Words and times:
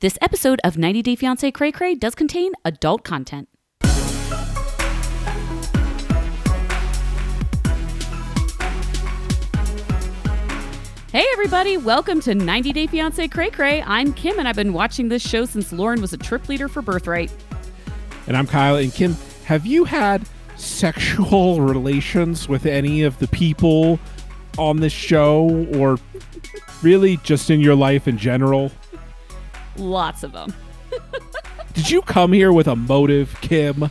This 0.00 0.16
episode 0.22 0.62
of 0.64 0.78
90 0.78 1.02
Day 1.02 1.14
Fiancé 1.14 1.52
Cray 1.52 1.70
Cray 1.70 1.94
does 1.94 2.14
contain 2.14 2.52
adult 2.64 3.04
content. 3.04 3.50
Hey 11.12 11.26
everybody, 11.34 11.76
welcome 11.76 12.22
to 12.22 12.34
90 12.34 12.72
Day 12.72 12.86
Fiancé 12.86 13.30
Cray 13.30 13.50
Cray. 13.50 13.82
I'm 13.82 14.14
Kim 14.14 14.38
and 14.38 14.48
I've 14.48 14.56
been 14.56 14.72
watching 14.72 15.10
this 15.10 15.20
show 15.20 15.44
since 15.44 15.70
Lauren 15.70 16.00
was 16.00 16.14
a 16.14 16.16
trip 16.16 16.48
leader 16.48 16.66
for 16.66 16.80
Birthright. 16.80 17.30
And 18.26 18.38
I'm 18.38 18.46
Kyle. 18.46 18.76
And 18.76 18.94
Kim, 18.94 19.14
have 19.44 19.66
you 19.66 19.84
had 19.84 20.26
sexual 20.56 21.60
relations 21.60 22.48
with 22.48 22.64
any 22.64 23.02
of 23.02 23.18
the 23.18 23.28
people 23.28 24.00
on 24.56 24.78
this 24.78 24.94
show 24.94 25.66
or 25.74 25.98
really 26.82 27.18
just 27.18 27.50
in 27.50 27.60
your 27.60 27.74
life 27.74 28.08
in 28.08 28.16
general? 28.16 28.72
Lots 29.80 30.22
of 30.22 30.32
them. 30.32 30.54
Did 31.74 31.90
you 31.90 32.02
come 32.02 32.32
here 32.32 32.52
with 32.52 32.68
a 32.68 32.76
motive, 32.76 33.36
Kim? 33.40 33.90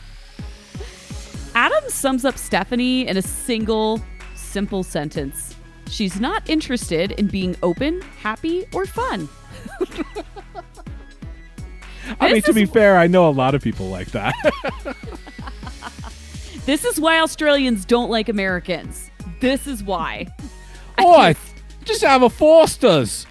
Adam 1.56 1.84
sums 1.90 2.24
up 2.24 2.38
Stephanie 2.38 3.08
in 3.08 3.18
a 3.18 3.22
single, 3.22 4.02
simple 4.36 4.84
sentence. 4.84 5.56
She's 5.88 6.20
not 6.20 6.48
interested 6.50 7.12
in 7.14 7.28
being 7.28 7.56
open, 7.64 8.02
happy, 8.22 8.66
or 8.74 8.86
fun. 8.86 9.28
I 12.20 12.34
mean, 12.34 12.42
to 12.44 12.54
be 12.54 12.66
fair, 12.66 12.98
I 12.98 13.08
know 13.08 13.28
a 13.28 13.32
lot 13.32 13.56
of 13.56 13.62
people 13.62 13.90
like 13.90 14.12
that. 14.12 14.36
This 16.70 16.86
is 16.86 17.00
why 17.00 17.20
Australians 17.20 17.84
don't 17.84 18.12
like 18.12 18.30
Americans. 18.30 19.10
This 19.40 19.66
is 19.66 19.84
why. 19.84 20.28
oh, 21.00 21.34
just 21.84 22.04
have 22.04 22.22
a 22.22 22.30
Foster's. 22.30 23.26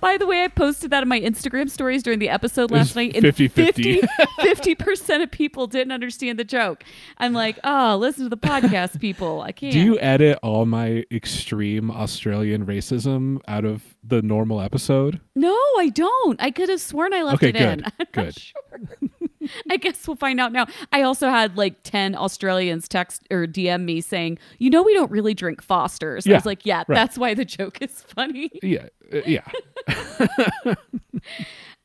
By 0.00 0.16
the 0.16 0.26
way, 0.26 0.44
I 0.44 0.48
posted 0.48 0.90
that 0.90 1.02
in 1.02 1.08
my 1.08 1.20
Instagram 1.20 1.68
stories 1.70 2.02
during 2.02 2.18
the 2.18 2.28
episode 2.28 2.70
last 2.70 2.96
night. 2.96 3.14
and 3.16 3.24
50-50. 3.24 4.06
50 4.40 4.74
percent 4.74 5.22
of 5.22 5.30
people 5.30 5.66
didn't 5.66 5.92
understand 5.92 6.38
the 6.38 6.44
joke. 6.44 6.84
I'm 7.18 7.32
like, 7.32 7.58
oh, 7.64 7.96
listen 7.96 8.24
to 8.24 8.28
the 8.30 8.36
podcast, 8.36 9.00
people. 9.00 9.40
I 9.42 9.52
can't. 9.52 9.72
Do 9.74 9.80
you 9.80 9.98
edit 10.00 10.38
all 10.42 10.66
my 10.66 11.04
extreme 11.10 11.90
Australian 11.90 12.66
racism 12.66 13.38
out 13.48 13.64
of 13.64 13.82
the 14.02 14.22
normal 14.22 14.60
episode? 14.60 15.20
No, 15.34 15.56
I 15.78 15.90
don't. 15.94 16.40
I 16.42 16.50
could 16.50 16.68
have 16.68 16.80
sworn 16.80 17.12
I 17.14 17.22
left 17.22 17.42
Okay, 17.42 17.50
it 17.50 17.56
in. 17.56 17.78
good, 17.78 17.84
I'm 17.84 17.92
not 17.98 18.12
good. 18.12 18.38
sure. 18.38 19.08
I 19.70 19.76
guess 19.76 20.06
we'll 20.06 20.16
find 20.16 20.40
out 20.40 20.52
now. 20.52 20.66
I 20.92 21.02
also 21.02 21.28
had 21.28 21.56
like 21.56 21.82
10 21.82 22.14
Australians 22.14 22.88
text 22.88 23.26
or 23.30 23.46
DM 23.46 23.84
me 23.84 24.00
saying, 24.00 24.38
you 24.58 24.70
know, 24.70 24.82
we 24.82 24.94
don't 24.94 25.10
really 25.10 25.34
drink 25.34 25.62
Foster's. 25.62 26.26
I 26.26 26.32
was 26.32 26.46
like, 26.46 26.64
yeah, 26.66 26.78
right. 26.78 26.88
that's 26.88 27.18
why 27.18 27.34
the 27.34 27.44
joke 27.44 27.82
is 27.82 28.02
funny. 28.02 28.50
Yeah, 28.62 28.86
uh, 29.12 29.20
yeah. 29.26 29.44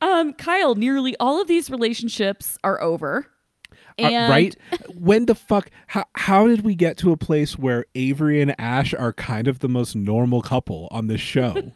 Um, 0.04 0.34
Kyle, 0.34 0.74
nearly 0.74 1.16
all 1.18 1.40
of 1.40 1.48
these 1.48 1.70
relationships 1.70 2.58
are 2.62 2.80
over. 2.82 3.26
Uh, 3.98 4.26
right? 4.28 4.54
When 4.94 5.26
the 5.26 5.34
fuck? 5.34 5.70
How, 5.86 6.04
how 6.14 6.46
did 6.46 6.62
we 6.62 6.74
get 6.74 6.98
to 6.98 7.12
a 7.12 7.16
place 7.16 7.58
where 7.58 7.86
Avery 7.94 8.42
and 8.42 8.58
Ash 8.60 8.92
are 8.92 9.12
kind 9.12 9.48
of 9.48 9.60
the 9.60 9.68
most 9.68 9.96
normal 9.96 10.42
couple 10.42 10.88
on 10.90 11.06
this 11.06 11.20
show? 11.20 11.72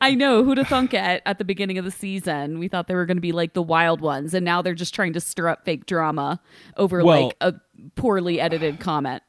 I 0.00 0.14
know 0.14 0.42
who 0.44 0.54
to 0.54 0.64
thunk 0.64 0.94
at 0.94 1.22
at 1.26 1.38
the 1.38 1.44
beginning 1.44 1.78
of 1.78 1.84
the 1.84 1.90
season. 1.90 2.58
We 2.58 2.68
thought 2.68 2.86
they 2.88 2.94
were 2.94 3.06
going 3.06 3.16
to 3.16 3.22
be 3.22 3.32
like 3.32 3.52
the 3.54 3.62
wild 3.62 4.00
ones, 4.00 4.34
and 4.34 4.44
now 4.44 4.62
they're 4.62 4.74
just 4.74 4.94
trying 4.94 5.12
to 5.14 5.20
stir 5.20 5.48
up 5.48 5.64
fake 5.64 5.86
drama 5.86 6.40
over 6.76 7.04
Well- 7.04 7.26
like 7.26 7.36
a 7.40 7.54
poorly 7.96 8.40
edited 8.40 8.80
comment. 8.80 9.22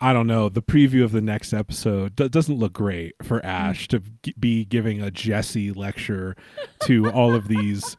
I 0.00 0.12
don't 0.12 0.26
know. 0.26 0.48
The 0.48 0.62
preview 0.62 1.04
of 1.04 1.12
the 1.12 1.20
next 1.20 1.52
episode 1.52 2.16
d- 2.16 2.28
doesn't 2.28 2.56
look 2.58 2.72
great 2.72 3.14
for. 3.22 3.44
Ash 3.46 3.86
to 3.88 4.02
g- 4.24 4.34
be 4.38 4.64
giving 4.64 5.00
a 5.00 5.12
Jesse 5.12 5.70
lecture 5.70 6.34
to 6.86 7.08
all 7.12 7.34
of 7.36 7.46
these, 7.46 7.96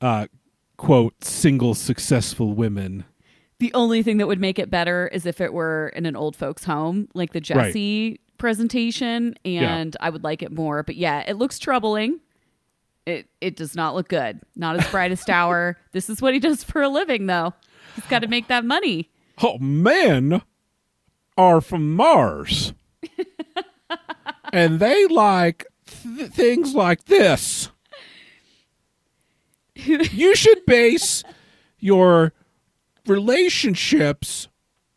uh, 0.00 0.26
quote, 0.78 1.22
single 1.22 1.74
successful 1.74 2.54
women. 2.54 3.04
The 3.58 3.74
only 3.74 4.02
thing 4.02 4.16
that 4.16 4.26
would 4.26 4.40
make 4.40 4.58
it 4.58 4.70
better 4.70 5.08
is 5.08 5.26
if 5.26 5.38
it 5.38 5.52
were 5.52 5.92
in 5.94 6.06
an 6.06 6.16
old 6.16 6.34
folks' 6.34 6.64
home, 6.64 7.08
like 7.14 7.34
the 7.34 7.40
Jesse 7.42 8.20
presentation, 8.44 9.34
and 9.46 9.96
I 10.00 10.10
would 10.10 10.22
like 10.22 10.42
it 10.42 10.52
more. 10.52 10.82
But 10.82 10.96
yeah, 10.96 11.24
it 11.26 11.38
looks 11.38 11.58
troubling. 11.58 12.20
It 13.06 13.26
it 13.40 13.56
does 13.56 13.74
not 13.74 13.94
look 13.94 14.08
good. 14.08 14.42
Not 14.54 14.78
his 14.78 14.90
brightest 14.90 15.30
hour. 15.30 15.78
This 15.92 16.10
is 16.10 16.20
what 16.20 16.34
he 16.34 16.40
does 16.40 16.62
for 16.62 16.82
a 16.82 16.90
living, 16.90 17.24
though. 17.24 17.54
He's 17.94 18.04
got 18.04 18.18
to 18.18 18.26
make 18.28 18.48
that 18.48 18.62
money. 18.62 19.08
Oh, 19.42 19.56
men 19.56 20.42
are 21.38 21.62
from 21.62 21.96
Mars. 21.96 22.74
and 24.52 24.78
they 24.78 25.06
like 25.06 25.64
th- 25.86 26.30
things 26.30 26.74
like 26.74 27.04
this. 27.04 27.70
you 29.74 30.36
should 30.36 30.66
base 30.66 31.24
your 31.78 32.34
relationships 33.06 34.48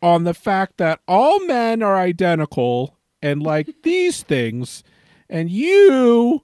on 0.02 0.24
the 0.24 0.34
fact 0.34 0.76
that 0.76 1.00
all 1.08 1.40
men 1.46 1.82
are 1.82 1.96
identical 1.96 2.97
and 3.22 3.42
like 3.42 3.82
these 3.82 4.22
things, 4.22 4.82
and 5.28 5.50
you 5.50 6.42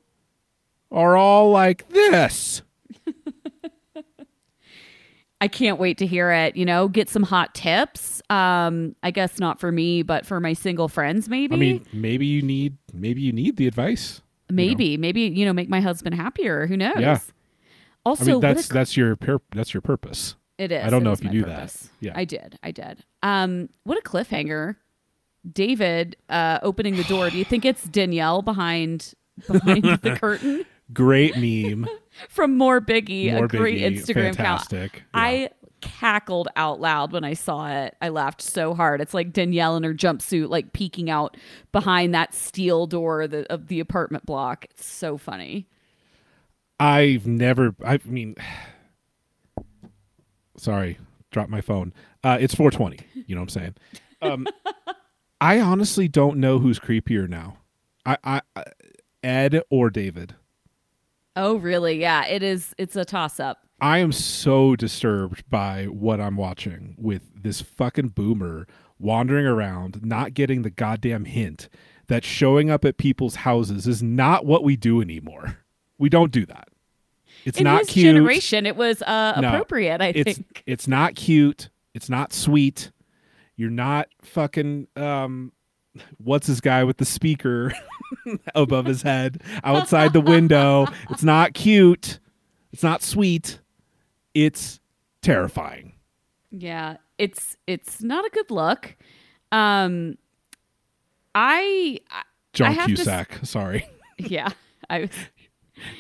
are 0.91 1.17
all 1.17 1.51
like 1.51 1.89
this. 1.89 2.63
I 5.41 5.49
can't 5.49 5.79
wait 5.79 5.99
to 5.99 6.07
hear 6.07 6.31
it. 6.31 6.57
You 6.57 6.65
know, 6.65 6.89
get 6.89 7.11
some 7.11 7.23
hot 7.23 7.55
tips. 7.55 8.23
Um, 8.31 8.95
I 9.03 9.11
guess 9.11 9.39
not 9.39 9.61
for 9.61 9.71
me, 9.71 10.03
but 10.03 10.25
for 10.25 10.41
my 10.41 10.55
single 10.55 10.89
friends, 10.89 11.29
maybe. 11.29 11.55
I 11.55 11.59
mean, 11.59 11.85
maybe 11.93 12.27
you 12.27 12.41
need 12.41 12.79
maybe 12.93 13.21
you 13.21 13.33
need 13.33 13.57
the 13.57 13.67
advice. 13.67 14.23
maybe, 14.51 14.97
maybe 14.97 15.23
you 15.23 15.45
know, 15.45 15.53
make 15.53 15.69
my 15.69 15.81
husband 15.81 16.15
happier. 16.15 16.67
Who 16.67 16.77
knows? 16.77 16.99
Yeah. 16.99 17.19
Also, 18.07 18.23
I 18.23 18.27
mean, 18.27 18.35
what 18.37 18.45
a 18.45 18.55
that's 18.55 18.69
that's 18.69 18.97
your 18.97 19.17
pur- 19.17 19.41
that's 19.55 19.75
your 19.75 19.81
purpose. 19.83 20.37
It 20.57 20.71
is. 20.71 20.85
I 20.85 20.89
don't 20.89 21.03
It 21.03 21.05
know 21.05 21.13
if 21.13 21.25
you 21.25 21.31
knew 21.31 21.45
that. 21.45 21.75
Yeah. 22.01 22.13
I 22.15 22.25
did. 22.25 22.59
I 22.63 22.71
did. 22.71 23.05
Um, 23.23 23.69
what 23.83 23.99
a 23.99 24.03
cliffhanger. 24.03 24.77
David 25.51 26.17
uh, 26.29 26.59
opening 26.63 26.97
the 26.97 27.05
door. 27.05 27.31
Do 27.31 27.39
you 27.39 27.45
think 27.45 27.65
it's 27.65 27.85
Danielle 27.85 28.43
behind 28.43 29.15
behind 29.47 29.85
the 29.85 30.17
curtain 30.21 30.65
Great 30.93 31.37
meme. 31.37 31.89
from 32.29 32.57
More 32.57 32.81
Biggie, 32.81 33.33
More 33.33 33.47
a 33.47 33.49
great 33.49 33.79
Biggie, 33.79 33.99
Instagram 33.99 34.33
account? 34.33 34.37
fantastic. 34.37 34.95
Yeah. 34.97 35.21
I 35.21 35.51
cackled 35.81 36.49
out 36.57 36.81
loud 36.81 37.13
when 37.13 37.25
I 37.25 37.35
saw 37.35 37.69
it. 37.69 37.95
I 38.01 38.09
laughed 38.11 38.43
so 38.43 38.75
hard. 38.75 39.01
It's 39.01 39.15
like 39.15 39.33
Danielle 39.33 39.77
in 39.77 39.83
her 39.83 39.95
jumpsuit, 39.95 40.49
like 40.49 40.73
peeking 40.73 41.11
out 41.11 41.37
behind 41.73 42.15
that 42.15 42.35
steel 42.35 42.87
door 42.87 43.23
of 43.23 43.31
the, 43.31 43.51
of 43.53 43.69
the 43.69 43.81
apartment 43.81 44.27
block. 44.27 44.67
It's 44.71 44.87
so 44.87 45.17
funny. 45.17 45.69
I've 46.79 47.27
never. 47.27 47.75
I 47.85 48.01
mean, 48.05 48.37
sorry, 50.57 50.99
dropped 51.31 51.51
my 51.51 51.61
phone. 51.61 51.93
Uh, 52.23 52.39
it's 52.41 52.55
420. 52.55 52.99
You 53.27 53.35
know 53.35 53.41
what 53.41 53.45
I'm 53.45 53.49
saying? 53.49 53.75
Um, 54.23 54.47
I 55.45 55.61
honestly 55.61 56.09
don't 56.09 56.39
know 56.39 56.59
who's 56.59 56.79
creepier 56.79 57.29
now. 57.29 57.59
I, 58.07 58.17
I, 58.25 58.41
I 58.57 58.65
Ed 59.23 59.61
or 59.69 59.91
David. 59.91 60.35
Oh, 61.37 61.57
really? 61.57 62.01
Yeah, 62.01 62.25
it 62.27 62.43
is. 62.43 62.75
It's 62.79 62.97
a 62.97 63.05
toss 63.05 63.39
up. 63.39 63.59
I 63.81 63.99
am 63.99 64.11
so 64.13 64.75
disturbed 64.75 65.45
by 65.51 65.85
what 65.85 66.19
I'm 66.19 66.37
watching 66.39 66.95
with 66.99 67.23
this 67.43 67.61
fucking 67.61 68.09
boomer 68.11 68.67
wandering 68.99 69.45
around, 69.45 70.03
not 70.03 70.33
getting 70.33 70.63
the 70.63 70.71
goddamn 70.71 71.27
hint 71.27 71.69
that 72.07 72.25
showing 72.25 72.71
up 72.71 72.85
at 72.87 72.97
people's 72.97 73.35
houses 73.37 73.87
is 73.87 74.03
not 74.03 74.47
what 74.47 74.65
we 74.65 74.77
do 74.77 75.03
anymore. 75.03 75.59
We 75.99 76.09
don't 76.09 76.33
do 76.33 76.47
that. 76.47 76.69
It's 77.45 77.59
In 77.59 77.65
not 77.65 77.81
his 77.81 77.91
cute. 77.91 78.15
generation, 78.15 78.65
it 78.65 78.77
was 78.77 79.03
uh, 79.03 79.39
No, 79.41 79.49
appropriate. 79.49 80.01
I 80.01 80.07
it's 80.09 80.37
think. 80.39 80.63
it's 80.67 80.89
not 80.89 81.15
cute. 81.15 81.69
It's 81.93 82.09
not 82.09 82.33
sweet. 82.33 82.91
You're 83.57 83.71
not 83.71 84.09
fucking 84.23 84.89
um 84.97 85.53
what's 86.19 86.49
this 86.49 86.61
guy 86.61 86.83
with 86.85 86.97
the 86.97 87.05
speaker 87.05 87.73
above 88.55 88.87
his 88.87 89.03
head 89.03 89.41
outside 89.63 90.13
the 90.13 90.21
window. 90.21 90.87
It's 91.11 91.23
not 91.23 91.55
cute. 91.55 92.19
It's 92.73 92.83
not 92.83 93.03
sweet. 93.03 93.61
It's 94.35 94.81
terrifying. 95.23 95.93
Yeah, 96.51 96.97
it's 97.19 97.57
it's 97.67 98.03
not 98.03 98.25
a 98.25 98.31
good 98.31 98.51
look. 98.51 98.97
Um, 99.53 100.19
I, 101.35 102.01
I 102.11 102.23
John 102.53 102.75
have 102.75 102.87
to 102.87 102.93
s- 102.93 102.99
Cusack. 102.99 103.39
Sorry. 103.45 103.89
yeah, 104.19 104.49
I 104.91 105.09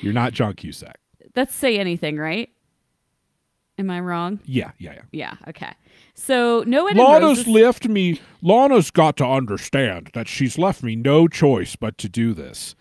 You're 0.01 0.13
not 0.13 0.33
John 0.33 0.55
Cusack. 0.55 0.99
that's 1.35 1.55
say 1.55 1.79
anything, 1.79 2.17
right? 2.19 2.51
Am 3.79 3.91
I 3.91 4.01
wrong? 4.01 4.41
Yeah, 4.45 4.71
yeah, 4.79 4.93
yeah. 4.95 5.03
Yeah. 5.13 5.35
Okay. 5.49 5.73
So 6.15 6.63
no 6.67 6.87
Ed 6.87 6.91
and 6.93 6.99
Lana's 7.01 7.39
Roses- 7.39 7.47
left 7.49 7.89
me. 7.89 8.21
Lana's 8.41 8.91
got 8.91 9.17
to 9.19 9.27
understand 9.27 10.11
that 10.15 10.29
she's 10.29 10.57
left 10.59 10.83
me 10.83 10.95
no 10.97 11.27
choice 11.29 11.77
but 11.77 11.99
to 11.99 12.09
do 12.09 12.33
this. 12.35 12.75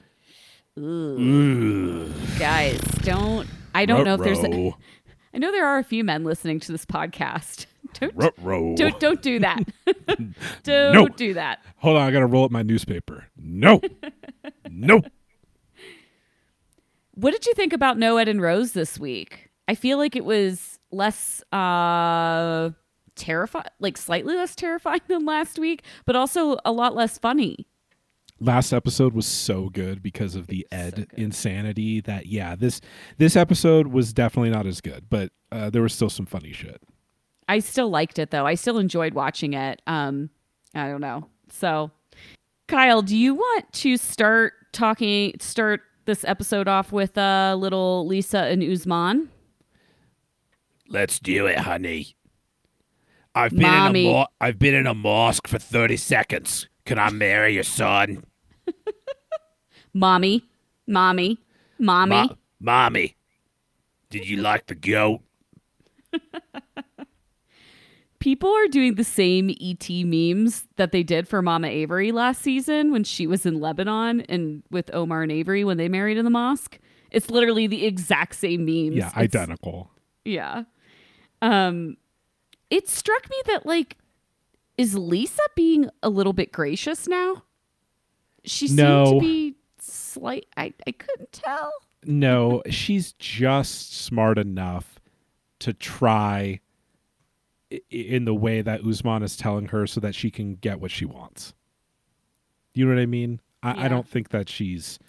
Ooh. 0.79 2.11
guys. 2.39 2.79
Don't. 3.01 3.47
I 3.75 3.85
don't 3.85 4.05
know 4.05 4.15
if 4.15 4.21
there's. 4.21 4.39
Ruh-roh. 4.39 4.77
I 5.35 5.39
know 5.39 5.51
there 5.51 5.65
are 5.67 5.79
a 5.79 5.83
few 5.83 6.03
men 6.03 6.23
listening 6.23 6.59
to 6.61 6.71
this 6.71 6.85
podcast. 6.85 7.65
Don't 7.99 8.13
Ruh-roh. 8.15 8.75
don't 8.77 8.99
don't 8.99 9.21
do 9.21 9.39
that. 9.39 9.63
don't 10.63 10.93
No. 10.93 11.07
do 11.09 11.33
that. 11.35 11.59
Hold 11.77 11.97
on, 11.97 12.07
I 12.07 12.11
gotta 12.11 12.25
roll 12.25 12.45
up 12.45 12.51
my 12.51 12.63
newspaper. 12.63 13.25
No, 13.37 13.81
no. 14.69 15.01
What 17.15 17.31
did 17.31 17.45
you 17.45 17.53
think 17.53 17.73
about 17.73 17.97
No 17.99 18.17
Ed 18.17 18.27
and 18.29 18.41
Rose 18.41 18.71
this 18.71 18.99
week? 18.99 19.49
I 19.67 19.75
feel 19.75 19.97
like 19.99 20.15
it 20.15 20.25
was 20.25 20.79
less 20.91 21.43
uh 21.51 22.71
terrifying, 23.15 23.65
like 23.79 23.97
slightly 23.97 24.35
less 24.35 24.55
terrifying 24.55 25.01
than 25.07 25.25
last 25.25 25.59
week, 25.59 25.83
but 26.05 26.15
also 26.15 26.57
a 26.65 26.71
lot 26.71 26.95
less 26.95 27.17
funny. 27.17 27.67
Last 28.39 28.73
episode 28.73 29.13
was 29.13 29.25
so 29.25 29.69
good 29.69 30.03
because 30.03 30.35
of 30.35 30.47
the 30.47 30.67
Ed 30.71 31.07
so 31.09 31.17
insanity 31.17 32.01
that 32.01 32.25
yeah, 32.25 32.55
this 32.55 32.81
this 33.17 33.35
episode 33.35 33.87
was 33.87 34.11
definitely 34.11 34.49
not 34.49 34.65
as 34.65 34.81
good, 34.81 35.05
but 35.09 35.31
uh, 35.51 35.69
there 35.69 35.81
was 35.81 35.93
still 35.93 36.09
some 36.09 36.25
funny 36.25 36.51
shit. 36.51 36.81
I 37.47 37.59
still 37.59 37.89
liked 37.89 38.19
it 38.19 38.31
though. 38.31 38.45
I 38.45 38.55
still 38.55 38.79
enjoyed 38.79 39.13
watching 39.13 39.53
it. 39.53 39.81
Um 39.87 40.29
I 40.75 40.87
don't 40.87 41.01
know. 41.01 41.29
So 41.49 41.91
Kyle, 42.67 43.01
do 43.01 43.15
you 43.15 43.35
want 43.35 43.71
to 43.73 43.97
start 43.97 44.53
talking 44.73 45.33
start 45.39 45.81
this 46.05 46.25
episode 46.25 46.67
off 46.67 46.91
with 46.91 47.17
a 47.17 47.21
uh, 47.51 47.55
little 47.55 48.05
Lisa 48.07 48.39
and 48.39 48.63
Usman? 48.63 49.29
Let's 50.89 51.19
do 51.19 51.45
it, 51.45 51.59
honey. 51.59 52.15
I've 53.35 53.51
been 53.51 53.61
Mommy. 53.61 54.05
in 54.05 54.11
a 54.11 54.13
mo- 54.13 54.27
I've 54.39 54.59
been 54.59 54.75
in 54.75 54.87
a 54.87 54.93
mosque 54.93 55.47
for 55.47 55.57
30 55.59 55.97
seconds. 55.97 56.67
Can 56.85 56.99
I 56.99 57.09
marry 57.09 57.53
your 57.55 57.63
son? 57.63 58.23
mommy, 59.93 60.43
mommy, 60.87 61.39
mommy, 61.79 62.15
Mo- 62.27 62.37
mommy. 62.59 63.15
Did 64.09 64.27
you 64.29 64.37
like 64.37 64.67
the 64.67 64.75
goat? 64.75 65.21
People 68.19 68.49
are 68.55 68.67
doing 68.67 68.95
the 68.95 69.03
same 69.03 69.49
ET 69.61 69.89
memes 69.89 70.65
that 70.77 70.91
they 70.93 71.03
did 71.03 71.27
for 71.27 71.41
Mama 71.41 71.67
Avery 71.67 72.13
last 72.13 72.41
season 72.41 72.91
when 72.93 73.03
she 73.03 73.27
was 73.27 73.45
in 73.45 73.59
Lebanon 73.59 74.21
and 74.29 74.63
with 74.71 74.89
Omar 74.93 75.23
and 75.23 75.31
Avery 75.31 75.65
when 75.65 75.75
they 75.77 75.89
married 75.89 76.17
in 76.17 76.23
the 76.23 76.31
mosque. 76.31 76.79
It's 77.11 77.29
literally 77.29 77.67
the 77.67 77.85
exact 77.85 78.35
same 78.35 78.63
memes. 78.65 78.95
Yeah, 78.95 79.07
it's, 79.07 79.17
identical. 79.17 79.91
Yeah. 80.23 80.63
Um 81.41 81.97
it 82.73 82.89
struck 82.89 83.29
me 83.29 83.37
that 83.45 83.65
like 83.65 83.97
is 84.77 84.95
Lisa 84.95 85.43
being 85.55 85.89
a 86.01 86.09
little 86.09 86.33
bit 86.33 86.51
gracious 86.51 87.07
now? 87.07 87.43
She 88.43 88.67
seemed 88.67 88.79
no. 88.79 89.13
to 89.13 89.19
be 89.19 89.55
slight 89.79 90.47
I, 90.57 90.73
I 90.87 90.91
couldn't 90.91 91.31
tell. 91.31 91.71
No, 92.03 92.63
she's 92.69 93.13
just 93.13 93.95
smart 93.95 94.37
enough 94.37 94.99
to 95.59 95.71
try 95.73 96.59
in 97.89 98.25
the 98.25 98.33
way 98.33 98.61
that 98.61 98.81
Usman 98.83 99.23
is 99.23 99.37
telling 99.37 99.67
her 99.67 99.87
so 99.87 99.99
that 100.01 100.15
she 100.15 100.31
can 100.31 100.55
get 100.55 100.81
what 100.81 100.91
she 100.91 101.05
wants. 101.05 101.53
You 102.73 102.85
know 102.85 102.95
what 102.95 103.01
I 103.01 103.05
mean? 103.05 103.39
I, 103.61 103.73
yeah. 103.73 103.83
I 103.83 103.87
don't 103.87 104.07
think 104.07 104.29
that 104.29 104.49
she's 104.49 104.99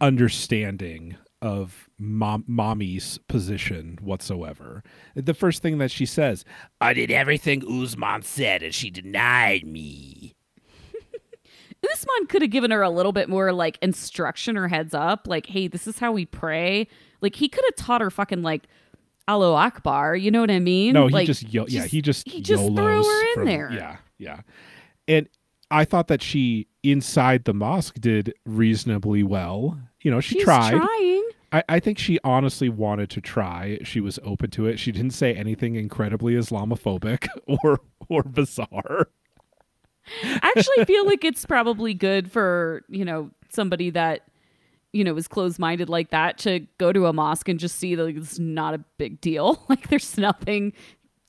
understanding 0.00 1.16
of 1.42 1.90
mom, 1.98 2.44
mommy's 2.46 3.18
position 3.28 3.98
whatsoever. 4.00 4.82
The 5.14 5.34
first 5.34 5.60
thing 5.60 5.78
that 5.78 5.90
she 5.90 6.06
says, 6.06 6.44
I 6.80 6.94
did 6.94 7.10
everything 7.10 7.62
Usman 7.68 8.22
said 8.22 8.62
and 8.62 8.74
she 8.74 8.88
denied 8.88 9.66
me. 9.66 10.34
Usman 11.92 12.26
could 12.28 12.42
have 12.42 12.50
given 12.52 12.70
her 12.70 12.80
a 12.80 12.90
little 12.90 13.12
bit 13.12 13.28
more 13.28 13.52
like 13.52 13.76
instruction 13.82 14.56
or 14.56 14.68
heads 14.68 14.94
up, 14.94 15.26
like, 15.26 15.46
hey, 15.46 15.66
this 15.66 15.86
is 15.86 15.98
how 15.98 16.12
we 16.12 16.24
pray. 16.24 16.86
Like 17.20 17.34
he 17.36 17.48
could 17.48 17.64
have 17.64 17.76
taught 17.76 18.00
her 18.00 18.10
fucking 18.10 18.42
like 18.42 18.68
Allahu 19.26 19.54
Akbar. 19.54 20.14
You 20.14 20.30
know 20.30 20.40
what 20.40 20.50
I 20.50 20.60
mean? 20.60 20.94
No, 20.94 21.08
he 21.08 21.12
like, 21.12 21.26
just, 21.26 21.52
yo- 21.52 21.66
yeah, 21.68 21.86
he 21.86 22.00
just 22.00 22.28
he 22.28 22.40
just 22.40 22.64
threw 22.64 22.76
her 22.76 23.26
in 23.28 23.34
from, 23.34 23.46
there. 23.46 23.70
Yeah, 23.72 23.96
yeah. 24.18 24.40
And 25.08 25.28
I 25.70 25.84
thought 25.84 26.08
that 26.08 26.22
she 26.22 26.68
inside 26.82 27.44
the 27.44 27.54
mosque 27.54 28.00
did 28.00 28.34
reasonably 28.44 29.22
well. 29.22 29.80
You 30.02 30.10
know, 30.10 30.20
she 30.20 30.36
She's 30.36 30.44
tried. 30.44 30.76
Trying. 30.76 31.22
I, 31.52 31.64
I 31.68 31.80
think 31.80 31.98
she 31.98 32.18
honestly 32.24 32.68
wanted 32.68 33.10
to 33.10 33.20
try. 33.20 33.78
She 33.84 34.00
was 34.00 34.18
open 34.24 34.50
to 34.52 34.66
it. 34.66 34.78
She 34.78 34.90
didn't 34.90 35.12
say 35.12 35.34
anything 35.34 35.74
incredibly 35.74 36.34
Islamophobic 36.34 37.28
or 37.46 37.80
or 38.08 38.22
bizarre. 38.22 39.08
I 40.24 40.52
actually 40.56 40.84
feel 40.84 41.06
like 41.06 41.24
it's 41.24 41.46
probably 41.46 41.94
good 41.94 42.30
for, 42.30 42.82
you 42.88 43.04
know, 43.04 43.30
somebody 43.50 43.90
that, 43.90 44.22
you 44.92 45.04
know, 45.04 45.16
is 45.16 45.28
closed 45.28 45.58
minded 45.58 45.88
like 45.88 46.10
that 46.10 46.38
to 46.38 46.66
go 46.78 46.92
to 46.92 47.06
a 47.06 47.12
mosque 47.12 47.48
and 47.48 47.60
just 47.60 47.76
see 47.76 47.94
that 47.94 48.06
it's 48.06 48.38
not 48.38 48.74
a 48.74 48.78
big 48.98 49.20
deal. 49.20 49.64
Like 49.68 49.88
there's 49.88 50.18
nothing 50.18 50.72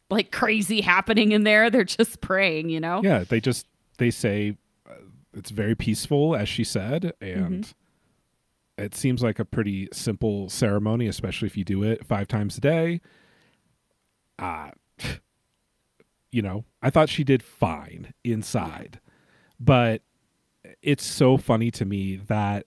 like 0.10 0.32
crazy 0.32 0.82
happening 0.82 1.32
in 1.32 1.44
there. 1.44 1.70
They're 1.70 1.84
just 1.84 2.22
praying, 2.22 2.70
you 2.70 2.80
know? 2.80 3.02
Yeah. 3.04 3.24
They 3.24 3.40
just, 3.40 3.68
they 4.00 4.10
say 4.10 4.58
uh, 4.90 4.96
it's 5.34 5.52
very 5.52 5.76
peaceful, 5.76 6.36
as 6.36 6.50
she 6.50 6.64
said. 6.64 7.14
And. 7.22 7.64
Mm-hmm 7.64 7.72
it 8.78 8.96
seems 8.96 9.22
like 9.22 9.40
a 9.40 9.46
pretty 9.46 9.88
simple 9.92 10.50
ceremony, 10.50 11.08
especially 11.08 11.48
if 11.48 11.58
you 11.58 11.64
do 11.64 11.84
it 11.84 12.06
five 12.06 12.28
times 12.28 12.58
a 12.58 12.62
day. 12.62 13.02
Uh, 14.40 14.72
you 16.32 16.42
know, 16.42 16.66
I 16.82 16.90
thought 16.90 17.10
she 17.10 17.24
did 17.24 17.44
fine 17.44 18.14
inside, 18.24 19.00
but 19.60 20.02
it's 20.82 21.06
so 21.06 21.38
funny 21.38 21.72
to 21.72 21.86
me 21.86 22.16
that 22.16 22.66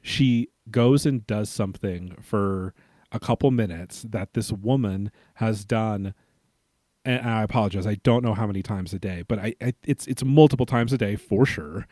she 0.00 0.48
goes 0.70 1.04
and 1.04 1.26
does 1.26 1.50
something 1.50 2.16
for 2.20 2.74
a 3.12 3.20
couple 3.20 3.50
minutes 3.50 4.04
that 4.08 4.34
this 4.34 4.50
woman 4.50 5.10
has 5.34 5.64
done 5.64 6.14
and 7.04 7.28
I 7.28 7.42
apologize. 7.42 7.86
I 7.86 7.96
don't 7.96 8.24
know 8.24 8.34
how 8.34 8.46
many 8.46 8.62
times 8.62 8.94
a 8.94 8.98
day, 8.98 9.24
but 9.28 9.38
I, 9.38 9.54
I, 9.60 9.74
it's 9.84 10.06
it's 10.06 10.24
multiple 10.24 10.66
times 10.66 10.92
a 10.92 10.98
day 10.98 11.16
for 11.16 11.44
sure. 11.44 11.86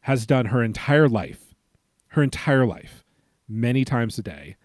Has 0.00 0.26
done 0.26 0.46
her 0.46 0.64
entire 0.64 1.08
life 1.08 1.51
her 2.12 2.22
entire 2.22 2.66
life, 2.66 3.04
many 3.48 3.84
times 3.84 4.18
a 4.18 4.22
day. 4.22 4.56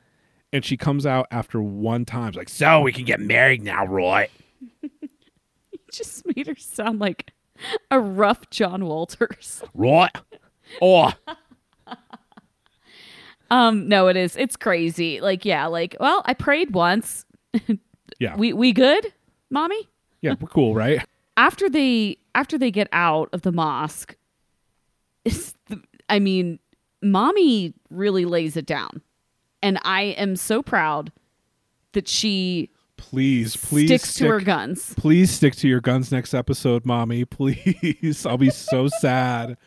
And 0.53 0.63
she 0.63 0.77
comes 0.77 1.05
out 1.05 1.27
after 1.31 1.61
one 1.61 2.05
time, 2.05 2.33
like, 2.33 2.49
so 2.49 2.81
we 2.81 2.94
can 2.94 3.03
get 3.03 3.19
married 3.19 3.61
now, 3.63 3.85
Roy. 3.85 4.29
you 4.81 5.79
just 5.91 6.25
made 6.35 6.47
her 6.47 6.55
sound 6.55 6.99
like 6.99 7.33
a 7.91 7.99
rough 7.99 8.49
John 8.49 8.85
Walters. 8.85 9.61
Roy. 9.73 10.07
Oh. 10.81 11.11
um, 13.50 13.88
no, 13.88 14.07
it 14.07 14.17
is. 14.17 14.35
It's 14.35 14.55
crazy. 14.55 15.21
Like, 15.21 15.45
yeah, 15.45 15.67
like, 15.67 15.95
well, 16.00 16.21
I 16.25 16.33
prayed 16.33 16.73
once. 16.73 17.25
yeah. 18.19 18.35
We 18.35 18.53
we 18.53 18.73
good, 18.73 19.13
mommy? 19.50 19.88
Yeah, 20.21 20.35
we're 20.39 20.47
cool, 20.50 20.75
right? 20.75 21.05
After 21.38 21.69
they 21.69 22.17
after 22.35 22.57
they 22.57 22.71
get 22.71 22.88
out 22.91 23.29
of 23.31 23.41
the 23.41 23.51
mosque, 23.51 24.15
the, 25.23 25.81
I 26.09 26.19
mean, 26.19 26.59
mommy 27.01 27.73
really 27.89 28.25
lays 28.25 28.57
it 28.57 28.65
down. 28.65 29.01
And 29.61 29.79
I 29.83 30.01
am 30.17 30.35
so 30.35 30.61
proud 30.61 31.11
that 31.93 32.07
she 32.07 32.69
please 32.98 33.55
please 33.55 33.88
sticks 33.88 34.10
stick, 34.10 34.27
to 34.27 34.33
her 34.33 34.39
guns. 34.39 34.93
Please 34.95 35.31
stick 35.31 35.55
to 35.57 35.67
your 35.67 35.81
guns 35.81 36.12
next 36.12 36.33
episode, 36.33 36.86
mommy. 36.86 37.25
Please. 37.38 38.25
I'll 38.25 38.38
be 38.38 38.50
so 38.50 38.88
sad. 38.88 39.57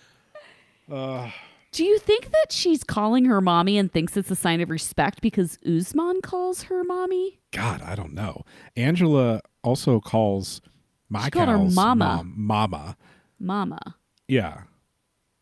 Uh. 0.91 1.31
Do 1.73 1.85
you 1.85 1.99
think 2.01 2.33
that 2.33 2.51
she's 2.51 2.83
calling 2.83 3.27
her 3.27 3.41
mommy 3.41 3.79
and 3.79 3.93
thinks 3.93 4.17
it's 4.17 4.31
a 4.31 4.37
sign 4.37 4.61
of 4.61 4.71
respect 4.71 5.21
because 5.21 5.57
Usman 5.65 6.21
calls 6.21 6.65
her 6.65 6.83
mommy? 6.83 7.39
God, 7.53 7.81
I 7.83 7.95
don't 7.95 8.13
know. 8.13 8.45
Angela 8.75 9.41
also 9.63 10.01
calls 10.01 10.61
my 11.09 11.25
she 11.25 11.31
called 11.31 11.49
her 11.49 11.59
mama. 11.59 11.95
Mom, 12.17 12.35
mama. 12.37 12.97
Mama. 13.39 13.97
Yeah. 14.27 14.63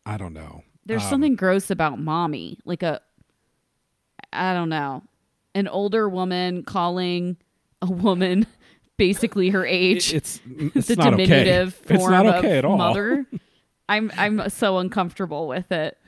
I 0.04 0.18
don't 0.18 0.34
know. 0.34 0.62
There's 0.88 1.04
um, 1.04 1.10
something 1.10 1.36
gross 1.36 1.70
about 1.70 2.00
mommy, 2.00 2.58
like 2.64 2.82
a, 2.82 3.00
I 4.32 4.54
don't 4.54 4.70
know, 4.70 5.02
an 5.54 5.68
older 5.68 6.08
woman 6.08 6.62
calling 6.64 7.36
a 7.82 7.86
woman 7.86 8.46
basically 8.96 9.50
her 9.50 9.66
age. 9.66 10.14
It's 10.14 10.40
it's 10.46 10.86
the 10.88 10.96
not 10.96 11.10
diminutive 11.10 11.78
okay. 11.84 11.96
form 11.96 12.14
it's 12.14 12.24
not 12.24 12.36
okay 12.38 12.52
of 12.52 12.58
at 12.58 12.64
all. 12.64 12.78
mother. 12.78 13.26
I'm 13.88 14.10
I'm 14.16 14.48
so 14.48 14.78
uncomfortable 14.78 15.46
with 15.46 15.70
it. 15.70 15.98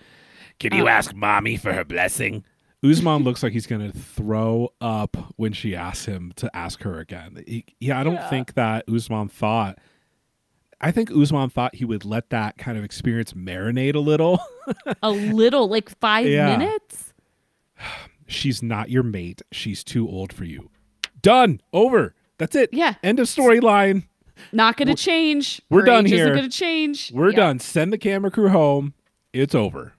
Can 0.58 0.74
you 0.74 0.82
um, 0.82 0.88
ask 0.88 1.14
mommy 1.14 1.56
for 1.56 1.72
her 1.72 1.84
blessing? 1.84 2.44
Usman 2.82 3.22
looks 3.24 3.42
like 3.42 3.52
he's 3.52 3.66
going 3.66 3.92
to 3.92 3.96
throw 3.96 4.72
up 4.80 5.34
when 5.36 5.52
she 5.52 5.76
asks 5.76 6.06
him 6.06 6.32
to 6.36 6.54
ask 6.56 6.82
her 6.82 6.98
again. 6.98 7.42
He, 7.46 7.66
yeah, 7.78 8.00
I 8.00 8.04
don't 8.04 8.14
yeah. 8.14 8.30
think 8.30 8.54
that 8.54 8.84
Usman 8.88 9.28
thought 9.28 9.78
I 10.80 10.90
think 10.90 11.10
Usman 11.10 11.50
thought 11.50 11.74
he 11.74 11.84
would 11.84 12.04
let 12.04 12.30
that 12.30 12.56
kind 12.56 12.78
of 12.78 12.84
experience 12.84 13.34
marinate 13.34 13.94
a 13.94 13.98
little. 13.98 14.40
a 15.02 15.10
little, 15.10 15.68
like 15.68 15.90
five 16.00 16.26
yeah. 16.26 16.56
minutes? 16.56 17.12
She's 18.26 18.62
not 18.62 18.90
your 18.90 19.02
mate. 19.02 19.42
She's 19.52 19.84
too 19.84 20.08
old 20.08 20.32
for 20.32 20.44
you. 20.44 20.70
Done. 21.20 21.60
Over. 21.72 22.14
That's 22.38 22.56
it. 22.56 22.70
Yeah. 22.72 22.94
End 23.02 23.18
of 23.18 23.26
storyline. 23.26 24.04
Not 24.52 24.76
going 24.76 24.88
to 24.88 24.94
change. 24.94 25.60
We're 25.68 25.80
Her 25.80 25.86
done 25.86 26.06
here. 26.06 26.26
Isn't 26.26 26.36
going 26.36 26.50
to 26.50 26.56
change. 26.56 27.12
We're 27.12 27.32
done. 27.32 27.58
Send 27.58 27.92
the 27.92 27.98
camera 27.98 28.30
crew 28.30 28.48
home. 28.48 28.94
It's 29.32 29.54
over. 29.54 29.92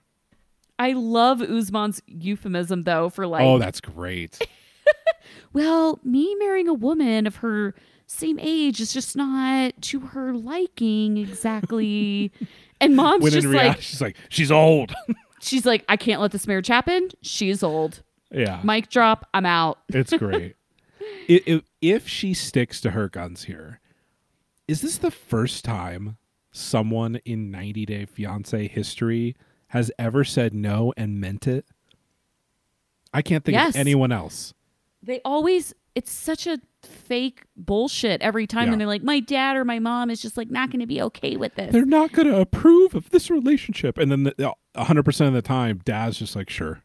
I 0.78 0.94
love 0.94 1.40
Usman's 1.40 2.02
euphemism 2.06 2.82
though 2.82 3.08
for 3.08 3.26
like. 3.26 3.42
Oh, 3.42 3.58
that's 3.58 3.80
great. 3.80 4.44
well, 5.52 6.00
me 6.02 6.34
marrying 6.36 6.66
a 6.66 6.74
woman 6.74 7.26
of 7.26 7.36
her 7.36 7.74
same 8.12 8.38
age 8.40 8.80
is 8.80 8.92
just 8.92 9.16
not 9.16 9.72
to 9.82 10.00
her 10.00 10.34
liking 10.34 11.16
exactly. 11.18 12.30
and 12.80 12.94
mom's 12.96 13.22
when 13.22 13.32
just 13.32 13.46
reality, 13.46 13.68
like, 13.70 13.80
she's 13.82 14.00
like, 14.00 14.16
she's 14.28 14.52
old. 14.52 14.92
she's 15.40 15.64
like, 15.66 15.84
I 15.88 15.96
can't 15.96 16.20
let 16.20 16.30
this 16.32 16.46
marriage 16.46 16.66
happen. 16.68 17.08
She's 17.22 17.62
old. 17.62 18.02
Yeah. 18.30 18.60
Mic 18.64 18.88
drop. 18.90 19.28
I'm 19.34 19.46
out. 19.46 19.78
It's 19.88 20.12
great. 20.12 20.56
I- 21.28 21.42
if, 21.46 21.62
if 21.80 22.08
she 22.08 22.32
sticks 22.34 22.80
to 22.82 22.90
her 22.92 23.08
guns 23.08 23.44
here, 23.44 23.80
is 24.68 24.82
this 24.82 24.98
the 24.98 25.10
first 25.10 25.64
time 25.64 26.16
someone 26.52 27.16
in 27.24 27.50
90 27.50 27.86
Day 27.86 28.04
Fiance 28.04 28.68
history 28.68 29.36
has 29.68 29.90
ever 29.98 30.22
said 30.24 30.54
no 30.54 30.92
and 30.96 31.20
meant 31.20 31.46
it? 31.46 31.64
I 33.12 33.22
can't 33.22 33.44
think 33.44 33.54
Yes. 33.54 33.74
of 33.74 33.80
anyone 33.80 34.12
else. 34.12 34.54
They 35.02 35.20
always. 35.24 35.74
It's 35.94 36.10
such 36.12 36.46
a 36.46 36.58
fake 36.84 37.42
bullshit 37.56 38.20
every 38.22 38.46
time, 38.46 38.66
Yeah. 38.68 38.72
and 38.72 38.80
they're 38.80 38.88
like, 38.88 39.02
my 39.02 39.20
dad 39.20 39.56
or 39.56 39.64
my 39.64 39.78
mom 39.78 40.10
is 40.10 40.20
just 40.22 40.36
like 40.36 40.50
not 40.50 40.70
going 40.70 40.80
to 40.80 40.86
be 40.86 41.00
okay 41.02 41.36
with 41.36 41.54
this. 41.54 41.72
They're 41.72 41.84
not 41.84 42.12
going 42.12 42.28
to 42.28 42.40
approve 42.40 42.94
of 42.94 43.10
this 43.10 43.30
relationship. 43.30 43.98
And 43.98 44.10
then 44.10 44.24
the, 44.24 44.54
100% 44.76 45.26
of 45.28 45.32
the 45.34 45.42
time, 45.42 45.80
dad's 45.84 46.18
just 46.18 46.34
like, 46.36 46.50
sure. 46.50 46.82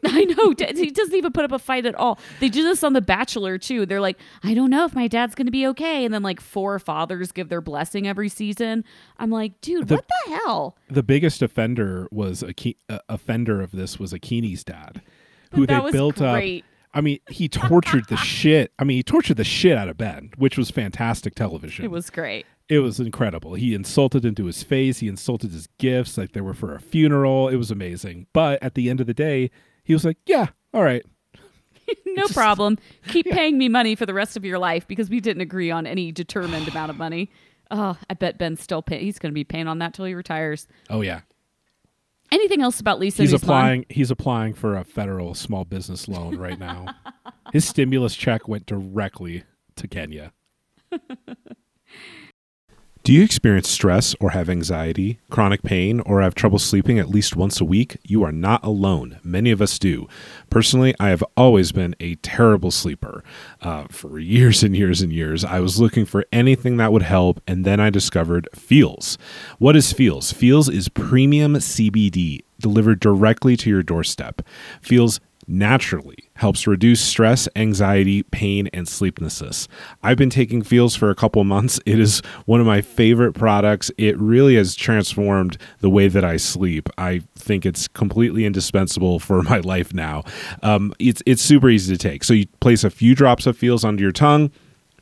I 0.04 0.24
know. 0.24 0.54
He 0.56 0.90
doesn't 0.90 1.14
even 1.14 1.32
put 1.32 1.44
up 1.44 1.50
a 1.50 1.58
fight 1.58 1.84
at 1.84 1.96
all. 1.96 2.20
They 2.38 2.48
do 2.48 2.62
this 2.62 2.84
on 2.84 2.92
The 2.92 3.00
Bachelor 3.00 3.58
too. 3.58 3.84
They're 3.84 4.00
like, 4.00 4.16
I 4.44 4.54
don't 4.54 4.70
know 4.70 4.84
if 4.84 4.94
my 4.94 5.08
dad's 5.08 5.34
going 5.34 5.46
to 5.46 5.52
be 5.52 5.66
okay. 5.68 6.04
And 6.04 6.14
then 6.14 6.22
like 6.22 6.40
four 6.40 6.78
fathers 6.78 7.32
give 7.32 7.48
their 7.48 7.60
blessing 7.60 8.06
every 8.06 8.28
season. 8.28 8.84
I'm 9.18 9.30
like, 9.30 9.60
dude, 9.60 9.88
The- 9.88 9.96
what 9.96 10.06
the 10.26 10.36
hell? 10.36 10.76
The 10.88 11.02
biggest 11.02 11.42
offender 11.42 12.06
was 12.12 12.44
a 12.44 12.54
Ke- 12.54 12.76
uh, 12.88 13.00
offender 13.08 13.60
of 13.60 13.72
this 13.72 13.98
was 13.98 14.12
Akinyi's 14.12 14.62
dad, 14.62 15.02
who 15.52 15.66
But 15.66 15.84
they 15.86 15.90
built 15.90 16.16
great. 16.16 16.62
up. 16.62 16.67
I 16.94 17.00
mean, 17.00 17.18
he 17.28 17.48
tortured 17.48 18.06
the 18.08 18.16
shit. 18.34 18.72
I 18.78 18.84
mean, 18.84 18.96
he 18.96 19.02
tortured 19.02 19.36
the 19.36 19.44
shit 19.44 19.76
out 19.76 19.88
of 19.88 19.96
Ben, 19.98 20.30
which 20.36 20.56
was 20.56 20.70
fantastic 20.70 21.34
television. 21.34 21.84
It 21.84 21.90
was 21.90 22.10
great. 22.10 22.46
it 22.68 22.78
was 22.80 22.98
incredible. 23.00 23.54
He 23.54 23.74
insulted 23.74 24.24
into 24.24 24.44
his 24.46 24.62
face. 24.62 24.98
He 24.98 25.08
insulted 25.08 25.52
his 25.52 25.68
gifts 25.78 26.16
like 26.18 26.32
they 26.32 26.40
were 26.40 26.54
for 26.54 26.74
a 26.74 26.80
funeral. 26.80 27.48
It 27.48 27.56
was 27.56 27.70
amazing. 27.70 28.26
But 28.32 28.62
at 28.62 28.74
the 28.74 28.88
end 28.90 29.00
of 29.00 29.06
the 29.06 29.14
day, 29.14 29.50
he 29.84 29.92
was 29.94 30.04
like, 30.04 30.18
"Yeah, 30.26 30.48
all 30.74 30.82
right." 30.82 31.04
No 32.06 32.26
problem. 32.28 32.76
Keep 33.08 33.26
paying 33.26 33.56
me 33.56 33.68
money 33.68 33.94
for 33.94 34.04
the 34.04 34.12
rest 34.12 34.36
of 34.36 34.44
your 34.44 34.58
life 34.58 34.86
because 34.86 35.08
we 35.08 35.20
didn't 35.20 35.40
agree 35.40 35.70
on 35.70 35.86
any 35.86 36.12
determined 36.12 36.68
amount 36.68 36.90
of 36.90 36.98
money. 36.98 37.30
Oh, 37.70 37.96
I 38.10 38.14
bet 38.14 38.36
Ben's 38.38 38.60
still 38.60 38.82
paying. 38.82 39.02
He's 39.04 39.18
going 39.18 39.30
to 39.30 39.34
be 39.34 39.44
paying 39.44 39.68
on 39.68 39.78
that 39.78 39.94
till 39.94 40.04
he 40.04 40.12
retires. 40.14 40.66
Oh 40.90 41.00
yeah. 41.00 41.20
Anything 42.30 42.60
else 42.60 42.80
about 42.80 42.98
Lisa? 42.98 43.22
He's 43.22 43.32
applying. 43.32 43.86
He's 43.88 44.10
applying 44.10 44.54
for 44.54 44.76
a 44.76 44.84
federal 44.84 45.34
small 45.34 45.64
business 45.64 46.08
loan 46.08 46.36
right 46.36 46.58
now. 46.58 46.94
his 47.52 47.66
stimulus 47.66 48.14
check 48.14 48.48
went 48.48 48.66
directly 48.66 49.44
to 49.76 49.88
Kenya. 49.88 50.32
Do 53.08 53.14
you 53.14 53.22
experience 53.22 53.70
stress 53.70 54.14
or 54.20 54.32
have 54.32 54.50
anxiety, 54.50 55.18
chronic 55.30 55.62
pain, 55.62 56.00
or 56.00 56.20
have 56.20 56.34
trouble 56.34 56.58
sleeping 56.58 56.98
at 56.98 57.08
least 57.08 57.36
once 57.36 57.58
a 57.58 57.64
week? 57.64 57.96
You 58.04 58.22
are 58.22 58.32
not 58.32 58.62
alone. 58.62 59.18
Many 59.24 59.50
of 59.50 59.62
us 59.62 59.78
do. 59.78 60.06
Personally, 60.50 60.94
I 61.00 61.08
have 61.08 61.24
always 61.34 61.72
been 61.72 61.96
a 62.00 62.16
terrible 62.16 62.70
sleeper. 62.70 63.24
Uh, 63.62 63.86
for 63.88 64.18
years 64.18 64.62
and 64.62 64.76
years 64.76 65.00
and 65.00 65.10
years, 65.10 65.42
I 65.42 65.58
was 65.60 65.80
looking 65.80 66.04
for 66.04 66.26
anything 66.32 66.76
that 66.76 66.92
would 66.92 67.00
help, 67.00 67.40
and 67.46 67.64
then 67.64 67.80
I 67.80 67.88
discovered 67.88 68.46
Feals. 68.54 69.16
What 69.56 69.74
is 69.74 69.90
Feals? 69.90 70.30
Feals 70.30 70.68
is 70.68 70.90
premium 70.90 71.54
CBD 71.54 72.42
delivered 72.60 73.00
directly 73.00 73.56
to 73.56 73.70
your 73.70 73.82
doorstep. 73.82 74.42
Feals 74.82 75.18
naturally 75.46 76.27
helps 76.38 76.66
reduce 76.66 77.00
stress, 77.00 77.48
anxiety, 77.56 78.22
pain, 78.22 78.68
and 78.72 78.88
sleeplessness. 78.88 79.66
I've 80.04 80.16
been 80.16 80.30
taking 80.30 80.62
Feals 80.62 80.94
for 80.94 81.10
a 81.10 81.14
couple 81.14 81.42
months. 81.42 81.80
It 81.84 81.98
is 81.98 82.20
one 82.46 82.60
of 82.60 82.66
my 82.66 82.80
favorite 82.80 83.32
products. 83.32 83.90
It 83.98 84.16
really 84.18 84.54
has 84.54 84.76
transformed 84.76 85.58
the 85.80 85.90
way 85.90 86.06
that 86.06 86.24
I 86.24 86.36
sleep. 86.36 86.88
I 86.96 87.22
think 87.34 87.66
it's 87.66 87.88
completely 87.88 88.44
indispensable 88.44 89.18
for 89.28 89.42
my 89.42 89.58
life 89.58 89.92
now. 89.92 90.22
Um, 90.62 90.94
it's 90.98 91.22
it's 91.26 91.42
super 91.42 91.68
easy 91.68 91.96
to 91.96 91.98
take. 91.98 92.22
So 92.22 92.34
you 92.34 92.46
place 92.60 92.84
a 92.84 92.90
few 92.90 93.14
drops 93.14 93.46
of 93.46 93.56
Feals 93.56 93.84
under 93.84 94.02
your 94.02 94.12
tongue. 94.12 94.52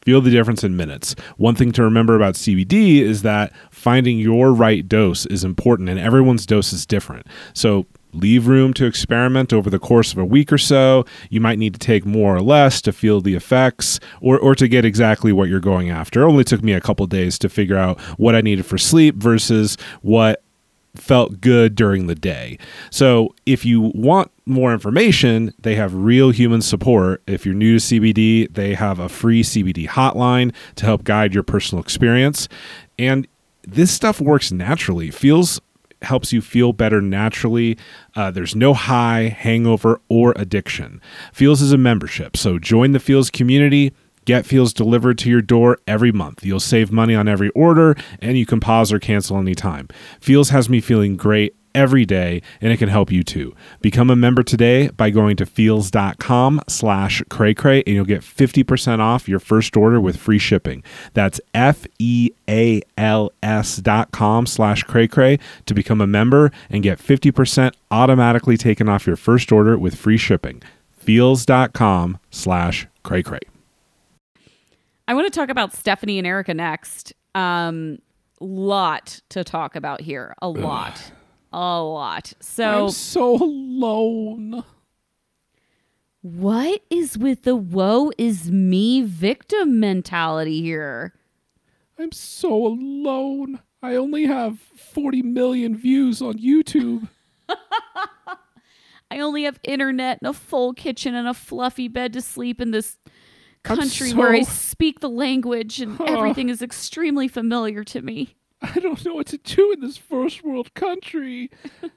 Feel 0.07 0.21
the 0.21 0.31
difference 0.31 0.63
in 0.63 0.77
minutes. 0.77 1.17
One 1.37 1.57
thing 1.57 1.73
to 1.73 1.83
remember 1.83 2.15
about 2.15 2.35
CBD 2.35 3.01
is 3.01 3.23
that 3.23 3.53
finding 3.71 4.19
your 4.19 4.53
right 4.53 4.89
dose 4.89 5.27
is 5.27 5.43
important, 5.43 5.89
and 5.89 5.99
everyone's 5.99 6.47
dose 6.47 6.73
is 6.73 6.87
different. 6.87 7.27
So 7.55 7.87
leave 8.17 8.47
room 8.47 8.73
to 8.75 8.87
experiment 8.87 9.53
over 9.53 9.71
the 9.71 9.79
course 9.79 10.13
of 10.13 10.19
a 10.19 10.25
week 10.25 10.53
or 10.53 10.59
so. 10.59 11.05
You 11.31 11.41
might 11.41 11.59
need 11.59 11.75
to 11.75 11.79
take 11.79 12.05
more 12.05 12.37
or 12.37 12.43
less 12.43 12.81
to 12.83 12.93
feel 12.93 13.21
the 13.21 13.35
effects 13.35 14.01
or, 14.21 14.39
or 14.39 14.55
to 14.55 14.69
get 14.69 14.85
exactly 14.85 15.33
what 15.33 15.49
you're 15.49 15.61
going 15.61 15.91
after. 15.91 16.23
It 16.23 16.27
only 16.27 16.45
took 16.45 16.63
me 16.63 16.73
a 16.73 16.81
couple 16.81 17.07
days 17.07 17.39
to 17.41 17.49
figure 17.49 17.79
out 17.79 18.01
what 18.19 18.35
I 18.35 18.41
needed 18.41 18.67
for 18.67 18.79
sleep 18.79 19.17
versus 19.17 19.77
what 20.03 20.43
felt 20.95 21.41
good 21.41 21.75
during 21.75 22.07
the 22.07 22.15
day. 22.15 22.59
So, 22.91 23.35
if 23.45 23.65
you 23.65 23.93
want 23.95 24.31
more 24.47 24.73
information, 24.73 25.53
they 25.61 25.75
have 25.75 25.95
real 25.95 26.31
human 26.31 26.63
support. 26.63 27.23
If 27.27 27.45
you're 27.45 27.55
new 27.55 27.79
to 27.79 27.85
CBD, 27.85 28.53
they 28.55 28.75
have 28.75 28.99
a 28.99 29.09
free 29.09 29.43
CBD 29.43 29.89
hotline 29.89 30.55
to 30.77 30.87
help 30.87 31.05
guide 31.05 31.35
your 31.35 31.43
personal 31.43 31.83
experience. 31.83 32.49
And 32.99 33.27
this 33.63 33.91
stuff 33.91 34.21
works 34.21 34.53
naturally. 34.53 35.11
Feals 35.11 35.61
helps 36.03 36.33
you 36.33 36.41
feel 36.41 36.73
better 36.73 37.01
naturally. 37.01 37.79
Uh, 38.15 38.31
there's 38.31 38.55
no 38.55 38.75
high, 38.75 39.29
hangover, 39.29 40.01
or 40.09 40.33
addiction. 40.37 41.01
Feals 41.33 41.63
is 41.63 41.73
a 41.73 41.79
membership, 41.79 42.37
so 42.37 42.59
join 42.59 42.93
the 42.93 43.01
Feals 43.01 43.31
community. 43.31 43.93
Get 44.25 44.45
Feals 44.45 44.73
delivered 44.73 45.19
to 45.19 45.31
your 45.31 45.43
door 45.43 45.79
every 45.87 46.11
month. 46.11 46.45
You'll 46.45 46.59
save 46.59 46.91
money 46.91 47.15
on 47.15 47.29
every 47.29 47.51
order, 47.51 47.97
and 48.21 48.37
you 48.37 48.45
can 48.45 48.59
pause 48.59 48.93
or 48.93 48.99
cancel 48.99 49.39
anytime. 49.39 49.89
Feals 50.21 50.51
has 50.51 50.69
me 50.69 50.81
feeling 50.81 51.17
great 51.17 51.55
every 51.77 52.05
day, 52.07 52.43
and 52.61 52.73
it 52.73 52.79
can 52.79 52.89
help 52.89 53.13
you 53.13 53.23
too. 53.23 53.55
Become 53.81 54.11
a 54.11 54.17
member 54.17 54.43
today 54.43 54.89
by 54.89 55.11
going 55.11 55.37
to 55.37 55.47
feals.com 55.47 56.63
slash 56.67 57.23
cray 57.29 57.55
and 57.55 57.95
you'll 57.95 58.05
get 58.07 58.23
50% 58.23 58.99
off 58.99 59.29
your 59.29 59.39
first 59.39 59.77
order 59.77 60.01
with 60.01 60.17
free 60.17 60.39
shipping. 60.39 60.83
That's 61.13 61.41
F-E-A-L-S 61.55 61.77
dot 63.77 64.11
com 64.11 64.47
slash 64.47 64.83
cray 64.83 65.39
to 65.67 65.75
become 65.75 66.01
a 66.01 66.07
member 66.07 66.51
and 66.71 66.83
get 66.83 66.99
50% 66.99 67.75
automatically 67.91 68.57
taken 68.57 68.89
off 68.89 69.07
your 69.07 69.17
first 69.17 69.53
order 69.53 69.79
with 69.79 69.95
free 69.95 70.17
shipping. 70.17 70.63
Feals.com 70.99 72.19
slash 72.31 72.87
cray 73.05 73.23
I 75.07 75.15
want 75.15 75.33
to 75.33 75.39
talk 75.39 75.51
about 75.51 75.73
Stephanie 75.73 76.19
and 76.19 76.27
Erika 76.27 76.53
next. 76.55 77.13
Um, 77.35 77.99
lot 78.41 79.21
to 79.29 79.45
talk 79.45 79.77
about 79.77 80.01
here. 80.01 80.35
A 80.43 80.49
lot. 80.49 81.13
A 81.53 81.81
lot. 81.81 82.33
So, 82.41 82.87
I'm 82.87 82.91
so 82.91 83.37
alone. 83.37 84.65
what 86.21 86.83
is 86.91 87.17
with 87.17 87.43
the 87.45 87.57
woe 87.57 88.11
is 88.19 88.51
me 88.51 89.03
victim 89.03 89.81
mentality 89.81 90.61
here? 90.63 91.15
I'm 91.99 92.13
so 92.13 92.67
alone. 92.67 93.61
I 93.83 93.95
only 93.95 94.27
have 94.27 94.59
40 94.59 95.23
million 95.23 95.77
views 95.77 96.21
on 96.21 96.35
YouTube. 96.35 97.09
I 99.11 99.21
only 99.21 99.45
have 99.45 99.61
internet 99.63 100.19
and 100.21 100.29
a 100.29 100.33
full 100.33 100.75
kitchen 100.75 101.15
and 101.15 101.29
a 101.29 101.35
fluffy 101.35 101.89
bed 101.89 102.13
to 102.15 102.21
sleep 102.21 102.61
in 102.61 102.73
this 102.73 102.99
country 103.63 104.13
where 104.13 104.33
I 104.33 104.43
speak 104.43 105.01
the 105.01 105.09
language 105.09 105.81
and 105.81 106.01
everything 106.07 106.49
is 106.49 106.61
extremely 106.63 107.29
familiar 107.29 107.85
to 107.85 108.03
me. 108.03 108.37
I 108.75 108.81
don't 108.81 109.05
know 109.05 109.15
what 109.15 109.27
to 109.29 109.39
do 109.39 109.73
in 109.73 109.81
this 109.81 109.97
first 109.97 110.43
world 110.45 110.75
country. 110.75 111.51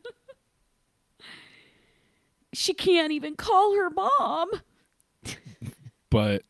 She 2.52 2.74
can't 2.74 3.12
even 3.12 3.36
call 3.36 3.76
her 3.76 3.90
mom. 3.90 4.50
But 6.12 6.42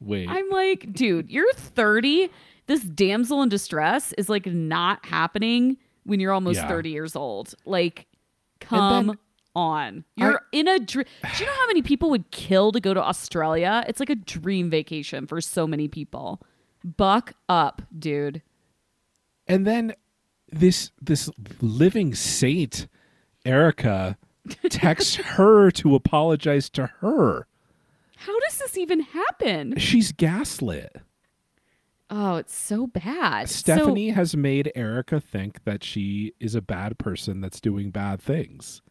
wait. 0.00 0.28
I'm 0.28 0.48
like, 0.50 0.92
dude, 0.92 1.28
you're 1.28 1.52
30. 1.54 2.30
This 2.68 2.84
damsel 2.84 3.42
in 3.42 3.48
distress 3.48 4.12
is 4.16 4.28
like 4.28 4.46
not 4.46 5.04
happening 5.04 5.76
when 6.04 6.20
you're 6.20 6.32
almost 6.32 6.58
Yeah. 6.58 6.68
30 6.68 6.90
years 6.90 7.16
old. 7.16 7.52
Like, 7.66 8.06
come 8.60 9.08
then- 9.08 9.18
on. 9.56 10.04
You're 10.14 10.40
in 10.52 10.68
a 10.68 10.78
dream. 10.78 11.04
Do 11.36 11.42
you 11.42 11.46
know 11.50 11.56
how 11.56 11.66
many 11.66 11.82
people 11.82 12.10
would 12.10 12.30
kill 12.30 12.70
to 12.70 12.78
go 12.78 12.94
to 12.94 13.02
Australia? 13.02 13.82
It's 13.88 13.98
like 13.98 14.10
a 14.10 14.14
dream 14.14 14.70
vacation 14.70 15.26
for 15.26 15.40
so 15.40 15.66
many 15.66 15.88
people. 15.88 16.40
Buck 16.84 17.32
up, 17.48 17.82
dude. 17.98 18.40
And 19.46 19.66
then 19.66 19.94
this 20.50 20.90
this 21.00 21.30
living 21.60 22.14
saint 22.14 22.86
Erika 23.44 24.16
texts 24.70 25.16
her 25.16 25.70
to 25.72 25.94
apologize 25.94 26.68
to 26.70 26.86
her. 27.00 27.46
How 28.16 28.38
does 28.40 28.58
this 28.58 28.78
even 28.78 29.00
happen? 29.00 29.76
She's 29.78 30.12
gaslit. 30.12 30.96
Oh, 32.08 32.36
it's 32.36 32.54
so 32.54 32.86
bad. 32.86 33.48
So- 33.48 33.60
Stephanie 33.60 34.10
has 34.10 34.36
made 34.36 34.70
Erika 34.74 35.18
think 35.20 35.64
that 35.64 35.82
she 35.82 36.34
is 36.38 36.54
a 36.54 36.60
bad 36.62 36.98
person 36.98 37.40
that's 37.40 37.60
doing 37.60 37.90
bad 37.90 38.20
things. 38.20 38.82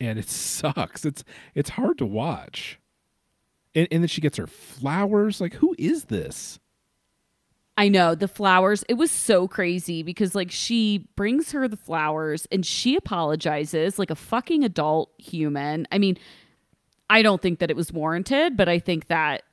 And 0.00 0.18
it 0.18 0.28
sucks. 0.28 1.04
It's 1.04 1.24
it's 1.54 1.70
hard 1.70 1.98
to 1.98 2.06
watch. 2.06 2.78
And, 3.74 3.88
and 3.90 4.02
then 4.02 4.08
she 4.08 4.20
gets 4.20 4.38
her 4.38 4.46
flowers. 4.46 5.40
Like, 5.40 5.54
who 5.54 5.74
is 5.78 6.04
this? 6.04 6.58
I 7.78 7.88
know 7.88 8.16
the 8.16 8.26
flowers. 8.26 8.84
It 8.88 8.94
was 8.94 9.12
so 9.12 9.46
crazy 9.46 10.02
because 10.02 10.34
like 10.34 10.50
she 10.50 11.06
brings 11.14 11.52
her 11.52 11.68
the 11.68 11.76
flowers 11.76 12.44
and 12.50 12.66
she 12.66 12.96
apologizes 12.96 14.00
like 14.00 14.10
a 14.10 14.16
fucking 14.16 14.64
adult 14.64 15.12
human. 15.16 15.86
I 15.92 15.98
mean, 15.98 16.18
I 17.08 17.22
don't 17.22 17.40
think 17.40 17.60
that 17.60 17.70
it 17.70 17.76
was 17.76 17.92
warranted, 17.92 18.56
but 18.56 18.68
I 18.68 18.80
think 18.80 19.06
that 19.06 19.44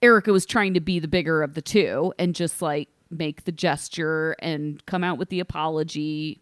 Erika 0.00 0.32
was 0.32 0.46
trying 0.46 0.74
to 0.74 0.80
be 0.80 1.00
the 1.00 1.08
bigger 1.08 1.42
of 1.42 1.54
the 1.54 1.60
two 1.60 2.14
and 2.20 2.36
just 2.36 2.62
like 2.62 2.88
make 3.10 3.44
the 3.44 3.52
gesture 3.52 4.36
and 4.38 4.86
come 4.86 5.02
out 5.02 5.18
with 5.18 5.28
the 5.28 5.40
apology. 5.40 6.40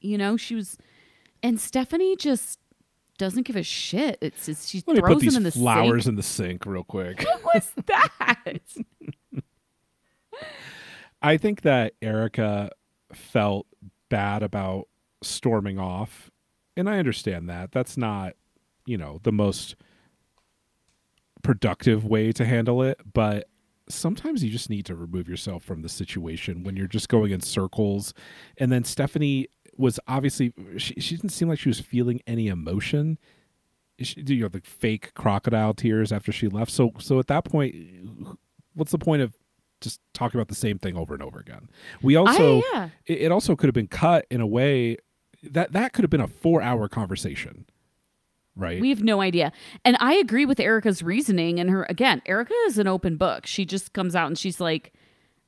You 0.00 0.16
know, 0.16 0.36
she 0.36 0.54
was, 0.54 0.78
and 1.42 1.60
Stephanie 1.60 2.14
just 2.14 2.60
doesn't 3.18 3.42
give 3.42 3.56
a 3.56 3.64
shit. 3.64 4.18
It's 4.20 4.46
just 4.46 4.68
she 4.68 4.80
Let 4.86 4.98
throws 4.98 5.22
them 5.22 5.38
in 5.38 5.42
the 5.42 5.50
flowers 5.50 6.04
sink. 6.04 6.12
in 6.12 6.14
the 6.14 6.22
sink 6.22 6.66
real 6.66 6.84
quick. 6.84 7.24
What 7.24 7.44
was 7.54 7.72
that? 7.86 8.60
I 11.22 11.36
think 11.36 11.62
that 11.62 11.94
Erika 12.00 12.70
felt 13.12 13.66
bad 14.08 14.42
about 14.42 14.88
storming 15.22 15.78
off, 15.78 16.30
and 16.76 16.88
I 16.88 16.98
understand 16.98 17.48
that. 17.50 17.72
That's 17.72 17.96
not, 17.96 18.34
you 18.86 18.96
know, 18.96 19.20
the 19.22 19.32
most 19.32 19.74
productive 21.42 22.04
way 22.04 22.32
to 22.32 22.44
handle 22.44 22.82
it, 22.82 23.00
but 23.12 23.48
sometimes 23.88 24.44
you 24.44 24.50
just 24.50 24.70
need 24.70 24.84
to 24.86 24.94
remove 24.94 25.28
yourself 25.28 25.62
from 25.62 25.82
the 25.82 25.88
situation 25.88 26.62
when 26.62 26.76
you're 26.76 26.86
just 26.86 27.08
going 27.08 27.32
in 27.32 27.40
circles. 27.40 28.14
And 28.58 28.70
then 28.70 28.84
Stephanie 28.84 29.48
was 29.76 29.98
obviously 30.06 30.52
she, 30.76 30.94
she 31.00 31.16
didn't 31.16 31.30
seem 31.30 31.48
like 31.48 31.58
she 31.58 31.68
was 31.68 31.80
feeling 31.80 32.20
any 32.26 32.48
emotion. 32.48 33.18
She, 34.00 34.22
you 34.26 34.42
know, 34.42 34.48
the 34.48 34.60
fake 34.60 35.14
crocodile 35.14 35.74
tears 35.74 36.12
after 36.12 36.32
she 36.32 36.48
left. 36.48 36.70
So 36.70 36.92
so 36.98 37.18
at 37.18 37.28
that 37.28 37.44
point, 37.44 37.74
what's 38.74 38.92
the 38.92 38.98
point 38.98 39.22
of 39.22 39.36
just 39.80 40.00
talking 40.12 40.38
about 40.38 40.48
the 40.48 40.54
same 40.54 40.78
thing 40.78 40.96
over 40.96 41.14
and 41.14 41.22
over 41.22 41.38
again? 41.38 41.68
We 42.02 42.16
also 42.16 42.58
I, 42.58 42.62
yeah. 42.72 42.88
it, 43.06 43.22
it 43.22 43.32
also 43.32 43.56
could 43.56 43.68
have 43.68 43.74
been 43.74 43.88
cut 43.88 44.26
in 44.30 44.40
a 44.40 44.46
way 44.46 44.98
that 45.42 45.72
that 45.72 45.92
could 45.92 46.02
have 46.02 46.10
been 46.10 46.20
a 46.20 46.28
four 46.28 46.62
hour 46.62 46.88
conversation, 46.88 47.66
right? 48.56 48.80
We 48.80 48.90
have 48.90 49.02
no 49.02 49.20
idea. 49.20 49.52
And 49.84 49.96
I 50.00 50.14
agree 50.14 50.46
with 50.46 50.60
Erika's 50.60 51.02
reasoning. 51.02 51.60
And 51.60 51.70
her, 51.70 51.86
again, 51.88 52.22
Erika 52.26 52.54
is 52.66 52.78
an 52.78 52.86
open 52.86 53.16
book. 53.16 53.46
She 53.46 53.64
just 53.64 53.92
comes 53.92 54.16
out 54.16 54.26
and 54.26 54.38
she's 54.38 54.60
like, 54.60 54.92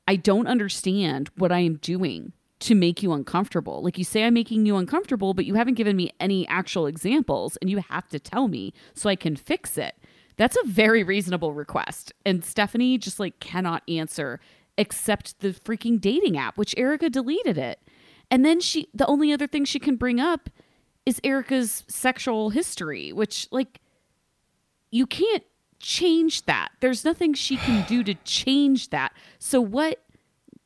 I 0.07 0.15
don't 0.15 0.47
understand 0.47 1.29
what 1.37 1.51
I 1.51 1.59
am 1.59 1.75
doing 1.77 2.33
to 2.61 2.75
make 2.75 3.01
you 3.01 3.11
uncomfortable. 3.11 3.83
Like 3.83 3.97
you 3.97 4.03
say, 4.03 4.23
I'm 4.23 4.35
making 4.35 4.65
you 4.65 4.77
uncomfortable, 4.77 5.33
but 5.33 5.45
you 5.45 5.55
haven't 5.55 5.73
given 5.73 5.95
me 5.95 6.11
any 6.19 6.47
actual 6.47 6.85
examples 6.85 7.57
and 7.57 7.69
you 7.69 7.79
have 7.89 8.07
to 8.09 8.19
tell 8.19 8.47
me 8.47 8.73
so 8.93 9.09
I 9.09 9.15
can 9.15 9.35
fix 9.35 9.77
it. 9.77 9.95
That's 10.37 10.57
a 10.63 10.67
very 10.67 11.03
reasonable 11.03 11.53
request. 11.53 12.13
And 12.25 12.43
Stephanie 12.43 12.97
just 12.97 13.19
like 13.19 13.39
cannot 13.39 13.83
answer 13.87 14.39
except 14.77 15.39
the 15.39 15.49
freaking 15.49 15.99
dating 15.99 16.37
app, 16.37 16.57
which 16.57 16.73
Erika 16.77 17.09
deleted 17.09 17.57
it. 17.57 17.79
And 18.29 18.45
then 18.45 18.59
she, 18.61 18.87
the 18.93 19.05
only 19.07 19.33
other 19.33 19.47
thing 19.47 19.65
she 19.65 19.79
can 19.79 19.97
bring 19.97 20.19
up 20.19 20.49
is 21.05 21.19
Erika's 21.23 21.83
sexual 21.87 22.51
history, 22.51 23.11
which 23.11 23.47
like 23.51 23.81
you 24.91 25.05
can't 25.05 25.43
change 25.79 26.45
that. 26.45 26.69
There's 26.79 27.03
nothing 27.03 27.33
she 27.33 27.57
can 27.57 27.85
do 27.87 28.03
to 28.03 28.13
change 28.23 28.89
that. 28.89 29.13
So 29.39 29.59
what 29.59 30.03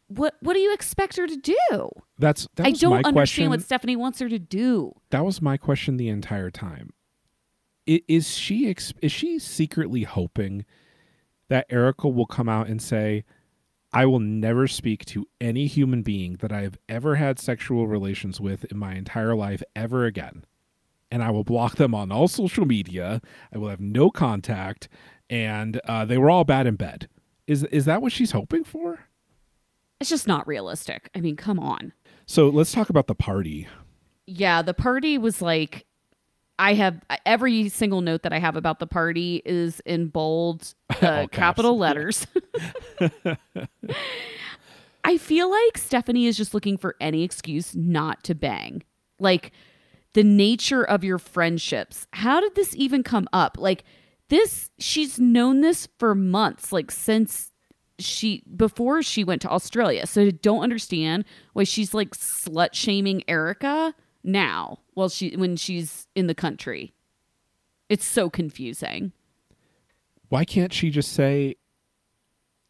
what 0.07 0.35
what 0.41 0.53
do 0.53 0.59
you 0.59 0.73
expect 0.73 1.17
her 1.17 1.25
to 1.25 1.37
do? 1.37 1.89
That's 2.19 2.47
that 2.55 2.67
I 2.67 2.71
don't 2.71 2.91
my 2.91 2.97
understand 2.97 3.13
question. 3.13 3.49
what 3.49 3.61
Stephanie 3.61 3.95
wants 3.95 4.19
her 4.19 4.29
to 4.29 4.39
do. 4.39 4.93
that 5.09 5.25
was 5.25 5.41
my 5.41 5.57
question 5.57 5.97
the 5.97 6.09
entire 6.09 6.51
time. 6.51 6.93
Is 7.87 8.35
she 8.35 8.67
is 8.67 9.11
she 9.11 9.39
secretly 9.39 10.03
hoping 10.03 10.65
that 11.49 11.67
Erika 11.69 12.07
will 12.07 12.25
come 12.25 12.49
out 12.49 12.67
and 12.67 12.81
say, 12.81 13.23
"I 13.93 14.05
will 14.05 14.19
never 14.19 14.67
speak 14.67 15.05
to 15.05 15.27
any 15.39 15.67
human 15.67 16.01
being 16.01 16.37
that 16.37 16.51
I 16.51 16.61
have 16.61 16.77
ever 16.89 17.15
had 17.15 17.39
sexual 17.39 17.87
relations 17.87 18.41
with 18.41 18.65
in 18.65 18.77
my 18.77 18.95
entire 18.95 19.35
life 19.35 19.61
ever 19.75 20.05
again, 20.05 20.45
and 21.11 21.21
I 21.21 21.29
will 21.29 21.43
block 21.43 21.75
them 21.75 21.93
on 21.93 22.11
all 22.11 22.27
social 22.27 22.65
media. 22.65 23.21
I 23.53 23.59
will 23.59 23.69
have 23.69 23.79
no 23.81 24.09
contact, 24.09 24.89
and 25.29 25.79
uh, 25.87 26.05
they 26.05 26.17
were 26.17 26.29
all 26.31 26.43
bad 26.43 26.65
in 26.65 26.75
bed." 26.75 27.07
Is 27.45 27.63
is 27.65 27.85
that 27.85 28.01
what 28.01 28.11
she's 28.11 28.31
hoping 28.31 28.63
for? 28.63 29.01
It's 29.99 30.09
just 30.09 30.27
not 30.27 30.47
realistic. 30.47 31.09
I 31.15 31.21
mean, 31.21 31.35
come 31.35 31.59
on. 31.59 31.93
So 32.25 32.49
let's 32.49 32.71
talk 32.71 32.89
about 32.89 33.05
the 33.07 33.15
party. 33.15 33.67
Yeah, 34.25 34.63
the 34.63 34.73
party 34.73 35.17
was 35.19 35.41
like 35.41 35.85
I 36.57 36.73
have 36.73 37.01
every 37.25 37.69
single 37.69 38.01
note 38.01 38.23
that 38.23 38.33
I 38.33 38.39
have 38.39 38.55
about 38.55 38.79
the 38.79 38.87
party 38.87 39.41
is 39.45 39.81
in 39.81 40.07
bold 40.07 40.73
uh, 41.01 41.27
capital 41.31 41.77
letters. 41.77 42.27
I 45.03 45.17
feel 45.17 45.51
like 45.51 45.77
Stephanie 45.77 46.25
is 46.25 46.37
just 46.37 46.53
looking 46.53 46.77
for 46.77 46.95
any 46.99 47.23
excuse 47.23 47.75
not 47.75 48.23
to 48.23 48.33
bang. 48.35 48.83
Like 49.19 49.51
the 50.13 50.23
nature 50.23 50.83
of 50.83 51.03
your 51.03 51.19
friendships. 51.19 52.07
How 52.13 52.39
did 52.39 52.55
this 52.55 52.75
even 52.75 53.03
come 53.03 53.27
up? 53.33 53.57
Like 53.59 53.83
this 54.29 54.71
she's 54.79 55.19
known 55.19 55.61
this 55.61 55.87
for 55.99 56.15
months, 56.15 56.71
like 56.71 56.89
since 56.89 57.51
she 57.99 58.43
before 58.55 59.03
she 59.03 59.23
went 59.23 59.41
to 59.43 59.49
Australia. 59.49 60.07
So 60.07 60.23
I 60.23 60.31
don't 60.31 60.63
understand 60.63 61.25
why 61.53 61.65
she's 61.65 61.93
like 61.93 62.11
slut 62.11 62.73
shaming 62.73 63.23
Erika 63.27 63.93
now 64.25 64.79
while 64.93 65.09
she 65.09 65.35
when 65.35 65.55
she's 65.55 66.07
in 66.15 66.27
the 66.27 66.35
country. 66.35 66.93
It's 67.89 68.05
so 68.05 68.29
confusing. 68.29 69.11
why 70.29 70.43
can't 70.43 70.73
she 70.73 70.89
just 70.89 71.11
say 71.13 71.55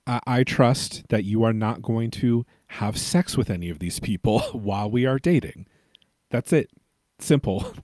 I, 0.05 0.19
I 0.27 0.43
trust 0.43 1.07
that 1.09 1.23
you 1.23 1.43
are 1.43 1.53
not 1.53 1.81
going 1.81 2.11
to 2.11 2.45
have 2.67 2.97
sex 2.97 3.37
with 3.37 3.49
any 3.49 3.69
of 3.69 3.79
these 3.79 3.99
people 3.99 4.39
while 4.51 4.89
we 4.91 5.05
are 5.05 5.17
dating 5.19 5.67
that's 6.29 6.51
it 6.53 6.69
simple 7.19 7.73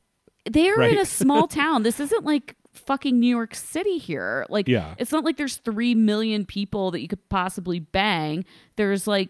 They're 0.50 0.82
in 0.82 0.98
a 0.98 1.06
small 1.06 1.48
town. 1.62 1.84
This 1.84 2.00
isn't 2.00 2.26
like 2.26 2.56
fucking 2.74 3.20
New 3.20 3.28
York 3.30 3.54
City 3.54 4.00
here. 4.00 4.44
Like 4.50 4.68
Yeah. 4.68 4.96
it's 4.98 5.12
not 5.12 5.24
like 5.24 5.38
there's 5.38 5.58
3 5.58 5.94
million 5.94 6.46
people 6.48 6.90
that 6.92 7.00
you 7.00 7.08
could 7.08 7.30
possibly 7.30 7.78
bang. 7.80 8.44
There's 8.76 9.06
like 9.06 9.30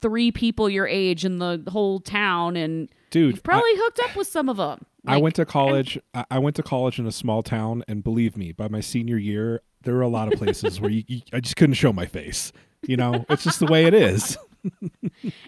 23 0.00 0.32
people 0.32 0.68
your 0.68 0.86
age 0.86 1.24
in 1.24 1.38
the 1.38 1.62
whole 1.68 2.00
town 2.00 2.56
and 2.56 2.88
dude 3.10 3.36
you've 3.36 3.42
probably 3.42 3.70
hooked 3.74 4.00
up 4.00 4.16
with 4.16 4.26
some 4.26 4.48
of 4.48 4.56
them. 4.56 4.84
I, 5.06 5.14
I 5.14 5.16
went 5.18 5.34
to 5.36 5.44
college 5.44 5.98
I, 6.14 6.24
I 6.32 6.38
went 6.38 6.56
to 6.56 6.62
college 6.62 6.98
in 6.98 7.06
a 7.06 7.12
small 7.12 7.42
town 7.42 7.84
and 7.88 8.04
believe 8.04 8.36
me 8.36 8.52
by 8.52 8.68
my 8.68 8.80
senior 8.80 9.16
year 9.16 9.62
there 9.82 9.94
were 9.94 10.02
a 10.02 10.08
lot 10.08 10.32
of 10.32 10.38
places 10.38 10.80
where 10.80 10.90
you, 10.90 11.04
you, 11.06 11.20
i 11.32 11.40
just 11.40 11.56
couldn't 11.56 11.74
show 11.74 11.92
my 11.92 12.06
face 12.06 12.52
you 12.82 12.96
know 12.96 13.24
it's 13.30 13.44
just 13.44 13.60
the 13.60 13.66
way 13.66 13.84
it 13.86 13.94
is 13.94 14.36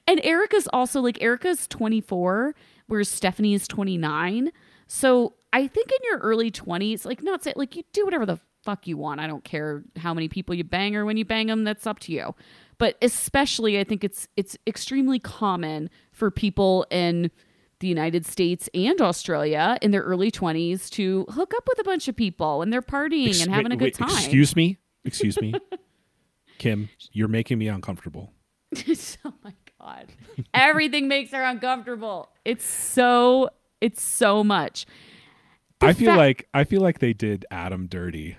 And 0.06 0.20
Erika's 0.24 0.68
also 0.72 1.00
like 1.00 1.22
Erika's 1.22 1.66
24, 1.68 2.54
whereas 2.86 3.08
Stephanie 3.08 3.54
is 3.54 3.68
29. 3.68 4.50
So 4.86 5.34
I 5.52 5.66
think 5.66 5.90
in 5.90 5.98
your 6.04 6.18
early 6.18 6.50
20s, 6.50 7.04
like 7.04 7.22
not 7.22 7.44
say 7.44 7.52
like 7.56 7.76
you 7.76 7.84
do 7.92 8.04
whatever 8.04 8.26
the 8.26 8.40
fuck 8.64 8.86
you 8.86 8.96
want. 8.96 9.20
I 9.20 9.26
don't 9.26 9.44
care 9.44 9.84
how 9.96 10.12
many 10.12 10.28
people 10.28 10.54
you 10.54 10.64
bang 10.64 10.96
or 10.96 11.04
when 11.04 11.16
you 11.16 11.24
bang 11.24 11.46
them. 11.46 11.64
That's 11.64 11.86
up 11.86 11.98
to 12.00 12.12
you. 12.12 12.34
But 12.80 12.96
especially, 13.02 13.78
I 13.78 13.84
think 13.84 14.02
it's 14.02 14.26
it's 14.36 14.56
extremely 14.66 15.18
common 15.20 15.90
for 16.12 16.30
people 16.30 16.86
in 16.90 17.30
the 17.80 17.86
United 17.86 18.26
States 18.26 18.68
and 18.74 19.00
Australia 19.00 19.76
in 19.82 19.90
their 19.90 20.02
early 20.02 20.30
20s 20.30 20.90
to 20.90 21.26
hook 21.30 21.52
up 21.56 21.64
with 21.68 21.78
a 21.78 21.84
bunch 21.84 22.08
of 22.08 22.16
people 22.16 22.62
and 22.62 22.72
they're 22.72 22.82
partying 22.82 23.28
Ex- 23.28 23.42
and 23.42 23.50
having 23.54 23.70
wait, 23.70 23.74
a 23.74 23.76
good 23.76 23.84
wait, 23.84 23.94
time. 23.94 24.08
excuse 24.10 24.56
me? 24.56 24.78
Excuse 25.04 25.40
me? 25.40 25.54
Kim 26.58 26.88
you're 27.12 27.28
making 27.28 27.58
me 27.58 27.68
uncomfortable. 27.68 28.32
Oh 29.24 29.34
my 29.44 29.54
god. 29.78 30.06
Everything 30.54 31.06
makes 31.08 31.32
her 31.32 31.42
uncomfortable. 31.42 32.30
It's 32.44 32.64
so 32.64 33.50
it's 33.80 34.02
so 34.02 34.42
much. 34.42 34.86
The 35.80 35.86
i 35.88 35.92
feel 35.92 36.12
fa- 36.12 36.18
like 36.18 36.48
i 36.54 36.64
feel 36.64 36.80
like 36.82 36.98
they 36.98 37.12
did 37.14 37.44
adam 37.50 37.86
dirty 37.86 38.36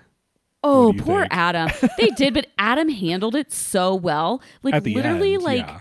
oh 0.62 0.94
poor 0.98 1.22
think? 1.22 1.34
adam. 1.34 1.70
They 1.98 2.08
did 2.10 2.34
but 2.34 2.46
adam 2.58 2.88
handled 2.88 3.34
it 3.34 3.52
so 3.52 3.94
well. 3.94 4.42
Like 4.62 4.84
literally 4.84 5.34
end, 5.34 5.42
like 5.42 5.66
yeah. 5.66 5.80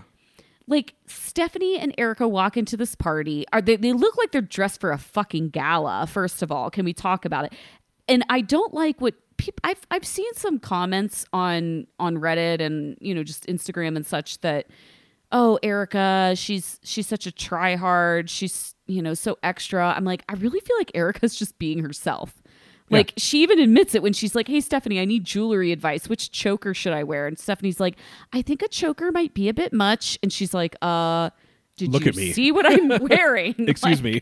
like 0.68 0.94
stephanie 1.08 1.78
and 1.78 1.94
erika 1.98 2.28
walk 2.28 2.58
into 2.58 2.78
this 2.78 2.96
party. 2.96 3.46
Are 3.54 3.62
they 3.62 3.76
they 3.76 3.94
look 3.94 4.18
like 4.18 4.32
they're 4.32 4.42
dressed 4.42 4.82
for 4.82 4.92
a 4.92 4.98
fucking 4.98 5.50
gala 5.50 6.08
first 6.08 6.42
of 6.42 6.52
all. 6.52 6.70
Can 6.70 6.86
we 6.86 6.94
talk 6.94 7.26
about 7.26 7.46
it? 7.46 7.54
And 8.08 8.26
i 8.30 8.42
don't 8.42 8.74
like 8.74 9.00
what 9.00 9.14
people 9.42 9.60
i've 9.64 9.82
i've 9.90 10.06
seen 10.06 10.32
some 10.36 10.60
comments 10.60 11.26
on 11.34 11.88
on 12.00 12.18
reddit 12.18 12.62
and 12.62 12.98
you 13.02 13.14
know 13.16 13.24
just 13.24 13.48
instagram 13.48 13.96
and 13.96 14.06
such 14.06 14.40
that 14.42 14.68
oh 15.32 15.58
erika 15.64 16.34
she's 16.36 16.80
she's 16.84 17.08
such 17.08 17.26
a 17.26 17.32
try 17.32 17.76
hard 17.76 18.30
she's 18.30 18.76
you 18.86 19.02
know 19.02 19.14
so 19.14 19.38
extra. 19.42 19.94
I'm 19.96 20.04
like 20.04 20.24
i 20.30 20.34
really 20.34 20.60
feel 20.60 20.78
like 20.78 20.92
erika's 20.94 21.36
just 21.36 21.58
being 21.58 21.80
herself 21.80 22.41
Yeah. 22.92 22.98
like 23.00 23.14
she 23.18 23.42
even 23.42 23.60
admits 23.60 23.96
it 23.96 24.04
when 24.04 24.14
she's 24.14 24.36
like 24.36 24.48
hey 24.48 24.60
stephanie 24.62 25.00
i 25.00 25.06
need 25.06 25.24
jewelry 25.24 25.72
advice. 25.72 26.08
Which 26.10 26.32
choker 26.32 26.74
should 26.74 26.94
i 26.94 27.04
wear? 27.04 27.26
And 27.28 27.40
stephanie's 27.40 27.80
like 27.80 27.96
i 28.34 28.42
think 28.42 28.62
a 28.62 28.68
choker 28.68 29.12
might 29.12 29.34
be 29.34 29.50
a 29.50 29.54
bit 29.54 29.74
much. 29.74 30.20
And 30.22 30.32
she's 30.32 30.54
like 30.54 30.76
uh 30.82 31.30
did 31.78 31.90
Look 31.90 32.04
you 32.04 32.10
at 32.10 32.16
me. 32.16 32.32
see 32.34 32.52
what 32.52 32.66
i'm 32.66 32.90
wearing? 33.10 33.56
Excuse 33.68 34.02
Like, 34.02 34.04
me 34.04 34.22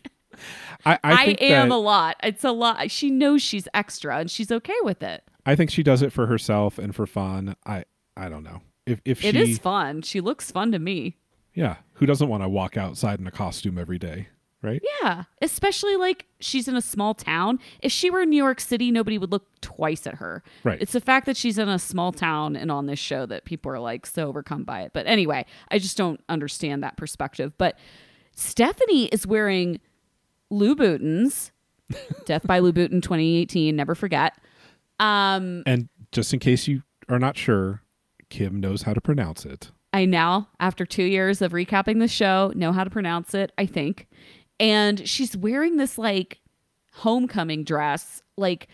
I, 0.85 0.93
I, 0.93 0.99
I, 1.03 1.25
am 1.41 1.67
that, 1.69 1.75
a 1.75 1.77
lot. 1.77 2.15
It's 2.23 2.45
a 2.45 2.51
lot. 2.51 2.89
She 2.91 3.09
knows 3.09 3.41
she's 3.41 3.67
extra 3.73 4.17
and 4.19 4.31
she's 4.31 4.49
okay 4.51 4.75
with 4.83 5.03
it. 5.03 5.21
I 5.45 5.55
think 5.57 5.69
she 5.69 5.83
does 5.83 6.01
it 6.01 6.13
for 6.13 6.27
herself 6.27 6.77
and 6.79 6.95
for 6.95 7.05
fun. 7.05 7.55
I 7.65 7.83
I 8.15 8.29
don't 8.29 8.43
know. 8.43 8.61
If 8.85 9.01
if 9.03 9.19
she, 9.21 9.27
It 9.27 9.35
is 9.35 9.57
fun. 9.59 10.01
She 10.03 10.21
looks 10.21 10.49
fun 10.51 10.71
to 10.71 10.79
me. 10.79 11.17
Yeah. 11.53 11.77
Who 11.95 12.05
doesn't 12.05 12.29
want 12.29 12.43
to 12.43 12.47
walk 12.49 12.77
outside 12.77 13.19
in 13.19 13.27
a 13.27 13.31
costume 13.31 13.77
every 13.77 13.97
day 13.97 14.29
right? 14.61 14.81
Yeah, 15.01 15.23
especially 15.41 15.95
like 15.95 16.25
she's 16.39 16.67
in 16.67 16.75
a 16.75 16.81
small 16.81 17.13
town. 17.13 17.59
If 17.81 17.91
she 17.91 18.09
were 18.09 18.21
in 18.21 18.29
New 18.29 18.37
York 18.37 18.59
City, 18.59 18.91
nobody 18.91 19.17
would 19.17 19.31
look 19.31 19.47
twice 19.61 20.05
at 20.07 20.15
her. 20.15 20.43
Right. 20.63 20.81
It's 20.81 20.91
the 20.93 21.01
fact 21.01 21.25
that 21.25 21.37
she's 21.37 21.57
in 21.57 21.69
a 21.69 21.79
small 21.79 22.11
town 22.11 22.55
and 22.55 22.71
on 22.71 22.85
this 22.85 22.99
show 22.99 23.25
that 23.27 23.45
people 23.45 23.71
are 23.71 23.79
like 23.79 24.05
so 24.05 24.27
overcome 24.27 24.63
by 24.63 24.81
it. 24.81 24.91
But 24.93 25.07
anyway, 25.07 25.45
I 25.71 25.79
just 25.79 25.97
don't 25.97 26.21
understand 26.29 26.83
that 26.83 26.97
perspective. 26.97 27.53
But 27.57 27.77
Stephanie 28.35 29.05
is 29.07 29.25
wearing 29.27 29.79
Louboutins, 30.51 31.51
Death 32.25 32.45
by 32.45 32.59
Louboutin 32.59 33.01
2018, 33.01 33.75
never 33.75 33.95
forget. 33.95 34.33
Um, 34.99 35.63
And 35.65 35.89
just 36.11 36.33
in 36.33 36.39
case 36.39 36.67
you 36.67 36.83
are 37.07 37.19
not 37.19 37.37
sure, 37.37 37.81
Kim 38.29 38.59
knows 38.59 38.83
how 38.83 38.93
to 38.93 39.01
pronounce 39.01 39.45
it. 39.45 39.71
I 39.91 40.05
now, 40.05 40.49
after 40.59 40.85
two 40.85 41.03
years 41.03 41.41
of 41.41 41.51
recapping 41.51 41.99
the 41.99 42.07
show, 42.07 42.51
know 42.55 42.71
how 42.71 42.83
to 42.83 42.89
pronounce 42.91 43.33
it, 43.33 43.51
I 43.57 43.65
think. 43.65 44.07
And 44.59 45.07
she's 45.07 45.35
wearing 45.37 45.77
this 45.77 45.97
like 45.97 46.39
homecoming 46.93 47.63
dress. 47.63 48.21
Like, 48.37 48.67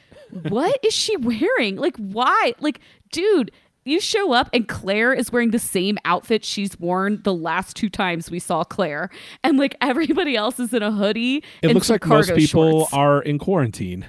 what 0.50 0.80
is 0.84 0.94
she 0.94 1.16
wearing? 1.18 1.76
Like, 1.78 1.96
why? 1.98 2.54
Like, 2.60 2.80
dude, 3.12 3.52
you 3.86 4.00
show 4.00 4.34
up 4.34 4.50
and 4.52 4.68
Claire 4.68 5.14
is 5.14 5.32
wearing 5.32 5.52
the 5.52 5.60
same 5.60 5.98
outfit 6.06 6.44
she's 6.44 6.80
worn 6.80 7.22
the 7.24 7.34
last 7.34 7.76
two 7.76 7.90
times 7.90 8.32
we 8.32 8.40
saw 8.40 8.64
Claire. 8.64 9.10
And 9.44 9.58
like 9.58 9.76
everybody 9.80 10.36
else 10.36 10.60
is 10.60 10.74
in 10.74 10.82
a 10.82 10.92
hoodie. 10.92 11.38
It 11.62 11.68
and 11.68 11.74
looks 11.74 11.90
like 11.90 12.06
most 12.06 12.34
people 12.34 12.80
shorts. 12.80 12.94
are 12.94 13.22
in 13.22 13.38
quarantine. 13.38 14.06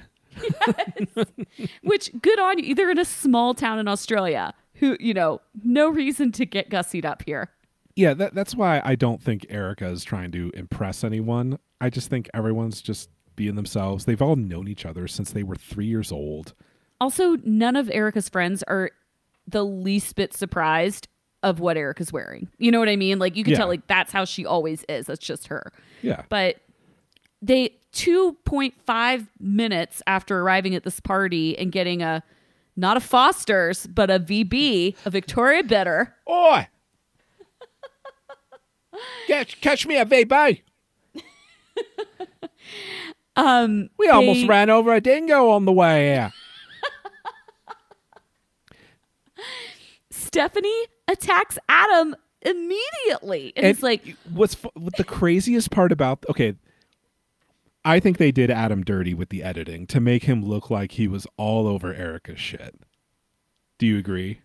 Which 1.82 2.10
good 2.20 2.38
on 2.38 2.58
you. 2.58 2.74
They're 2.74 2.90
in 2.90 2.98
a 2.98 3.04
small 3.04 3.54
town 3.54 3.78
in 3.78 3.86
Australia. 3.88 4.54
Who, 4.74 4.96
you 5.00 5.14
know, 5.14 5.40
no 5.62 5.88
reason 5.88 6.32
to 6.32 6.44
get 6.44 6.70
gussied 6.70 7.04
up 7.04 7.22
here. 7.24 7.50
Yeah, 7.94 8.12
that, 8.14 8.34
that's 8.34 8.54
why 8.54 8.82
I 8.84 8.94
don't 8.94 9.22
think 9.22 9.46
Erika 9.48 9.88
is 9.88 10.04
trying 10.04 10.30
to 10.32 10.50
impress 10.54 11.02
anyone. 11.02 11.58
I 11.80 11.90
just 11.90 12.08
think 12.08 12.28
everyone's 12.34 12.80
just 12.80 13.10
being 13.36 13.54
themselves. 13.54 14.04
They've 14.04 14.22
all 14.22 14.36
known 14.36 14.66
each 14.68 14.86
other 14.86 15.06
since 15.06 15.30
they 15.32 15.42
were 15.42 15.56
three 15.56 15.86
years 15.86 16.10
old. 16.10 16.54
Also, 17.00 17.36
none 17.44 17.76
of 17.76 17.90
Erika's 17.90 18.28
friends 18.28 18.62
are 18.64 18.90
the 19.46 19.64
least 19.64 20.16
bit 20.16 20.32
surprised 20.34 21.08
of 21.42 21.60
what 21.60 21.76
Erika's 21.76 22.12
wearing. 22.12 22.48
You 22.58 22.70
know 22.70 22.78
what 22.78 22.88
I 22.88 22.96
mean? 22.96 23.18
Like 23.18 23.36
you 23.36 23.44
can 23.44 23.52
Yeah. 23.52 23.58
tell 23.58 23.68
like 23.68 23.86
that's 23.86 24.10
how 24.10 24.24
she 24.24 24.46
always 24.46 24.84
is. 24.88 25.06
That's 25.06 25.24
just 25.24 25.48
her. 25.48 25.70
Yeah. 26.02 26.22
But 26.30 26.56
they 27.42 27.74
2.5 27.92 29.28
minutes 29.38 30.02
after 30.06 30.40
arriving 30.40 30.74
at 30.74 30.84
this 30.84 30.98
party 31.00 31.56
and 31.58 31.70
getting 31.70 32.02
a 32.02 32.22
not 32.74 32.96
a 32.96 33.00
Foster's, 33.00 33.86
but 33.86 34.10
a 34.10 34.18
VB, 34.18 34.96
a 35.06 35.10
Victoria 35.10 35.62
Bitter. 35.62 36.14
Oi! 36.28 36.68
catch, 39.26 39.60
catch 39.60 39.86
me 39.86 39.96
a 39.96 40.04
VB. 40.04 40.62
Um 43.36 43.90
We 43.98 44.08
almost 44.08 44.40
they- 44.40 44.46
ran 44.46 44.70
over 44.70 44.94
a 44.94 45.00
dingo 45.00 45.50
on 45.50 45.64
the 45.66 45.72
way 45.72 46.06
here. 46.14 46.32
Stephanie 50.10 50.86
attacks 51.08 51.58
Adam 51.68 52.16
immediately. 52.42 53.52
And, 53.56 53.66
it's 53.66 53.82
like 53.82 54.16
what's 54.32 54.54
what 54.74 54.96
the 54.96 55.04
craziest 55.04 55.70
part 55.70 55.92
about 55.92 56.24
okay 56.30 56.54
i 57.84 57.98
think 58.00 58.18
they 58.18 58.30
did 58.32 58.50
adam 58.50 58.84
dirty 58.84 59.14
with 59.14 59.30
the 59.30 59.42
editing 59.42 59.86
to 59.88 60.00
make 60.00 60.24
him 60.24 60.44
look 60.44 60.70
like 60.70 60.92
he 60.92 61.08
was 61.08 61.26
all 61.36 61.66
over 61.66 61.92
erika's 61.94 62.38
shit 62.38 62.74
do 63.78 63.86
you 63.86 63.98
agree 63.98 64.40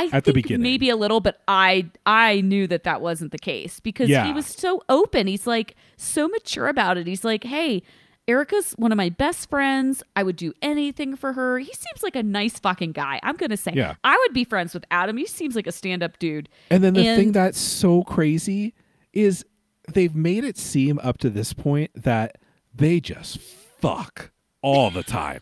I 0.00 0.04
At 0.12 0.24
the 0.24 0.32
think 0.32 0.44
beginning. 0.44 0.62
maybe 0.62 0.90
a 0.90 0.96
little, 0.96 1.20
but 1.20 1.40
I 1.48 1.90
I 2.06 2.40
knew 2.42 2.66
that 2.68 2.84
that 2.84 3.00
wasn't 3.00 3.32
the 3.32 3.38
case 3.38 3.80
because 3.80 4.08
Yeah. 4.08 4.26
he 4.26 4.32
was 4.32 4.46
so 4.46 4.82
open. 4.88 5.26
He's 5.26 5.46
like 5.46 5.74
so 5.96 6.28
mature 6.28 6.68
about 6.68 6.96
it. 6.98 7.06
He's 7.06 7.24
like, 7.24 7.44
"Hey, 7.44 7.82
Erika's 8.26 8.72
one 8.72 8.92
of 8.92 8.96
my 8.96 9.08
best 9.08 9.48
friends. 9.48 10.02
I 10.14 10.22
would 10.22 10.36
do 10.36 10.52
anything 10.60 11.16
for 11.16 11.32
her. 11.32 11.58
He 11.58 11.72
seems 11.72 12.02
like 12.02 12.14
a 12.14 12.22
nice 12.22 12.58
fucking 12.58 12.92
guy. 12.92 13.18
I'm 13.22 13.36
gonna 13.36 13.56
say, 13.56 13.72
Yeah. 13.74 13.94
I 14.04 14.16
would 14.22 14.34
be 14.34 14.44
friends 14.44 14.74
with 14.74 14.84
Adam. 14.90 15.16
He 15.16 15.24
seems 15.26 15.56
like 15.56 15.66
a 15.66 15.72
stand 15.72 16.02
up 16.02 16.18
dude. 16.18 16.48
and 16.70 16.84
then 16.84 16.92
the 16.94 17.04
thing 17.16 17.32
that's 17.32 17.58
so 17.58 18.02
crazy 18.02 18.74
is 19.14 19.44
they've 19.92 20.14
made 20.14 20.44
it 20.44 20.58
seem 20.58 20.98
up 21.02 21.16
to 21.18 21.30
this 21.30 21.54
point 21.54 21.90
that 21.94 22.36
they 22.74 23.00
just 23.00 23.38
fuck 23.40 24.30
all 24.62 24.90
the 24.90 25.02
time 25.02 25.40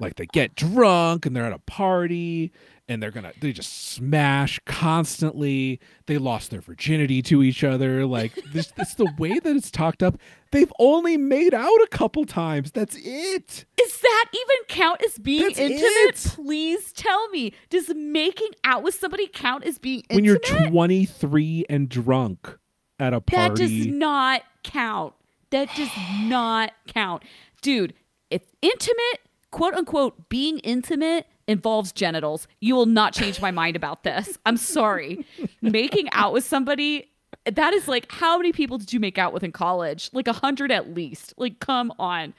like 0.00 0.16
they 0.16 0.26
get 0.26 0.54
drunk 0.54 1.26
and 1.26 1.34
they're 1.36 1.44
at 1.46 1.52
a 1.52 1.58
party 1.60 2.52
and 2.88 3.02
they're 3.02 3.10
gonna 3.10 3.32
they 3.40 3.52
just 3.52 3.88
smash 3.92 4.60
constantly 4.66 5.80
they 6.06 6.18
lost 6.18 6.50
their 6.50 6.60
virginity 6.60 7.20
to 7.22 7.42
each 7.42 7.64
other 7.64 8.06
like 8.06 8.32
this 8.52 8.70
this 8.72 8.94
the 8.94 9.10
way 9.18 9.38
that 9.38 9.56
it's 9.56 9.70
talked 9.70 10.02
up 10.02 10.18
they've 10.52 10.72
only 10.78 11.16
made 11.16 11.52
out 11.54 11.66
a 11.82 11.88
couple 11.90 12.24
times 12.24 12.70
that's 12.72 12.96
it 12.96 13.64
Is 13.80 14.00
that 14.00 14.24
even 14.32 14.66
count 14.68 15.02
as 15.04 15.18
being 15.18 15.42
That's 15.42 15.58
intimate? 15.58 15.82
it. 15.84 16.32
Please 16.34 16.92
tell 16.92 17.28
me. 17.30 17.52
Does 17.70 17.92
making 17.94 18.50
out 18.64 18.82
with 18.82 18.94
somebody 18.94 19.26
count 19.26 19.64
as 19.64 19.78
being 19.78 20.02
intimate? 20.10 20.14
when 20.16 20.24
you're 20.24 20.68
23 20.68 21.66
and 21.68 21.88
drunk 21.88 22.56
at 22.98 23.12
a 23.12 23.20
party. 23.20 23.48
That 23.48 23.56
does 23.56 23.86
not 23.86 24.42
count. 24.64 25.14
That 25.50 25.68
does 25.76 25.90
not 26.22 26.72
count. 26.88 27.22
Dude, 27.62 27.94
if 28.30 28.42
intimate, 28.62 29.20
quote 29.56 29.74
unquote, 29.74 30.28
being 30.28 30.58
intimate 30.58 31.26
involves 31.48 31.90
genitals, 31.92 32.46
you 32.60 32.74
will 32.74 32.86
not 32.86 33.14
change 33.14 33.40
my 33.40 33.50
mind 33.50 33.74
about 33.76 34.02
this. 34.02 34.36
I'm 34.44 34.56
sorry. 34.58 35.24
Making 35.62 36.10
out 36.12 36.32
with 36.34 36.44
somebody, 36.44 37.10
that 37.44 37.72
is 37.72 37.88
like, 37.88 38.10
how 38.12 38.36
many 38.36 38.52
people 38.52 38.76
did 38.78 38.92
you 38.92 39.00
make 39.00 39.16
out 39.16 39.32
with 39.32 39.42
in 39.42 39.52
college? 39.52 40.10
Like 40.12 40.28
a 40.28 40.32
hundred 40.34 40.70
at 40.70 40.92
least. 40.94 41.32
Like, 41.38 41.58
come 41.60 41.92
on. 41.98 42.34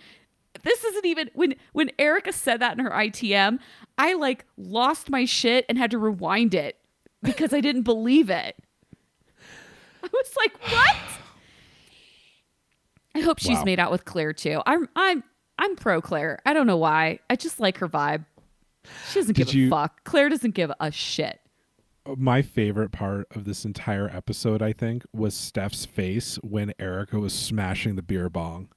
This 0.64 0.84
isn't 0.84 1.06
even 1.06 1.30
when 1.34 1.56
when 1.74 1.90
Erika 1.98 2.34
said 2.34 2.60
that 2.62 2.78
in 2.78 2.84
her 2.84 2.92
ITM, 2.92 3.60
I 3.98 4.14
like 4.14 4.46
lost 4.58 5.10
my 5.10 5.26
shit 5.26 5.66
and 5.70 5.78
had 5.78 5.92
to 5.92 5.98
rewind 5.98 6.54
it 6.54 6.78
because 7.24 7.54
I 7.54 7.62
didn't 7.62 7.84
believe 7.84 8.30
it. 8.30 8.56
I 10.04 10.08
was 10.12 10.34
like, 10.38 10.54
what? 10.72 10.96
I 13.16 13.20
hope 13.22 13.40
she's 13.40 13.58
Wow. 13.58 13.64
made 13.66 13.80
out 13.80 13.92
with 13.92 14.06
Claire 14.06 14.34
too. 14.34 14.62
I'm 14.66 14.88
I'm 14.96 15.24
I'm 15.60 15.76
pro 15.76 16.02
Claire. 16.02 16.40
I 16.46 16.54
don't 16.54 16.68
know 16.68 16.78
why. 16.78 17.20
I 17.30 17.36
just 17.36 17.60
like 17.60 17.78
her 17.80 17.88
vibe. 17.88 18.26
She 19.10 19.20
doesn't 19.20 19.36
Did 19.36 19.48
give 19.48 19.56
you- 19.56 19.68
a 19.68 19.70
fuck. 19.70 20.04
Claire 20.04 20.30
doesn't 20.30 20.54
give 20.56 20.72
a 20.80 20.92
shit. 20.92 21.40
my 22.16 22.42
favorite 22.42 22.92
part 22.94 23.28
of 23.36 23.44
this 23.44 23.66
entire 23.66 24.08
episode, 24.10 24.62
I 24.62 24.72
think, 24.72 25.04
was 25.12 25.34
Steph's 25.34 25.86
face 25.86 26.36
when 26.38 26.74
Erika 26.80 27.20
was 27.20 27.34
smashing 27.34 27.96
the 27.98 28.02
beer 28.02 28.30
bong. 28.30 28.70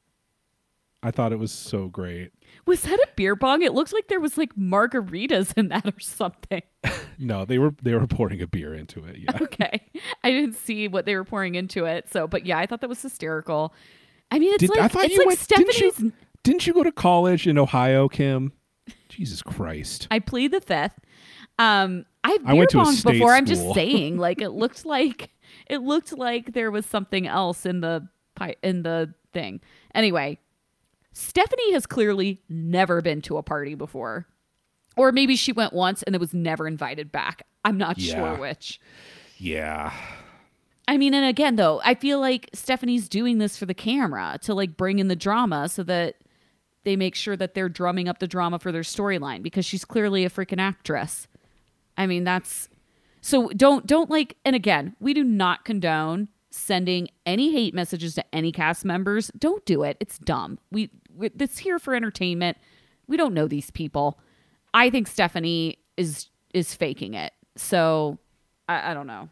I 1.02 1.10
thought 1.12 1.32
it 1.32 1.38
was 1.38 1.52
so 1.52 1.86
great. 1.88 2.32
Was 2.66 2.82
that 2.82 2.98
a 2.98 3.08
beer 3.16 3.34
bong? 3.36 3.62
It 3.62 3.72
looked 3.72 3.92
like 3.94 4.08
there 4.08 4.20
was 4.20 4.36
like 4.36 4.54
margaritas 4.56 5.56
in 5.56 5.68
that 5.68 5.86
or 5.86 6.00
something. 6.00 6.62
No, 7.22 7.44
they 7.44 7.58
were 7.58 7.74
they 7.82 7.92
were 7.92 8.06
pouring 8.06 8.40
a 8.40 8.46
beer 8.46 8.72
into 8.74 9.04
it. 9.04 9.18
Yeah. 9.18 9.32
Okay. 9.42 9.82
I 10.24 10.30
didn't 10.30 10.54
see 10.54 10.88
what 10.88 11.04
they 11.04 11.14
were 11.14 11.24
pouring 11.24 11.54
into 11.54 11.84
it. 11.84 12.08
So, 12.10 12.26
but 12.26 12.46
yeah, 12.46 12.58
I 12.58 12.64
thought 12.64 12.80
that 12.80 12.88
was 12.88 13.02
hysterical. 13.02 13.74
I 14.30 14.38
mean, 14.38 14.54
it's 14.54 14.60
Did, 14.62 14.70
like 14.70 14.80
I 14.80 14.88
thought 14.88 15.04
it's 15.04 15.12
you 15.12 15.18
like 15.18 15.26
went 15.26 15.46
didn't 15.48 15.72
Stephanie's 15.74 16.00
you, 16.00 16.12
didn't 16.42 16.66
you 16.66 16.72
go 16.74 16.82
to 16.82 16.92
college 16.92 17.46
in 17.46 17.58
Ohio, 17.58 18.08
Kim? 18.08 18.52
Jesus 19.08 19.42
Christ. 19.42 20.08
I 20.10 20.18
plead 20.20 20.52
the 20.52 20.60
fifth. 20.60 20.98
Um, 21.58 22.06
I've 22.24 22.40
I 22.44 22.52
beer 22.52 22.56
went 22.56 22.70
to 22.70 22.80
a 22.80 22.84
bonged 22.84 22.94
state 22.96 23.12
before. 23.12 23.32
I'm 23.34 23.46
just 23.46 23.74
saying, 23.74 24.16
like 24.18 24.40
it 24.40 24.50
looked 24.50 24.84
like 24.84 25.30
it 25.68 25.78
looked 25.82 26.16
like 26.16 26.52
there 26.52 26.70
was 26.70 26.86
something 26.86 27.26
else 27.26 27.66
in 27.66 27.80
the 27.80 28.08
pi- 28.36 28.56
in 28.62 28.82
the 28.82 29.12
thing. 29.32 29.60
Anyway, 29.94 30.38
Stephanie 31.12 31.72
has 31.72 31.86
clearly 31.86 32.40
never 32.48 33.00
been 33.02 33.20
to 33.22 33.36
a 33.36 33.42
party 33.42 33.74
before, 33.74 34.26
or 34.96 35.12
maybe 35.12 35.36
she 35.36 35.52
went 35.52 35.72
once 35.72 36.02
and 36.04 36.14
it 36.14 36.20
was 36.20 36.32
never 36.32 36.66
invited 36.66 37.10
back. 37.12 37.42
I'm 37.64 37.76
not 37.76 37.98
Yeah. 37.98 38.14
sure 38.14 38.36
which. 38.40 38.80
Yeah. 39.36 39.92
I 40.88 40.96
mean, 40.96 41.14
and 41.14 41.24
again, 41.26 41.56
though, 41.56 41.80
I 41.84 41.94
feel 41.94 42.20
like 42.20 42.48
Stephanie's 42.52 43.08
doing 43.08 43.38
this 43.38 43.56
for 43.56 43.66
the 43.66 43.74
camera 43.74 44.38
to 44.42 44.54
like 44.54 44.76
bring 44.76 44.98
in 44.98 45.08
the 45.08 45.16
drama 45.16 45.68
so 45.68 45.82
that 45.84 46.16
they 46.84 46.96
make 46.96 47.14
sure 47.14 47.36
that 47.36 47.54
they're 47.54 47.68
drumming 47.68 48.08
up 48.08 48.18
the 48.18 48.26
drama 48.26 48.58
for 48.58 48.72
their 48.72 48.82
storyline 48.82 49.42
because 49.42 49.64
she's 49.64 49.84
clearly 49.84 50.24
a 50.24 50.30
freaking 50.30 50.60
actress. 50.60 51.28
I 51.96 52.06
mean, 52.06 52.24
that's 52.24 52.68
so 53.20 53.48
don't 53.48 53.86
don't 53.86 54.10
like 54.10 54.36
and 54.44 54.56
again, 54.56 54.96
we 55.00 55.14
do 55.14 55.24
not 55.24 55.64
condone 55.64 56.28
sending 56.50 57.08
any 57.26 57.52
hate 57.52 57.74
messages 57.74 58.14
to 58.14 58.34
any 58.34 58.52
cast 58.52 58.84
members. 58.84 59.30
Don't 59.38 59.64
do 59.64 59.82
it. 59.82 59.96
It's 60.00 60.18
dumb. 60.18 60.58
We, 60.70 60.90
we 61.14 61.30
it's 61.38 61.58
here 61.58 61.78
for 61.78 61.94
entertainment. 61.94 62.56
We 63.06 63.16
don't 63.16 63.34
know 63.34 63.46
these 63.46 63.70
people. 63.70 64.18
I 64.74 64.90
think 64.90 65.06
Stephanie 65.06 65.78
is 65.96 66.28
is 66.54 66.74
faking 66.74 67.14
it. 67.14 67.32
So 67.56 68.18
I, 68.68 68.90
I 68.90 68.94
don't 68.94 69.06
know. 69.06 69.28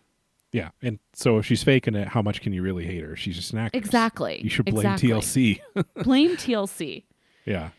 Yeah. 0.53 0.71
And 0.83 0.99
so 1.13 1.39
if 1.39 1.47
she's 1.47 1.63
faking 1.63 1.95
it, 1.95 2.09
how 2.09 2.23
much 2.23 2.41
can 2.41 2.53
you 2.53 2.63
really 2.63 2.87
hate 2.87 3.03
her? 3.05 3.17
She's 3.17 3.37
just 3.37 3.53
an 3.53 3.59
actress. 3.59 3.85
Exactly. 3.85 4.41
You 4.43 4.49
should 4.49 4.65
blame 4.65 4.93
Exactly. 4.93 5.11
TLC. 5.11 5.85
Blame 6.05 6.37
TLC. 6.37 7.05
Yeah. 7.49 7.71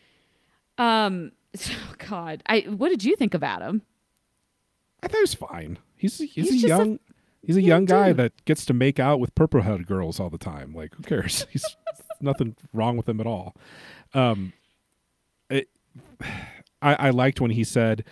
Um, 0.78 1.32
oh 1.70 1.94
God, 1.98 2.42
I 2.46 2.60
what 2.60 2.88
did 2.90 3.04
you 3.04 3.16
think 3.16 3.34
of 3.34 3.42
Adam? 3.42 3.82
I 5.02 5.08
thought 5.08 5.18
it 5.18 5.22
was 5.22 5.34
fine. 5.34 5.78
He's 5.96 6.18
he's, 6.18 6.32
He's 6.34 6.48
a 6.48 6.52
just 6.52 6.64
a- 6.64 6.68
young 6.68 6.98
He's 7.42 7.56
a 7.56 7.62
young 7.62 7.86
guy 7.86 8.12
that 8.12 8.44
gets 8.44 8.66
to 8.66 8.74
make 8.74 9.00
out 9.00 9.18
with 9.18 9.34
purple 9.34 9.62
head 9.62 9.86
girls 9.86 10.20
all 10.20 10.28
the 10.28 10.38
time. 10.38 10.74
Like, 10.74 10.94
who 10.94 11.02
cares? 11.02 11.46
He's 11.50 11.64
nothing 12.20 12.54
wrong 12.72 12.96
with 12.96 13.08
him 13.08 13.20
at 13.20 13.26
all. 13.26 13.54
Um, 14.12 14.52
it, 15.48 15.68
I, 16.82 16.94
I 16.94 17.10
liked 17.10 17.40
when 17.40 17.50
he 17.50 17.64
said, 17.64 18.04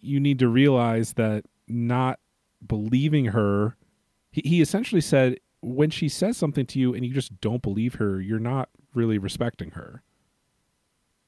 "You 0.00 0.20
need 0.20 0.38
to 0.40 0.48
realize 0.48 1.14
that 1.14 1.44
not 1.68 2.18
believing 2.66 3.26
her." 3.26 3.76
He, 4.30 4.42
he 4.44 4.60
essentially 4.60 5.00
said, 5.00 5.38
"When 5.60 5.90
she 5.90 6.08
says 6.08 6.36
something 6.36 6.66
to 6.66 6.78
you 6.78 6.92
and 6.92 7.04
you 7.06 7.14
just 7.14 7.40
don't 7.40 7.62
believe 7.62 7.94
her, 7.94 8.20
you're 8.20 8.38
not 8.38 8.68
really 8.94 9.18
respecting 9.18 9.72
her." 9.72 10.02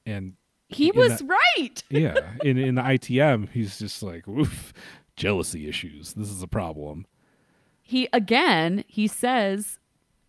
And 0.09 0.33
he 0.67 0.91
was 0.91 1.19
that- 1.19 1.37
right. 1.57 1.83
yeah, 1.89 2.33
in 2.43 2.57
in 2.57 2.75
the 2.75 2.81
ITM, 2.81 3.49
he's 3.49 3.79
just 3.79 4.01
like, 4.03 4.27
"Oof, 4.27 4.73
jealousy 5.15 5.67
issues. 5.67 6.13
This 6.13 6.29
is 6.29 6.41
a 6.41 6.47
problem." 6.47 7.05
He 7.81 8.07
again, 8.13 8.83
he 8.87 9.07
says, 9.07 9.79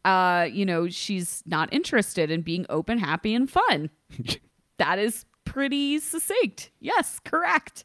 uh, 0.04 0.46
you 0.50 0.64
know, 0.64 0.88
she's 0.88 1.42
not 1.46 1.72
interested 1.72 2.30
in 2.30 2.40
being 2.40 2.64
open, 2.70 2.98
happy, 2.98 3.34
and 3.34 3.50
fun. 3.50 3.90
that 4.78 4.98
is 4.98 5.26
pretty 5.44 5.98
succinct. 5.98 6.70
Yes, 6.80 7.20
correct. 7.24 7.84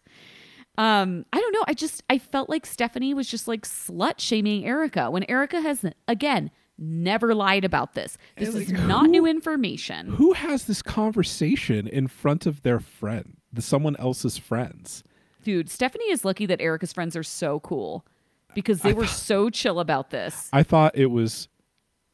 Um, 0.78 1.26
I 1.32 1.40
don't 1.40 1.54
know. 1.54 1.64
I 1.68 1.74
just 1.74 2.04
I 2.10 2.18
felt 2.18 2.50
like 2.50 2.66
Stephanie 2.66 3.14
was 3.14 3.28
just 3.30 3.48
like 3.48 3.62
slut 3.62 4.20
shaming 4.20 4.66
Erika 4.66 5.10
when 5.12 5.24
Erika 5.30 5.62
has 5.62 5.86
again 6.08 6.52
never 6.78 7.34
lied 7.34 7.64
about 7.66 7.94
this. 7.94 8.18
This 8.38 8.54
And, 8.54 8.64
is 8.64 8.72
not 8.72 9.06
who- 9.06 9.12
new 9.12 9.26
information. 9.26 10.08
Who 10.14 10.34
has 10.34 10.66
this 10.66 10.82
conversation 10.82 11.88
in 11.88 12.08
front 12.08 12.46
of 12.46 12.62
their 12.64 12.80
friend, 12.80 13.38
the 13.54 13.62
someone 13.62 13.96
else's 13.98 14.38
friends? 14.38 15.04
Dude, 15.44 15.70
Stephanie 15.70 16.10
is 16.12 16.26
lucky 16.26 16.46
that 16.48 16.60
Erika's 16.60 16.92
friends 16.94 17.16
are 17.16 17.24
so 17.24 17.60
cool 17.60 18.06
because 18.54 18.82
they 18.82 18.94
were 18.94 19.06
so 19.08 19.50
chill 19.50 19.80
about 19.80 20.10
this. 20.10 20.50
I 20.52 20.64
thought 20.64 20.98
it 20.98 21.12
was 21.12 21.48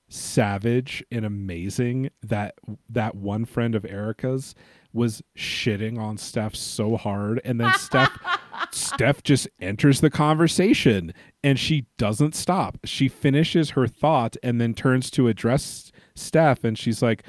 savage 0.09 1.03
and 1.11 1.23
amazing 1.25 2.09
that 2.21 2.55
that 2.89 3.15
one 3.15 3.45
friend 3.45 3.75
of 3.75 3.85
Erika's 3.85 4.53
was 4.93 5.21
shitting 5.37 5.97
on 5.99 6.17
Steph 6.17 6.55
so 6.55 6.97
hard 6.97 7.39
and 7.45 7.59
then 7.59 7.73
Steph 7.75 8.17
Steph 8.71 9.23
just 9.23 9.47
enters 9.59 10.01
the 10.01 10.09
conversation 10.09 11.13
and 11.43 11.57
she 11.59 11.85
doesn't 11.97 12.35
stop. 12.35 12.77
She 12.85 13.07
finishes 13.07 13.71
her 13.71 13.87
thought 13.87 14.35
and 14.43 14.59
then 14.61 14.73
turns 14.73 15.09
to 15.11 15.27
address 15.27 15.91
Steph 16.15 16.63
and 16.63 16.77
she's 16.77 17.01
like, 17.01 17.23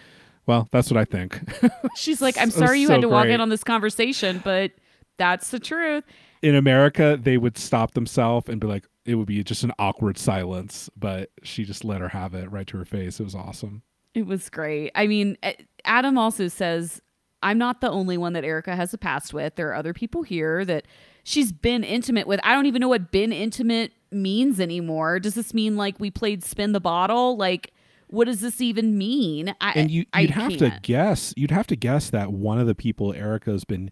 "Well, 0.46 0.68
that's 0.72 0.90
what 0.90 0.98
I 0.98 1.04
think." 1.04 1.40
She's 1.96 2.20
like, 2.20 2.36
I'm 2.38 2.50
So- 2.50 2.60
sorry 2.60 2.80
you 2.80 2.86
so 2.88 2.94
had 2.94 3.02
to 3.02 3.08
walk 3.08 3.26
in 3.26 3.40
on 3.40 3.48
this 3.48 3.64
conversation, 3.64 4.40
but 4.44 4.72
that's 5.18 5.50
the 5.50 5.58
truth. 5.60 6.04
in 6.42 6.54
America, 6.56 7.18
they 7.20 7.36
would 7.38 7.56
stop 7.56 7.92
themselves 7.94 8.48
and 8.48 8.60
be 8.60 8.66
like, 8.66 8.84
it 9.04 9.14
would 9.14 9.26
be 9.26 9.42
just 9.44 9.62
an 9.62 9.72
awkward 9.78 10.18
silence, 10.18 10.90
but 10.96 11.30
she 11.44 11.64
just 11.64 11.84
let 11.84 12.00
her 12.00 12.08
have 12.08 12.34
it 12.34 12.50
right 12.50 12.66
to 12.68 12.76
her 12.78 12.84
face. 12.84 13.20
It 13.20 13.24
was 13.24 13.34
awesome. 13.34 13.82
It 14.14 14.26
was 14.26 14.48
great. 14.50 14.90
I 14.94 15.06
mean, 15.06 15.36
Adam 15.84 16.18
also 16.18 16.48
says, 16.48 17.00
I'm 17.42 17.58
not 17.58 17.80
the 17.80 17.90
only 17.90 18.16
one 18.16 18.32
that 18.34 18.44
Erika 18.44 18.76
has 18.76 18.94
a 18.94 18.98
past 18.98 19.34
with. 19.34 19.56
There 19.56 19.68
are 19.68 19.74
other 19.74 19.92
people 19.92 20.22
here 20.22 20.64
that 20.64 20.86
she's 21.24 21.52
been 21.52 21.84
intimate 21.84 22.26
with. 22.26 22.40
I 22.42 22.54
don't 22.54 22.66
even 22.66 22.80
know 22.80 22.88
what 22.88 23.10
been 23.10 23.32
intimate 23.32 23.92
means 24.10 24.60
anymore. 24.60 25.18
Does 25.20 25.34
this 25.34 25.52
mean 25.54 25.76
like 25.76 25.98
we 25.98 26.10
played 26.10 26.44
spin 26.44 26.72
the 26.72 26.80
bottle? 26.80 27.36
Like, 27.36 27.72
what 28.08 28.26
does 28.26 28.40
this 28.40 28.60
even 28.60 28.98
mean? 28.98 29.54
I, 29.60 29.72
And 29.72 29.90
you, 29.90 30.04
you'd 30.16 30.30
have 30.30 30.52
to 30.58 30.70
can't. 30.70 30.82
guess, 30.82 31.32
you'd 31.36 31.50
have 31.50 31.66
to 31.68 31.76
guess 31.76 32.10
that 32.10 32.32
one 32.32 32.58
of 32.58 32.66
the 32.66 32.74
people 32.74 33.12
Erika's 33.12 33.64
been 33.64 33.90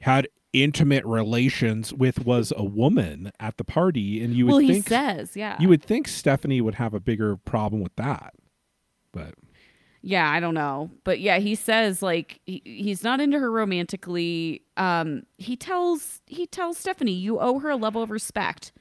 had 0.00 0.28
intimate 0.54 1.04
relations 1.04 1.92
with 1.92 2.24
was 2.24 2.52
a 2.56 2.64
woman 2.64 3.30
at 3.38 3.58
the 3.58 3.64
party, 3.64 4.22
and 4.22 4.34
you 4.34 4.46
would 4.46 4.52
Well, 4.52 4.58
he 4.60 4.72
think 4.72 4.88
says, 4.88 5.36
yeah. 5.36 5.56
you 5.60 5.68
would 5.68 5.82
think 5.82 6.08
Stephanie 6.08 6.60
would 6.60 6.76
have 6.76 6.94
a 6.94 7.00
bigger 7.00 7.36
problem 7.36 7.82
with 7.82 7.94
that, 7.96 8.32
but 9.12 9.34
yeah 10.02 10.30
i 10.30 10.40
don't 10.40 10.54
know. 10.54 10.90
But 11.04 11.20
yeah 11.20 11.38
he 11.38 11.54
says 11.54 12.02
like 12.02 12.40
he, 12.46 12.62
he's 12.64 13.02
not 13.02 13.20
into 13.20 13.38
her 13.38 13.50
romantically. 13.50 14.62
Um 14.76 15.24
he 15.38 15.56
tells 15.56 16.20
he 16.26 16.46
tells 16.46 16.78
stephanie 16.78 17.12
you 17.12 17.38
owe 17.40 17.58
her 17.58 17.70
a 17.70 17.76
level 17.76 18.02
of 18.02 18.10
respect. 18.10 18.72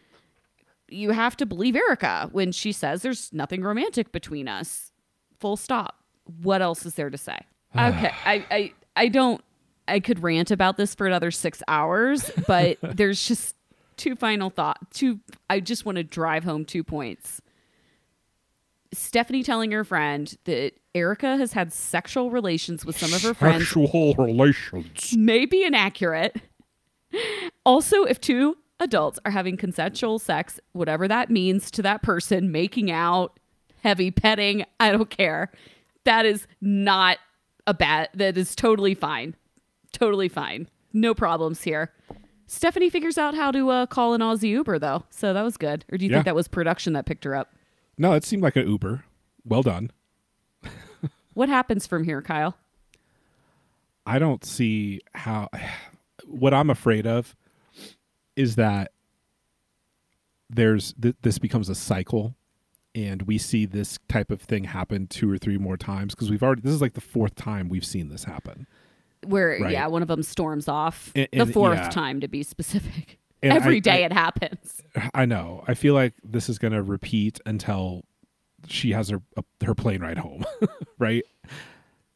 You 0.90 1.12
have 1.12 1.36
to 1.38 1.46
believe 1.46 1.76
erika 1.76 2.30
when 2.32 2.52
she 2.52 2.72
says 2.72 3.02
there's 3.02 3.34
nothing 3.34 3.62
romantic 3.62 4.12
between 4.12 4.48
us. 4.48 4.92
Full 5.40 5.58
stop. 5.58 5.96
What 6.42 6.62
else 6.62 6.86
is 6.86 6.96
there 6.96 7.10
to 7.10 7.18
say? 7.18 7.40
Okay 7.78 8.12
i 8.26 8.46
i 8.52 8.74
i 8.96 9.08
don't 9.08 9.42
i 9.88 10.00
could 10.00 10.24
rant 10.24 10.52
about 10.52 10.78
this 10.78 10.96
for 10.96 11.06
another 11.08 11.32
six 11.32 11.62
hours 11.68 12.32
but 12.48 12.78
there's 12.82 13.28
just 13.28 13.56
two 13.98 14.16
final 14.16 14.50
thought 14.50 14.78
two 14.92 15.20
i 15.50 15.60
just 15.60 15.86
want 15.86 15.98
to 15.98 16.04
drive 16.04 16.44
home 16.44 16.64
two 16.66 16.84
points 16.84 17.42
Stephanie 18.94 19.44
telling 19.44 19.72
her 19.72 19.84
friend 19.84 20.36
that 20.46 20.74
Erika 20.96 21.38
has 21.38 21.54
had 21.54 21.74
sexual 21.74 22.32
relations 22.32 22.86
with 22.86 22.98
some 22.98 23.14
of 23.14 23.22
her 23.22 23.34
friends 23.34 23.64
sexual 23.68 24.14
relations. 24.16 25.16
may 25.18 25.46
be 25.46 25.64
inaccurate. 25.64 26.36
Also, 27.66 28.04
if 28.04 28.20
two 28.20 28.58
adults 28.80 29.20
are 29.26 29.32
having 29.32 29.58
consensual 29.58 30.20
sex, 30.20 30.60
whatever 30.74 31.08
that 31.08 31.30
means 31.30 31.72
to 31.72 31.82
that 31.82 32.02
person, 32.02 32.52
making 32.52 32.92
out, 32.92 33.40
heavy 33.84 34.12
petting, 34.12 34.64
I 34.80 34.92
don't 34.92 35.10
care. 35.10 35.52
That 36.04 36.26
is 36.26 36.48
not 36.62 37.18
a 37.66 37.74
bad, 37.74 38.10
that 38.14 38.38
is 38.38 38.56
totally 38.56 38.94
fine. 38.94 39.36
Totally 39.94 40.30
fine. 40.30 40.70
No 40.94 41.14
problems 41.14 41.64
here. 41.64 41.92
Stephanie 42.46 42.90
figures 42.90 43.18
out 43.18 43.36
how 43.36 43.52
to 43.52 43.70
uh, 43.70 43.86
call 43.88 44.14
an 44.14 44.22
Aussie 44.22 44.50
Uber, 44.50 44.80
though. 44.80 45.04
So 45.10 45.34
that 45.34 45.42
was 45.44 45.58
good. 45.58 45.84
Or 45.92 45.98
do 45.98 46.06
you 46.06 46.12
Yeah. 46.12 46.18
think 46.18 46.26
that 46.26 46.36
was 46.36 46.48
production 46.48 46.94
that 46.94 47.06
picked 47.06 47.24
her 47.26 47.36
up? 47.36 47.54
No, 47.98 48.14
it 48.14 48.24
seemed 48.24 48.44
like 48.44 48.56
an 48.56 48.68
Uber. 48.68 49.04
Well 49.46 49.64
done. 49.64 49.92
What 51.34 51.50
happens 51.50 51.86
from 51.86 52.04
here, 52.04 52.22
Kyle? 52.22 52.58
I 54.06 54.20
don't 54.20 54.44
see 54.44 55.02
how. 55.14 55.50
What 56.26 56.54
I'm 56.54 56.70
afraid 56.70 57.06
of 57.08 57.36
is 58.36 58.56
that 58.56 58.92
there's 60.50 60.94
th- 61.02 61.16
this 61.22 61.38
becomes 61.40 61.70
a 61.70 61.76
cycle, 61.76 62.36
and 62.96 63.22
we 63.24 63.38
see 63.38 63.66
this 63.66 64.00
type 64.10 64.32
of 64.32 64.42
thing 64.42 64.64
happen 64.66 65.08
two 65.08 65.30
or 65.32 65.38
three 65.38 65.58
more 65.58 65.78
times 65.78 66.16
because 66.16 66.30
we've 66.32 66.44
already. 66.44 66.62
This 66.62 66.74
is 66.74 66.82
like 66.82 66.94
the 66.94 67.02
fourth 67.02 67.36
time 67.36 67.70
we've 67.70 67.86
seen 67.86 68.10
this 68.10 68.24
happen. 68.24 68.66
where 69.26 69.58
Right. 69.62 69.72
yeah 69.72 69.88
one 69.88 70.02
of 70.04 70.08
them 70.08 70.22
storms 70.24 70.68
off 70.68 71.12
And- 71.16 71.28
the 71.34 71.46
fourth 71.48 71.80
yeah. 71.80 71.90
time 71.90 72.20
to 72.22 72.28
be 72.28 72.44
specific 72.44 73.20
And 73.44 73.54
Every 73.54 73.78
I- 73.78 73.80
day 73.80 74.04
I- 74.04 74.06
it 74.08 74.14
happens 74.14 74.82
I 75.14 75.26
know. 75.26 75.64
I 75.68 75.74
feel 75.76 75.94
like 75.94 76.14
this 76.24 76.50
is 76.50 76.58
going 76.58 76.74
to 76.74 76.82
repeat 76.82 77.40
until 77.46 78.04
she 78.68 78.92
has 78.94 79.10
her 79.10 79.22
uh, 79.38 79.44
her 79.64 79.76
plane 79.76 80.02
ride 80.02 80.18
home, 80.18 80.44
right? 80.98 81.24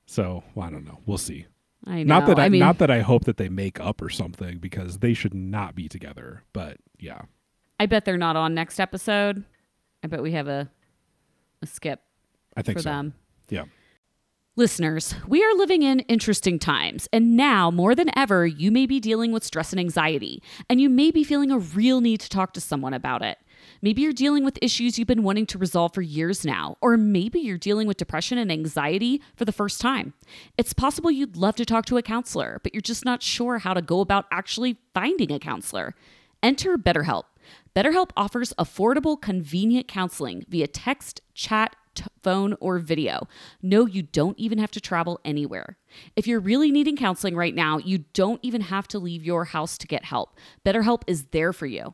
So 0.05 0.43
well, 0.55 0.67
I 0.67 0.71
don't 0.71 0.85
know. 0.85 0.99
We'll 1.05 1.17
see. 1.19 1.45
i 1.85 2.03
know 2.03 2.19
Not 2.19 2.27
that 2.27 2.39
I, 2.39 2.45
I 2.45 2.49
mean 2.49 2.59
not 2.59 2.79
that 2.79 2.89
I 2.91 3.01
hope 3.01 3.25
that 3.25 3.37
they 3.37 3.49
make 3.49 3.79
up 3.79 4.01
or 4.01 4.09
something 4.09 4.57
because 4.57 4.97
they 4.99 5.13
should 5.13 5.33
not 5.33 5.75
be 5.75 5.87
together. 5.87 6.43
But 6.53 6.77
yeah, 6.99 7.21
i 7.79 7.85
bet 7.85 8.05
they're 8.05 8.17
not 8.17 8.35
on 8.35 8.53
next 8.53 8.79
episode 8.79 9.43
i 10.03 10.07
bet 10.07 10.21
we 10.21 10.31
have 10.33 10.47
a 10.47 10.69
a 11.63 11.67
skip 11.67 11.99
I 12.57 12.61
think 12.63 12.77
for 12.77 12.83
so. 12.83 12.89
them 12.89 13.13
Yeah. 13.49 13.63
Listeners, 14.57 15.15
we 15.29 15.41
are 15.41 15.53
living 15.55 15.81
in 15.81 16.01
interesting 16.01 16.59
times, 16.59 17.07
and 17.13 17.37
now 17.37 17.71
more 17.71 17.95
than 17.95 18.11
ever, 18.17 18.45
you 18.45 18.69
may 18.69 18.85
be 18.85 18.99
dealing 18.99 19.31
with 19.31 19.45
stress 19.45 19.71
and 19.71 19.79
anxiety, 19.79 20.43
and 20.69 20.81
you 20.81 20.89
may 20.89 21.09
be 21.09 21.23
feeling 21.23 21.51
a 21.51 21.57
real 21.57 22.01
need 22.01 22.19
to 22.19 22.27
talk 22.27 22.51
to 22.51 22.59
someone 22.59 22.93
about 22.93 23.21
it. 23.21 23.37
Maybe 23.81 24.01
you're 24.01 24.11
dealing 24.11 24.43
with 24.43 24.59
issues 24.61 24.99
you've 24.99 25.07
been 25.07 25.23
wanting 25.23 25.45
to 25.45 25.57
resolve 25.57 25.93
for 25.93 26.01
years 26.01 26.43
now, 26.43 26.75
or 26.81 26.97
maybe 26.97 27.39
you're 27.39 27.57
dealing 27.57 27.87
with 27.87 27.95
depression 27.95 28.37
and 28.37 28.51
anxiety 28.51 29.21
for 29.37 29.45
the 29.45 29.53
first 29.53 29.79
time. 29.79 30.13
It's 30.57 30.73
possible 30.73 31.09
you'd 31.09 31.37
love 31.37 31.55
to 31.55 31.63
talk 31.63 31.85
to 31.85 31.95
a 31.95 32.01
counselor, 32.01 32.59
but 32.61 32.73
you're 32.73 32.81
just 32.81 33.05
not 33.05 33.23
sure 33.23 33.59
how 33.59 33.73
to 33.73 33.81
go 33.81 34.01
about 34.01 34.25
actually 34.31 34.75
finding 34.93 35.31
a 35.31 35.39
counselor. 35.39 35.95
Enter 36.43 36.77
BetterHelp. 36.77 37.23
BetterHelp 37.73 38.09
offers 38.17 38.51
affordable, 38.59 39.19
convenient 39.19 39.87
counseling 39.87 40.43
via 40.49 40.67
text, 40.67 41.21
chat, 41.33 41.77
t- 41.93 42.05
phone, 42.23 42.55
or 42.59 42.79
video. 42.79 43.27
No, 43.61 43.85
you 43.85 44.03
don't 44.03 44.37
even 44.39 44.57
have 44.57 44.71
to 44.71 44.81
travel 44.81 45.19
anywhere. 45.25 45.77
If 46.15 46.27
you're 46.27 46.39
really 46.39 46.71
needing 46.71 46.97
counseling 46.97 47.35
right 47.35 47.55
now, 47.55 47.77
you 47.77 48.05
don't 48.13 48.39
even 48.43 48.61
have 48.61 48.87
to 48.89 48.99
leave 48.99 49.23
your 49.23 49.45
house 49.45 49.77
to 49.77 49.87
get 49.87 50.05
help. 50.05 50.37
BetterHelp 50.65 51.03
is 51.07 51.25
there 51.31 51.53
for 51.53 51.65
you. 51.65 51.93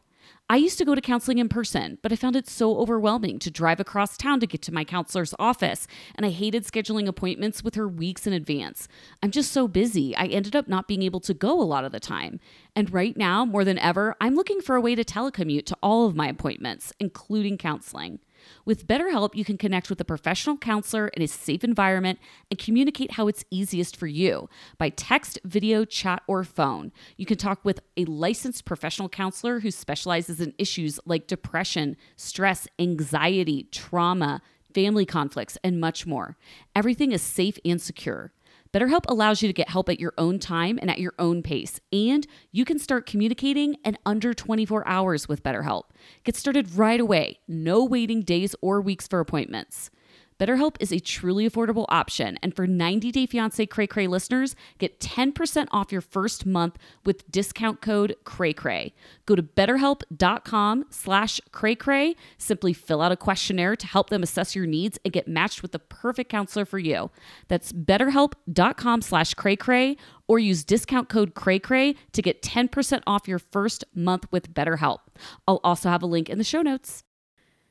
I 0.50 0.56
used 0.56 0.78
to 0.78 0.86
go 0.86 0.96
to 0.96 1.02
counseling 1.02 1.40
in 1.40 1.50
person, 1.50 1.98
but 2.02 2.14
I 2.14 2.16
found 2.16 2.38
it 2.38 2.48
so 2.48 2.78
overwhelming 2.78 3.38
to 3.40 3.52
drive 3.52 3.82
across 3.82 4.16
town 4.16 4.40
to 4.40 4.48
get 4.48 4.62
to 4.64 4.74
my 4.74 4.86
counselor's 4.86 5.34
office, 5.38 5.88
and 6.16 6.26
I 6.26 6.30
hated 6.30 6.64
scheduling 6.64 7.06
appointments 7.06 7.64
with 7.64 7.76
her 7.76 7.88
weeks 7.88 8.26
in 8.26 8.32
advance. 8.32 8.88
I'm 9.22 9.32
just 9.32 9.52
so 9.52 9.68
busy, 9.68 10.16
I 10.16 10.26
ended 10.28 10.56
up 10.56 10.70
not 10.70 10.88
being 10.88 11.04
able 11.04 11.20
to 11.22 11.34
go 11.34 11.62
a 11.62 11.64
lot 11.64 11.84
of 11.84 11.92
the 11.92 12.00
time. 12.00 12.40
And 12.78 12.94
right 12.94 13.18
now, 13.18 13.44
more 13.44 13.66
than 13.66 13.78
ever, 13.80 14.16
I'm 14.22 14.36
looking 14.36 14.62
for 14.62 14.78
a 14.78 14.82
way 14.82 14.96
to 14.96 15.04
telecommute 15.04 15.66
to 15.66 15.78
all 15.84 16.08
of 16.08 16.16
my 16.16 16.30
appointments, 16.30 16.94
including 16.98 17.58
counseling. 17.58 18.20
With 18.66 18.88
BetterHelp, 18.88 19.36
you 19.36 19.46
can 19.46 19.58
connect 19.58 19.90
with 19.90 20.00
a 20.02 20.06
professional 20.06 20.58
counselor 20.58 21.08
in 21.10 21.22
a 21.22 21.28
safe 21.28 21.64
environment 21.64 22.20
and 22.50 22.60
communicate 22.60 23.12
how 23.12 23.28
it's 23.28 23.46
easiest 23.52 23.96
for 23.96 24.08
you 24.08 24.50
by 24.78 24.90
text, 24.90 25.40
video, 25.44 25.86
chat, 25.86 26.24
or 26.28 26.44
phone. 26.44 26.92
You 27.18 27.26
can 27.26 27.38
talk 27.38 27.64
with 27.64 27.80
a 27.96 28.06
licensed 28.06 28.66
professional 28.66 29.10
counselor 29.10 29.60
who 29.60 29.72
specializes 29.72 30.42
in 30.42 30.54
issues 30.58 31.00
like 31.06 31.28
depression, 31.28 31.98
stress, 32.16 32.68
anxiety, 32.80 33.68
trauma, 33.72 34.42
family 34.74 35.06
conflicts, 35.06 35.58
and 35.64 35.80
much 35.80 36.06
more. 36.06 36.38
Everything 36.76 37.12
is 37.12 37.22
safe 37.22 37.58
and 37.66 37.82
secure. 37.82 38.32
BetterHelp 38.78 39.06
allows 39.08 39.42
you 39.42 39.50
to 39.50 39.54
get 39.54 39.70
help 39.70 39.90
at 39.90 40.00
your 40.00 40.14
own 40.20 40.38
time 40.38 40.78
and 40.80 40.92
at 40.92 41.00
your 41.00 41.14
own 41.18 41.42
pace, 41.42 41.80
and 41.92 42.28
you 42.52 42.64
can 42.64 42.78
start 42.78 43.08
communicating 43.08 43.76
in 43.84 43.98
under 44.06 44.36
24 44.36 44.88
hours 44.88 45.28
with 45.28 45.42
BetterHelp. 45.42 45.86
Get 46.24 46.36
started 46.36 46.76
right 46.76 47.00
away, 47.00 47.40
no 47.48 47.84
waiting 47.84 48.22
days 48.22 48.54
or 48.62 48.80
weeks 48.80 49.08
for 49.08 49.20
appointments. 49.20 49.90
BetterHelp 50.40 50.76
is 50.80 50.92
a 50.92 51.00
truly 51.00 51.50
affordable 51.50 51.86
option, 51.90 52.38
and 52.44 52.56
for 52.56 52.68
90 52.68 53.12
Day 53.12 53.26
Fiancé 53.26 53.68
Cray 53.68 53.88
Cray 53.88 54.06
listeners, 54.06 54.56
get 54.78 55.00
10% 55.00 55.68
off 55.72 55.92
your 55.92 56.02
first 56.02 56.46
month 56.46 56.78
with 57.06 57.30
discount 57.32 57.82
code 57.82 58.16
CRAYCRAY. 58.24 58.94
Go 59.26 59.36
to 59.36 59.42
betterhelp.com 59.42 60.86
slash 60.92 61.42
CrayCray. 61.52 62.16
Simply 62.38 62.74
fill 62.74 63.02
out 63.02 63.12
a 63.12 63.18
questionnaire 63.18 63.76
to 63.76 63.88
help 63.88 64.12
them 64.12 64.22
assess 64.22 64.56
your 64.56 64.68
needs 64.68 65.00
and 65.04 65.12
get 65.12 65.28
matched 65.28 65.64
with 65.64 65.72
the 65.72 65.80
perfect 65.80 66.30
counselor 66.30 66.66
for 66.66 66.78
you. 66.78 67.10
That's 67.48 67.74
betterhelp.com 67.74 69.02
slash 69.02 69.34
CrayCray 69.34 69.98
or 70.28 70.38
use 70.38 70.64
discount 70.64 71.10
code 71.10 71.34
CrayCray 71.34 71.96
to 72.12 72.22
get 72.22 72.44
10% 72.44 73.02
off 73.08 73.28
your 73.28 73.40
first 73.40 73.86
month 73.96 74.28
with 74.32 74.54
BetterHelp. 74.54 75.00
I'll 75.48 75.62
also 75.64 75.90
have 75.90 76.04
a 76.04 76.08
link 76.08 76.30
in 76.30 76.38
the 76.38 76.44
show 76.44 76.62
notes. 76.62 77.04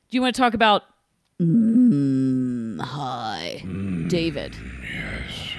Do 0.09 0.17
you 0.17 0.21
want 0.21 0.35
to 0.35 0.41
talk 0.41 0.53
about 0.53 0.83
Mm, 1.41 2.81
hi, 2.81 3.63
David. 4.07 4.55
Yes. 4.91 5.51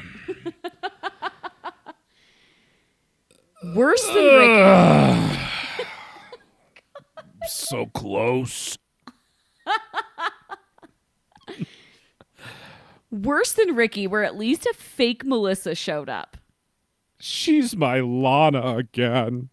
Worse 3.76 4.04
than 4.06 4.24
Ricky. 4.24 5.38
so 7.48 7.86
close. 7.86 8.76
Worse 13.12 13.52
than 13.52 13.76
Ricky, 13.76 14.08
where 14.08 14.24
at 14.24 14.36
least 14.36 14.66
a 14.66 14.74
fake 14.74 15.24
Melissa 15.24 15.76
showed 15.76 16.08
up. 16.08 16.36
She's 17.20 17.76
my 17.76 18.00
Lana 18.00 18.76
again. 18.76 19.50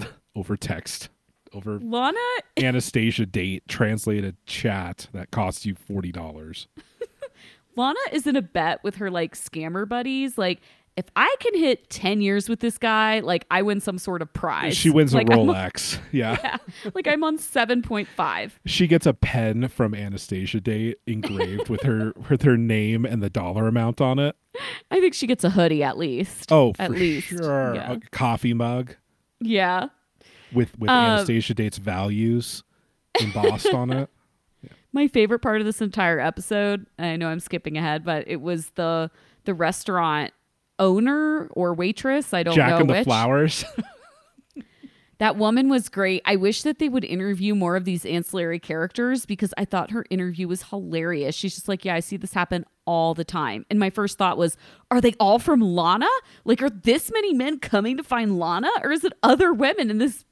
Over 0.34 0.56
text 0.56 1.10
over 1.54 1.78
Lana 1.78 2.18
Anastasia 2.56 3.26
date 3.26 3.62
translated 3.68 4.36
chat 4.46 5.08
that 5.12 5.30
costs 5.30 5.64
you 5.64 5.74
forty 5.74 6.12
dollars. 6.12 6.68
Lana 7.76 7.98
is 8.12 8.26
in 8.26 8.36
a 8.36 8.42
bet 8.42 8.82
with 8.84 8.96
her 8.96 9.10
like 9.10 9.34
scammer 9.34 9.88
buddies. 9.88 10.38
Like, 10.38 10.60
if 10.96 11.06
I 11.16 11.34
can 11.40 11.58
hit 11.58 11.90
10 11.90 12.20
years 12.20 12.48
with 12.48 12.60
this 12.60 12.78
guy, 12.78 13.20
like 13.20 13.46
I 13.50 13.62
win 13.62 13.80
some 13.80 13.98
sort 13.98 14.22
of 14.22 14.32
prize. 14.32 14.76
She 14.76 14.90
wins 14.90 15.12
like, 15.12 15.28
a 15.28 15.32
Rolex. 15.32 15.98
yeah. 16.12 16.36
yeah. 16.44 16.90
Like 16.94 17.08
I'm 17.08 17.24
on 17.24 17.38
7.5. 17.38 18.52
She 18.66 18.86
gets 18.86 19.06
a 19.06 19.14
pen 19.14 19.68
from 19.68 19.94
Anastasia 19.94 20.60
Date 20.60 20.98
engraved 21.06 21.68
with 21.68 21.82
her 21.82 22.12
with 22.30 22.42
her 22.42 22.56
name 22.56 23.04
and 23.04 23.22
the 23.22 23.30
dollar 23.30 23.66
amount 23.66 24.00
on 24.00 24.18
it. 24.18 24.36
I 24.90 25.00
think 25.00 25.14
she 25.14 25.26
gets 25.26 25.42
a 25.42 25.50
hoodie 25.50 25.82
at 25.82 25.98
least. 25.98 26.52
Oh, 26.52 26.74
at 26.78 26.92
least. 26.92 27.28
Sure. 27.28 27.74
Yeah. 27.74 27.92
A 27.92 28.00
coffee 28.10 28.54
mug. 28.54 28.94
Yeah 29.40 29.88
with 30.52 30.78
with 30.78 30.90
uh, 30.90 30.92
Anastasia 30.92 31.54
Date's 31.54 31.78
values 31.78 32.62
embossed 33.20 33.72
on 33.72 33.92
it. 33.92 34.10
Yeah. 34.62 34.70
My 34.94 35.08
favorite 35.08 35.40
part 35.40 35.60
of 35.60 35.66
this 35.66 35.82
entire 35.82 36.18
episode, 36.18 36.86
I 36.98 37.16
know 37.16 37.28
I'm 37.28 37.38
skipping 37.38 37.76
ahead, 37.76 38.02
but 38.02 38.24
it 38.26 38.40
was 38.40 38.70
the 38.76 39.10
the 39.44 39.52
restaurant 39.52 40.32
owner 40.78 41.48
or 41.48 41.74
waitress. 41.74 42.32
I 42.32 42.42
don't 42.42 42.52
know. 42.52 42.62
Jack 42.62 42.70
know 42.70 42.76
and 42.78 42.88
which. 42.88 42.98
the 43.00 43.04
Flowers. 43.04 43.64
that 45.18 45.36
woman 45.36 45.68
was 45.68 45.88
great. 45.88 46.22
I 46.24 46.36
wish 46.36 46.62
that 46.62 46.78
they 46.78 46.88
would 46.88 47.04
interview 47.04 47.54
more 47.54 47.76
of 47.76 47.84
these 47.84 48.04
ancillary 48.04 48.58
characters 48.58 49.26
because 49.26 49.54
I 49.56 49.64
thought 49.64 49.90
her 49.90 50.04
interview 50.10 50.48
was 50.48 50.64
hilarious. 50.64 51.34
She's 51.34 51.54
just 51.54 51.68
like, 51.68 51.84
Yeah, 51.84 51.94
I 51.94 52.00
see 52.00 52.16
this 52.16 52.32
happen 52.32 52.64
all 52.86 53.14
the 53.14 53.24
time. 53.24 53.64
And 53.70 53.78
my 53.78 53.90
first 53.90 54.18
thought 54.18 54.38
was, 54.38 54.56
Are 54.90 55.00
they 55.00 55.14
all 55.20 55.38
from 55.38 55.60
Lana? 55.60 56.08
Like, 56.44 56.62
are 56.62 56.70
this 56.70 57.10
many 57.12 57.34
men 57.34 57.58
coming 57.58 57.96
to 57.96 58.02
find 58.02 58.38
Lana? 58.38 58.70
Or 58.82 58.92
is 58.92 59.04
it 59.04 59.12
other 59.22 59.52
women 59.52 59.90
in 59.90 59.98
this 59.98 60.24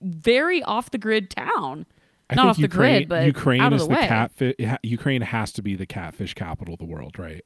very 0.00 0.62
off 0.62 0.90
the 0.90 0.98
grid 0.98 1.30
town. 1.30 1.86
I 2.28 2.34
Not 2.34 2.48
off 2.48 2.58
Ukraine, 2.58 2.94
the 2.94 3.06
grid, 3.06 3.08
but 3.08 3.26
Ukraine 3.26 3.60
out 3.60 3.72
is 3.72 3.82
of 3.82 3.88
the, 3.88 3.94
the, 3.94 4.00
way. 4.00 4.06
catfish. 4.08 4.54
Ukraine 4.82 5.22
has 5.22 5.52
to 5.52 5.62
be 5.62 5.76
the 5.76 5.86
catfish 5.86 6.34
capital 6.34 6.74
of 6.74 6.78
the 6.78 6.86
world, 6.86 7.18
right? 7.18 7.44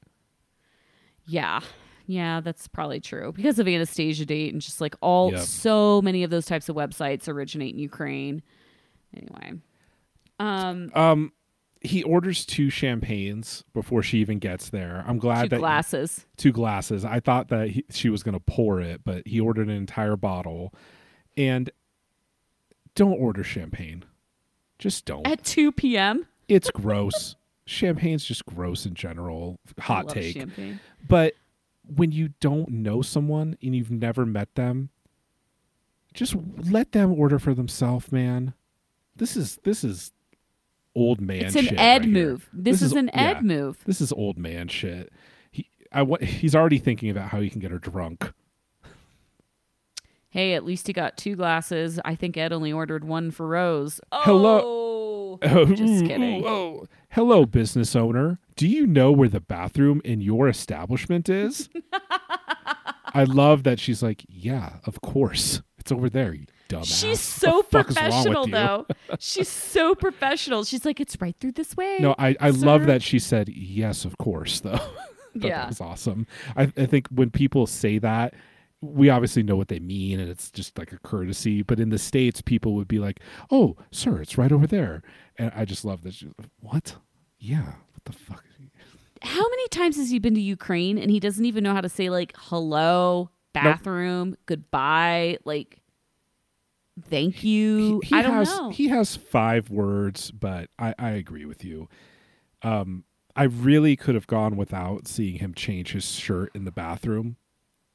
Yeah. 1.27 1.61
Yeah, 2.07 2.41
that's 2.41 2.67
probably 2.67 2.99
true 2.99 3.33
because 3.33 3.61
of 3.61 3.69
Anastasia 3.69 4.27
Date 4.27 4.53
and 4.53 4.61
just 4.61 4.81
like 4.81 4.97
all 5.01 5.31
yep. 5.31 5.43
so 5.43 6.03
many 6.03 6.25
of 6.25 6.31
those 6.31 6.45
types 6.45 6.69
of 6.69 6.75
websites 6.75 7.29
originate 7.29 7.75
in 7.75 7.79
Ukraine. 7.79 8.43
Anyway, 9.17 9.61
um, 10.41 10.91
um, 10.95 11.33
he 11.81 12.03
orders 12.03 12.45
two 12.45 12.69
champagnes 12.69 13.63
before 13.73 14.03
she 14.03 14.19
even 14.19 14.41
gets 14.41 14.71
there. 14.71 15.05
I'm 15.07 15.19
glad 15.19 15.45
two 15.45 15.49
that 15.51 15.59
glasses, 15.59 16.27
two 16.37 16.51
glasses. 16.51 17.05
I 17.05 17.21
thought 17.21 17.47
that 17.49 17.71
he, 17.71 17.85
she 17.91 18.09
was 18.09 18.25
going 18.25 18.35
to 18.35 18.41
pour 18.41 18.81
it, 18.81 19.03
but 19.05 19.25
he 19.27 19.39
ordered 19.39 19.69
an 19.69 19.77
entire 19.77 20.17
bottle. 20.17 20.75
And 21.37 21.71
don't 22.95 23.21
order 23.21 23.45
champagne. 23.45 24.05
Just 24.79 25.05
don't. 25.05 25.27
At 25.27 25.45
2 25.45 25.73
p.m. 25.73 26.27
It's 26.49 26.71
gross. 26.71 27.37
Champagne's 27.67 28.25
just 28.25 28.45
gross 28.47 28.87
in 28.87 28.95
general. 28.95 29.59
Hot 29.79 30.09
take. 30.09 30.37
Champagne. 30.37 30.81
But 31.07 31.35
when 31.95 32.13
you 32.13 32.31
don't 32.41 32.69
know 32.69 33.03
someone 33.03 33.57
and 33.63 33.77
you've 33.77 33.91
never 33.91 34.27
met 34.27 34.55
them, 34.55 34.91
just 36.15 36.35
let 36.57 36.93
them 36.93 37.13
order 37.13 37.39
for 37.39 37.55
themselves, 37.55 38.11
man. 38.11 38.55
This 39.15 39.37
is 39.37 39.59
this 39.63 39.85
is 39.85 40.13
old 40.95 41.21
man. 41.21 41.51
Shit. 41.51 41.65
It's 41.65 41.73
an 41.73 41.79
Ed 41.79 42.03
right 42.03 42.09
move. 42.09 42.49
This, 42.53 42.81
this, 42.81 42.83
is, 42.83 42.93
is 42.93 42.97
an 42.97 43.15
Ed 43.15 43.37
yeah, 43.37 43.41
move. 43.43 43.79
This 43.87 44.01
is 44.01 44.13
old 44.13 44.39
man 44.39 44.69
shit. 44.69 45.13
He, 45.51 45.69
I, 45.93 46.05
he's 46.23 46.55
already 46.55 46.79
thinking 46.79 47.11
about 47.11 47.29
how 47.29 47.41
he 47.41 47.51
can 47.51 47.61
get 47.61 47.71
her 47.71 47.79
drunk 47.79 48.33
hey, 50.31 50.55
at 50.55 50.65
least 50.65 50.87
he 50.87 50.93
got 50.93 51.17
two 51.17 51.37
glasses. 51.37 52.01
I 52.05 52.15
think 52.15 52.37
Ed 52.37 52.53
only 52.53 52.73
ordered 52.73 53.05
one 53.05 53.31
for 53.31 53.47
Rose. 53.47 54.01
Oh, 54.13 55.39
Hello. 55.43 55.67
Just 55.75 56.07
kidding. 56.07 56.45
Oh, 56.45 56.87
hello, 57.11 57.47
business 57.47 57.95
owner. 57.95 58.39
Do 58.57 58.67
you 58.67 58.87
know 58.87 59.13
where 59.13 59.29
the 59.29 59.41
bathroom 59.41 60.01
in 60.05 60.21
your 60.21 60.49
establishment 60.49 61.29
is? 61.29 61.69
I 63.15 63.25
love 63.25 63.65
that 63.65 63.81
she's 63.81 64.03
like, 64.03 64.25
yeah, 64.29 64.75
of 64.85 65.01
course. 65.01 65.63
It's 65.79 65.91
over 65.91 66.11
there, 66.11 66.35
you 66.35 66.47
dumbass. 66.69 67.01
She's 67.01 67.21
so 67.21 67.63
professional, 67.63 68.47
though. 68.47 68.87
she's 69.19 69.49
so 69.49 69.95
professional. 69.95 70.65
She's 70.65 70.85
like, 70.85 71.01
it's 71.01 71.21
right 71.21 71.35
through 71.41 71.53
this 71.53 71.77
way. 71.77 71.99
No, 72.01 72.15
I, 72.19 72.37
I 72.41 72.51
love 72.51 72.87
that 72.87 73.03
she 73.03 73.19
said, 73.19 73.49
yes, 73.49 74.05
of 74.05 74.19
course, 74.19 74.61
though. 74.61 74.79
yeah. 75.35 75.61
That 75.61 75.69
was 75.69 75.81
awesome. 75.81 76.27
I, 76.57 76.73
I 76.77 76.87
think 76.87 77.09
when 77.09 77.31
people 77.31 77.67
say 77.67 77.99
that, 77.99 78.35
we 78.83 79.11
obviously 79.11 79.43
know 79.43 79.57
what 79.57 79.69
they 79.69 79.79
mean 79.79 80.19
and 80.19 80.31
it's 80.31 80.51
just 80.51 80.79
like 80.79 80.93
a 80.93 80.99
courtesy 80.99 81.63
but 81.63 81.79
in 81.79 81.91
the 81.91 81.99
states 81.99 82.41
people 82.41 82.75
would 82.75 82.89
be 82.89 82.99
like 82.99 83.21
oh 83.51 83.77
sir 83.91 84.21
it's 84.21 84.39
right 84.39 84.53
over 84.53 84.67
there. 84.67 85.03
And 85.39 85.53
i 85.55 85.65
just 85.65 85.85
love 85.85 86.03
this 86.03 86.25
what? 86.61 86.97
Yeah 87.39 87.65
what 87.65 88.05
the 88.05 88.13
fuck 88.13 88.45
how 89.23 89.49
many 89.49 89.69
times 89.69 89.97
has 89.97 90.11
he 90.11 90.19
been 90.19 90.35
to 90.35 90.41
ukraine 90.41 90.99
and 90.99 91.11
he 91.11 91.21
doesn't 91.21 91.45
even 91.45 91.63
know 91.65 91.75
how 91.75 91.81
to 91.81 91.89
say 91.89 92.09
like 92.11 92.35
hello 92.37 93.31
bathroom 93.53 94.31
nope. 94.31 94.39
goodbye 94.47 95.37
like 95.45 95.81
thank 97.09 97.45
you. 97.45 98.01
he, 98.03 98.09
he 98.09 98.15
i 98.17 98.23
don't 98.23 98.35
has, 98.35 98.49
know. 98.49 98.71
he 98.71 98.89
has 98.89 99.17
five 99.17 99.71
words 99.71 100.31
but 100.31 100.71
i 100.79 100.95
i 100.99 101.11
agree 101.11 101.45
with 101.45 101.65
you. 101.65 101.89
Um 102.63 103.05
i 103.37 103.45
really 103.45 103.97
could 103.97 104.15
have 104.15 104.27
gone 104.27 104.57
without 104.57 105.07
seeing 105.07 105.39
him 105.39 105.55
change 105.55 105.93
his 105.93 106.11
shirt 106.11 106.51
in 106.55 106.65
the 106.65 106.73
bathroom 106.73 107.37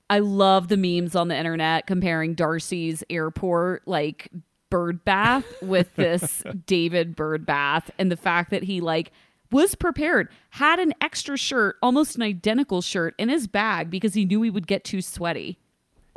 I 0.09 0.19
love 0.19 0.67
the 0.67 0.77
memes 0.77 1.15
on 1.15 1.27
the 1.29 1.35
internet 1.35 1.87
comparing 1.87 2.35
Darcy's 2.35 3.03
airport 3.09 3.87
like 3.87 4.29
bird 4.69 5.03
bath 5.03 5.45
with 5.61 5.93
this 5.95 6.43
David 6.65 7.15
bird 7.15 7.45
bath 7.45 7.89
and 7.97 8.11
the 8.11 8.17
fact 8.17 8.51
that 8.51 8.63
he 8.63 8.81
like 8.81 9.11
was 9.51 9.75
prepared, 9.75 10.29
had 10.49 10.79
an 10.79 10.93
extra 11.01 11.37
shirt, 11.37 11.77
almost 11.81 12.15
an 12.15 12.23
identical 12.23 12.81
shirt 12.81 13.15
in 13.17 13.29
his 13.29 13.47
bag 13.47 13.89
because 13.89 14.13
he 14.13 14.25
knew 14.25 14.41
he 14.41 14.49
would 14.49 14.67
get 14.67 14.83
too 14.83 15.01
sweaty. 15.01 15.59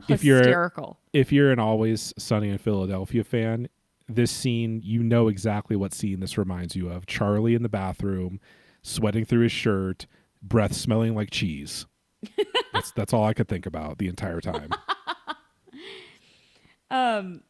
If 0.09 0.23
Hysterical. 0.23 0.99
you're 1.13 1.21
if 1.21 1.33
you're 1.33 1.51
an 1.51 1.59
always 1.59 2.15
sunny 2.19 2.51
in 2.51 2.59
Philadelphia 2.59 3.25
fan, 3.25 3.69
this 4.09 4.31
scene, 4.31 4.81
you 4.85 5.03
know 5.03 5.29
exactly 5.29 5.77
what 5.77 5.93
scene 5.93 6.21
this 6.21 6.39
reminds 6.39 6.77
you 6.77 6.89
of. 6.89 7.07
Charlie 7.07 7.55
in 7.55 7.63
the 7.63 7.69
bathroom, 7.69 8.41
sweating 8.83 9.25
through 9.25 9.43
his 9.43 9.53
shirt, 9.53 10.07
breath 10.43 10.73
smelling 10.73 11.15
like 11.15 11.31
cheese 11.31 11.87
that's 12.73 12.91
that's 12.93 13.13
all 13.13 13.25
I 13.25 13.35
could 13.35 13.49
think 13.49 13.67
about 13.67 13.99
the 13.99 14.09
entire 14.09 14.41
time. 14.41 14.71
um, 16.91 17.43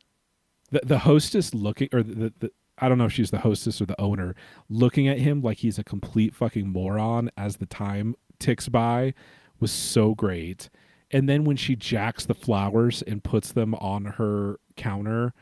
the 0.71 0.81
the 0.85 0.99
hostess 1.01 1.55
looking 1.55 1.89
or 1.93 2.03
the, 2.03 2.33
the 2.39 2.51
I 2.79 2.89
don't 2.89 2.99
know 2.99 3.07
if 3.07 3.13
she's 3.13 3.31
the 3.31 3.41
hostess 3.41 3.81
or 3.81 3.87
the 3.87 4.01
owner, 4.01 4.35
looking 4.69 5.09
at 5.09 5.19
him 5.19 5.43
like 5.43 5.59
he's 5.59 5.79
a 5.79 5.85
complete 5.85 6.35
fucking 6.35 6.69
moron 6.69 7.31
as 7.37 7.57
the 7.57 7.67
time 7.67 8.15
ticks 8.39 8.69
by 8.69 9.15
was 9.61 9.73
so 9.73 10.15
great. 10.15 10.69
And 11.11 11.29
then 11.29 11.45
when 11.45 11.57
she 11.57 11.75
jacks 11.75 12.27
the 12.27 12.35
flowers 12.35 13.03
and 13.03 13.25
puts 13.25 13.53
them 13.53 13.75
on 13.77 14.05
her 14.05 14.61
counter, 14.77 15.33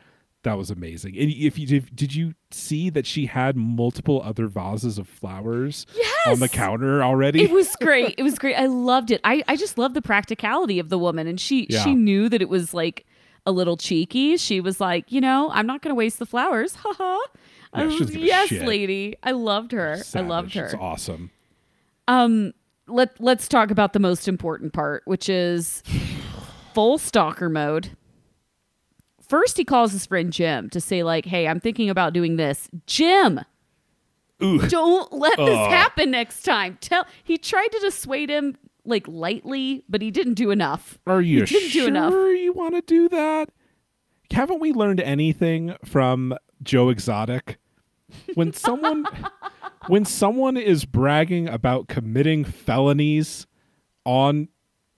that 0.47 0.57
was 0.57 0.71
amazing. 0.71 1.17
And 1.17 1.29
if 1.31 1.59
you 1.59 1.67
did, 1.67 1.95
did 1.95 2.15
you 2.15 2.33
see 2.51 2.89
that 2.89 3.05
she 3.05 3.25
had 3.27 3.55
multiple 3.55 4.21
other 4.23 4.47
vases 4.47 4.97
of 4.97 5.07
flowers 5.07 5.85
yes! 5.95 6.27
on 6.27 6.39
the 6.39 6.49
counter 6.49 7.03
already? 7.03 7.43
It 7.43 7.51
was 7.51 7.75
great. 7.81 8.15
it 8.17 8.23
was 8.23 8.39
great. 8.39 8.55
I 8.55 8.65
loved 8.67 9.11
it. 9.11 9.21
I, 9.23 9.43
I 9.47 9.55
just 9.55 9.77
love 9.77 9.93
the 9.93 10.01
practicality 10.01 10.79
of 10.79 10.89
the 10.89 10.97
woman 10.97 11.27
and 11.27 11.39
she 11.39 11.67
Yeah. 11.69 11.83
she 11.83 11.93
knew 11.95 12.29
that 12.29 12.41
it 12.41 12.49
was 12.49 12.73
like 12.73 13.05
a 13.45 13.51
little 13.51 13.77
cheeky. 13.77 14.37
She 14.37 14.59
was 14.59 14.79
like, 14.79 15.11
you 15.11 15.21
know, 15.21 15.49
I'm 15.51 15.67
not 15.67 15.81
going 15.81 15.91
to 15.91 15.95
waste 15.95 16.19
the 16.19 16.25
flowers. 16.25 16.75
Ha 16.75 16.93
ha. 16.97 17.19
Yeah, 17.75 17.81
she 17.81 17.85
was- 17.87 17.99
doesn't 17.99 18.13
give 18.15 18.23
a 18.23 18.25
yes, 18.25 18.47
shit. 18.49 18.65
lady. 18.65 19.15
I 19.23 19.31
loved 19.31 19.71
her. 19.73 19.97
I 20.15 20.21
loved 20.21 20.53
her. 20.53 20.65
It's 20.65 20.73
awesome. 20.75 21.31
Um, 22.07 22.53
let 22.87 23.19
let's 23.19 23.49
talk 23.49 23.69
about 23.71 23.91
the 23.91 23.99
most 23.99 24.27
important 24.29 24.71
part, 24.71 25.03
which 25.05 25.27
is 25.27 25.83
full 26.73 26.97
stalker 26.97 27.49
mode. 27.49 27.96
First, 29.27 29.57
he 29.57 29.65
calls 29.65 29.91
his 29.91 30.05
friend 30.05 30.31
Jim 30.31 30.69
to 30.69 30.79
say, 30.81 31.03
like, 31.03 31.25
"Hey, 31.25 31.47
I'm 31.47 31.59
thinking 31.59 31.89
about 31.89 32.13
doing 32.13 32.37
this." 32.37 32.69
Jim, 32.85 33.41
Ooh. 34.41 34.59
don't 34.67 35.11
let 35.11 35.37
this 35.37 35.49
Ugh. 35.49 35.69
happen 35.71 36.11
next 36.11 36.43
time. 36.43 36.77
Tell. 36.81 37.05
He 37.23 37.37
tried 37.37 37.67
to 37.71 37.79
dissuade 37.79 38.29
him 38.29 38.55
like 38.85 39.05
lightly, 39.07 39.83
but 39.89 40.01
he 40.01 40.11
didn't 40.11 40.35
do 40.35 40.49
enough. 40.51 40.97
Are 41.05 41.21
you 41.21 41.39
He 41.41 41.45
didn't 41.45 41.71
do 41.73 41.79
sure 41.79 41.87
enough. 41.89 42.13
you 42.13 42.53
want 42.53 42.75
to 42.75 42.81
do 42.81 43.09
that? 43.09 43.49
Haven't 44.31 44.59
we 44.61 44.71
learned 44.71 45.01
anything 45.01 45.75
from 45.83 46.33
Joe 46.63 46.89
Exotic? 46.89 47.57
When 48.35 48.53
someone 48.53 49.05
when 49.87 50.05
someone 50.05 50.55
is 50.55 50.85
bragging 50.85 51.49
about 51.49 51.87
committing 51.89 52.45
felonies 52.45 53.45
on 54.05 54.47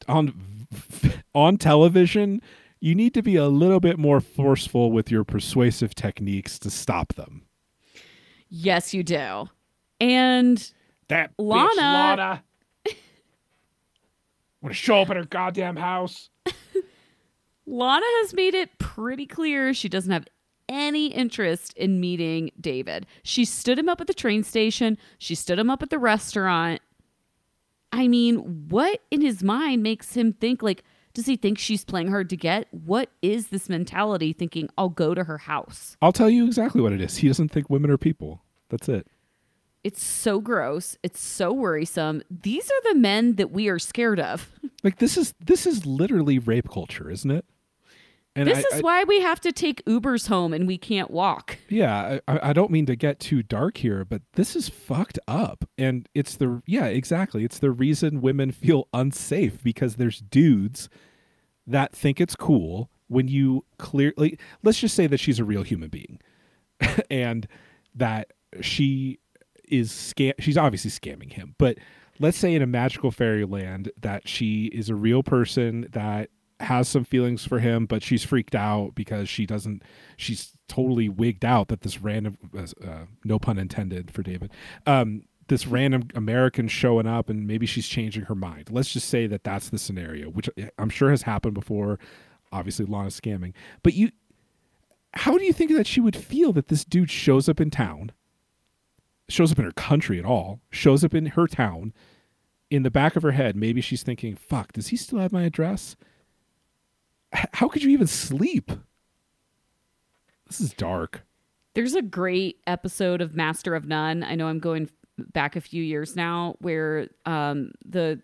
on 0.08 0.68
on 1.34 1.58
television, 1.58 2.42
you 2.80 2.96
need 2.96 3.14
to 3.14 3.22
be 3.22 3.36
a 3.36 3.48
little 3.48 3.80
bit 3.80 3.98
more 3.98 4.22
forceful 4.22 4.92
with 4.92 5.12
your 5.12 5.24
persuasive 5.24 5.94
techniques 5.96 6.58
to 6.60 6.70
stop 6.70 7.14
them. 7.16 7.44
Yes, 8.50 8.94
you 8.94 9.04
do. 9.04 9.50
And 10.00 10.72
That 11.10 11.32
Lana- 11.38 11.70
Lana 11.76 12.44
I 12.88 12.96
want 14.62 14.76
to 14.76 14.82
show 14.82 15.02
up 15.02 15.10
at 15.10 15.16
her 15.16 15.24
goddamn 15.26 15.78
house. 15.78 16.30
Lana 17.66 18.06
has 18.22 18.34
made 18.34 18.54
it 18.56 18.78
pretty 18.80 19.26
clear 19.26 19.74
she 19.74 19.88
doesn't 19.88 20.12
have 20.12 20.28
any 20.68 21.08
interest 21.08 21.74
in 21.78 22.00
meeting 22.00 22.52
David. 22.60 23.06
She 23.24 23.46
stood 23.46 23.80
him 23.80 23.88
up 23.88 24.02
at 24.02 24.08
the 24.08 24.14
train 24.14 24.44
station, 24.44 24.98
she 25.18 25.36
stood 25.36 25.60
him 25.60 25.70
up 25.70 25.82
at 25.84 25.90
the 25.90 26.00
restaurant. 26.00 26.82
I 27.92 28.08
mean, 28.08 28.68
what 28.70 29.02
in 29.12 29.22
his 29.22 29.44
mind 29.44 29.82
makes 29.82 30.14
him 30.16 30.34
think 30.34 30.62
like 30.62 30.84
does 31.20 31.26
he 31.26 31.36
think 31.36 31.57
she's 31.59 31.84
playing 31.84 32.07
hard 32.07 32.30
to 32.30 32.38
get? 32.38 32.70
What 32.72 33.09
is 33.22 33.47
this 33.47 33.67
mentality 33.67 34.32
thinking 34.32 34.70
I'll 34.78 34.88
go 34.88 35.13
to 35.13 35.26
her 35.26 35.38
house? 35.39 35.97
I'll 36.01 36.13
tell 36.13 36.30
you 36.30 36.45
exactly 36.47 36.80
what 36.80 36.93
it 36.93 37.01
is. 37.01 37.17
He 37.17 37.28
doesn't 37.28 37.49
think 37.49 37.70
women 37.70 37.91
are 37.91 37.97
people. 37.97 38.41
That's 38.70 38.88
it. 38.88 39.05
It's 39.84 40.01
so 40.01 40.39
gross. 40.39 40.97
It's 41.03 41.20
so 41.20 41.51
worrisome. 41.51 42.22
These 42.32 42.70
are 42.70 42.93
the 42.93 42.99
men 42.99 43.36
that 43.36 43.51
we 43.51 43.67
are 43.67 43.80
scared 43.80 44.20
of. 44.22 44.49
Like 44.82 44.99
this 44.99 45.17
is 45.17 45.34
this 45.43 45.67
is 45.67 45.86
literally 45.86 46.39
rape 46.39 46.70
culture, 46.70 47.09
isn't 47.11 47.30
it? 47.30 47.43
And 48.34 48.47
this 48.47 48.59
I- 48.59 48.76
is 48.76 48.80
I- 48.80 48.80
why 48.80 49.03
we 49.03 49.20
have 49.20 49.41
to 49.41 49.51
take 49.51 49.84
Ubers 49.84 50.30
home 50.30 50.53
and 50.53 50.65
we 50.67 50.78
can't 50.78 51.11
walk. 51.11 51.57
yeah, 51.70 52.20
I, 52.30 52.39
I 52.49 52.53
don't 52.53 52.72
mean 52.72 52.86
to 52.86 52.95
get 52.95 53.20
too 53.20 53.43
dark 53.43 53.76
here, 53.76 54.05
but 54.05 54.22
this 54.36 54.55
is 54.55 54.70
fucked 54.70 55.20
up, 55.28 55.65
and 55.78 56.07
it's 56.15 56.38
the 56.38 56.61
yeah 56.65 56.86
exactly. 56.86 57.43
It's 57.43 57.59
the 57.59 57.72
reason 57.72 58.22
women 58.22 58.51
feel 58.53 58.88
unsafe 58.93 59.61
because 59.63 59.97
there's 59.97 60.20
dudes 60.22 60.88
that 61.70 61.95
think 61.95 62.20
it's 62.20 62.36
cool 62.36 62.89
when 63.07 63.28
you 63.28 63.65
clearly 63.78 64.38
let's 64.63 64.80
just 64.80 64.95
say 64.95 65.07
that 65.07 65.20
she's 65.20 65.39
a 65.39 65.43
real 65.43 65.63
human 65.63 65.89
being, 65.89 66.20
and 67.11 67.47
that 67.95 68.32
she 68.61 69.20
is 69.67 69.91
scam. 69.91 70.34
She's 70.39 70.57
obviously 70.57 70.91
scamming 70.91 71.34
him, 71.34 71.55
but 71.57 71.78
let's 72.20 72.38
say 72.38 72.53
in 72.53 72.61
a 72.61 72.67
magical 72.67 73.11
fairyland 73.11 73.91
that 73.99 74.28
she 74.28 74.65
is 74.65 74.89
a 74.89 74.95
real 74.95 75.24
person 75.24 75.88
that 75.91 76.30
has 76.59 76.89
some 76.89 77.05
feelings 77.05 77.45
for 77.45 77.59
him, 77.59 77.86
but 77.86 78.03
she's 78.03 78.24
freaked 78.24 78.55
out 78.55 78.91
because 78.93 79.30
she 79.30 79.45
doesn't. 79.45 79.84
She's 80.17 80.51
totally 80.67 81.09
wigged 81.09 81.45
out 81.45 81.70
that 81.70 81.82
this 81.82 82.01
random, 82.01 82.38
uh, 82.55 83.05
no 83.24 83.39
pun 83.39 83.57
intended 83.57 84.11
for 84.11 84.22
David, 84.24 84.51
um, 84.86 85.24
this 85.50 85.68
random 85.68 86.08
American 86.16 86.68
showing 86.68 87.08
up, 87.08 87.30
and 87.30 87.45
maybe 87.45 87.66
she's 87.66 87.88
changing 87.88 88.24
her 88.24 88.36
mind. 88.36 88.70
Let's 88.72 88.93
just 88.93 89.10
say 89.10 89.28
that 89.28 89.43
that's 89.43 89.70
the 89.70 89.78
scenario, 89.78 90.30
which 90.30 90.50
eh, 90.58 90.70
I'm 90.78 90.89
sure 90.89 91.10
has 91.10 91.24
happened 91.24 91.54
before. 91.54 92.00
Obviously, 92.52 92.86
Lana's 92.86 93.20
scamming, 93.20 93.54
but 93.84 93.93
you. 93.93 94.12
How 95.16 95.38
do 95.39 95.43
you 95.43 95.54
think 95.54 95.72
that 95.72 95.88
she 95.88 96.00
would 96.00 96.16
feel 96.16 96.54
that 96.54 96.68
this 96.68 96.86
dude 96.86 97.10
shows 97.10 97.50
up 97.50 97.60
in 97.60 97.72
town? 97.72 98.12
shows 99.30 99.52
up 99.52 99.60
in 99.60 99.66
her 99.66 99.72
country 99.72 100.20
at 100.20 100.26
all, 100.26 100.60
shows 100.70 101.04
up 101.04 101.14
in 101.14 101.28
her 101.28 101.47
town. 101.47 101.93
In 102.70 102.84
the 102.84 102.91
back 102.91 103.16
of 103.16 103.24
her 103.24 103.32
head, 103.32 103.56
maybe 103.56 103.82
she's 103.82 104.04
thinking, 104.04 104.36
fuck, 104.36 104.74
does 104.74 104.89
he 104.89 104.97
still 104.97 105.20
have 105.20 105.32
my 105.32 105.43
address? 105.43 105.95
How 107.54 107.68
could 107.68 107.84
you 107.84 107.89
even 107.91 108.08
sleep? 108.08 108.72
This 110.47 110.62
is 110.62 110.74
dark. 110.74 111.24
There's 111.74 111.95
a 111.95 112.02
great 112.02 112.60
episode 112.68 113.22
of 113.22 113.36
Master 113.36 113.76
of 113.76 113.88
None. 113.88 114.24
I 114.24 114.36
know 114.36 114.47
I'm 114.47 114.60
going 114.60 114.89
back 115.34 115.55
a 115.55 115.61
few 115.61 115.84
years 115.84 116.15
now, 116.15 116.55
where 116.59 117.09
um, 117.26 117.72
the 117.86 118.22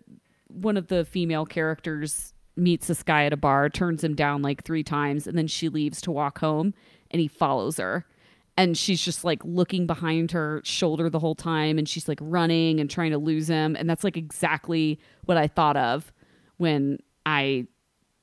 one 0.48 0.78
of 0.78 0.88
the 0.88 1.06
female 1.06 1.46
characters 1.46 2.34
meets 2.56 2.88
this 2.88 3.04
guy 3.04 3.26
at 3.26 3.34
a 3.34 3.38
bar, 3.38 3.70
turns 3.70 4.04
him 4.04 4.16
down 4.16 4.42
like 4.42 4.64
three 4.64 4.84
times, 4.84 5.28
and 5.28 5.38
then 5.38 5.48
she 5.48 5.70
leaves 5.70 6.02
to 6.02 6.12
walk 6.12 6.40
home, 6.40 6.74
and 7.12 7.20
he 7.20 7.28
follows 7.28 7.78
her. 7.78 8.06
And 8.58 8.78
she's 8.78 9.02
just 9.02 9.26
like 9.26 9.44
looking 9.44 9.86
behind 9.86 10.32
her 10.32 10.62
shoulder 10.64 11.10
the 11.10 11.20
whole 11.20 11.36
time, 11.36 11.78
and 11.78 11.88
she's 11.90 12.08
like 12.08 12.20
running 12.22 12.80
and 12.80 12.90
trying 12.90 13.12
to 13.12 13.18
lose 13.18 13.50
him. 13.50 13.76
And 13.76 13.90
that's 13.90 14.04
like 14.04 14.16
exactly 14.16 15.00
what 15.26 15.38
I 15.38 15.48
thought 15.48 15.76
of 15.76 16.14
when 16.58 17.00
I 17.26 17.68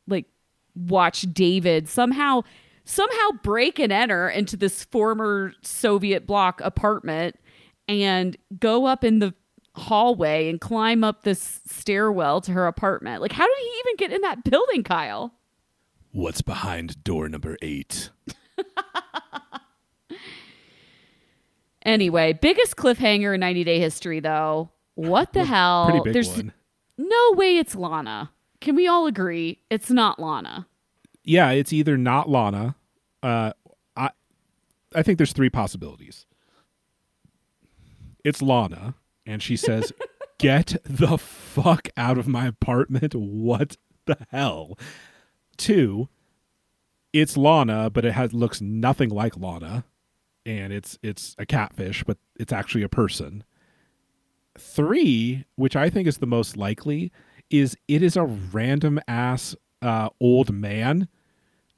like 0.07 0.27
watched 0.75 1.35
David 1.35 1.89
somehow 1.89 2.43
somehow 2.85 3.31
break 3.43 3.79
and 3.79 3.93
enter 3.93 4.29
into 4.29 4.57
this 4.57 4.85
former 4.85 5.53
Soviet 5.63 6.27
bloc 6.27 6.61
apartment 6.63 7.37
and 7.89 8.37
go 8.59 8.87
up 8.87 9.05
in 9.05 9.19
the 9.19 9.35
hallway 9.75 10.49
and 10.49 10.61
climb 10.61 11.03
up 11.03 11.23
this 11.23 11.61
stairwell 11.67 12.41
to 12.43 12.53
her 12.53 12.67
apartment. 12.67 13.23
Like 13.23 13.33
how 13.33 13.47
did 13.47 13.57
he 13.59 13.81
even 13.85 13.97
get 13.97 14.13
in 14.13 14.21
that 14.23 14.45
building, 14.45 14.83
Kyle? 14.83 15.35
What's 16.13 16.43
behind 16.43 17.03
door 17.05 17.29
number 17.29 17.57
eight? 17.63 18.11
Anyway, 21.85 22.33
biggest 22.35 22.77
cliffhanger 22.77 23.35
in 23.35 23.41
90 23.41 23.65
Day 23.65 23.81
History 23.81 24.21
though. 24.21 24.71
What 24.95 25.33
the 25.33 25.45
hell? 25.45 25.87
Pretty 25.91 26.05
big 26.05 26.13
There's 26.13 26.29
one. 26.29 26.53
no 26.97 27.33
way 27.33 27.57
it's 27.59 27.75
Lana. 27.75 28.31
Can 28.61 28.77
we 28.77 28.87
all 28.87 29.07
agree 29.07 29.59
it's 29.69 29.91
not 29.91 30.21
Lana? 30.21 30.67
Yeah, 31.25 31.51
it's 31.51 31.73
either 31.73 31.97
not 31.97 32.29
Lana. 32.29 32.77
Uh, 33.23 33.53
I, 33.97 34.11
I 34.95 35.03
think 35.03 35.19
there's 35.19 35.33
three 35.33 35.51
possibilities. 35.51 36.27
It's 38.25 38.43
Lana, 38.43 38.95
and 39.27 39.43
she 39.43 39.57
says, 39.57 39.93
"Get 40.39 40.77
the 40.85 41.19
fuck 41.19 41.89
out 41.97 42.19
of 42.19 42.29
my 42.29 42.47
apartment! 42.47 43.15
What 43.15 43.77
the 44.07 44.19
hell?" 44.31 44.79
Two, 45.57 46.09
it's 47.13 47.37
Lana, 47.37 47.91
but 47.91 48.05
it 48.05 48.13
has 48.13 48.33
looks 48.33 48.61
nothing 48.61 49.11
like 49.11 49.37
Lana, 49.37 49.85
and 50.47 50.73
it's 50.73 50.99
it's 51.03 51.35
a 51.39 51.47
catfish, 51.47 52.05
but 52.05 52.19
it's 52.39 52.53
actually 52.53 52.83
a 52.83 52.89
person. 52.89 53.45
Three, 54.59 55.45
which 55.57 55.77
I 55.77 55.91
think 55.91 56.07
is 56.07 56.19
the 56.19 56.27
most 56.27 56.57
likely, 56.57 57.11
is 57.51 57.77
it 57.89 58.03
is 58.03 58.17
a 58.17 58.25
random 58.25 59.01
ass 59.09 59.55
uh, 59.81 60.11
old 60.21 60.53
man 60.53 61.09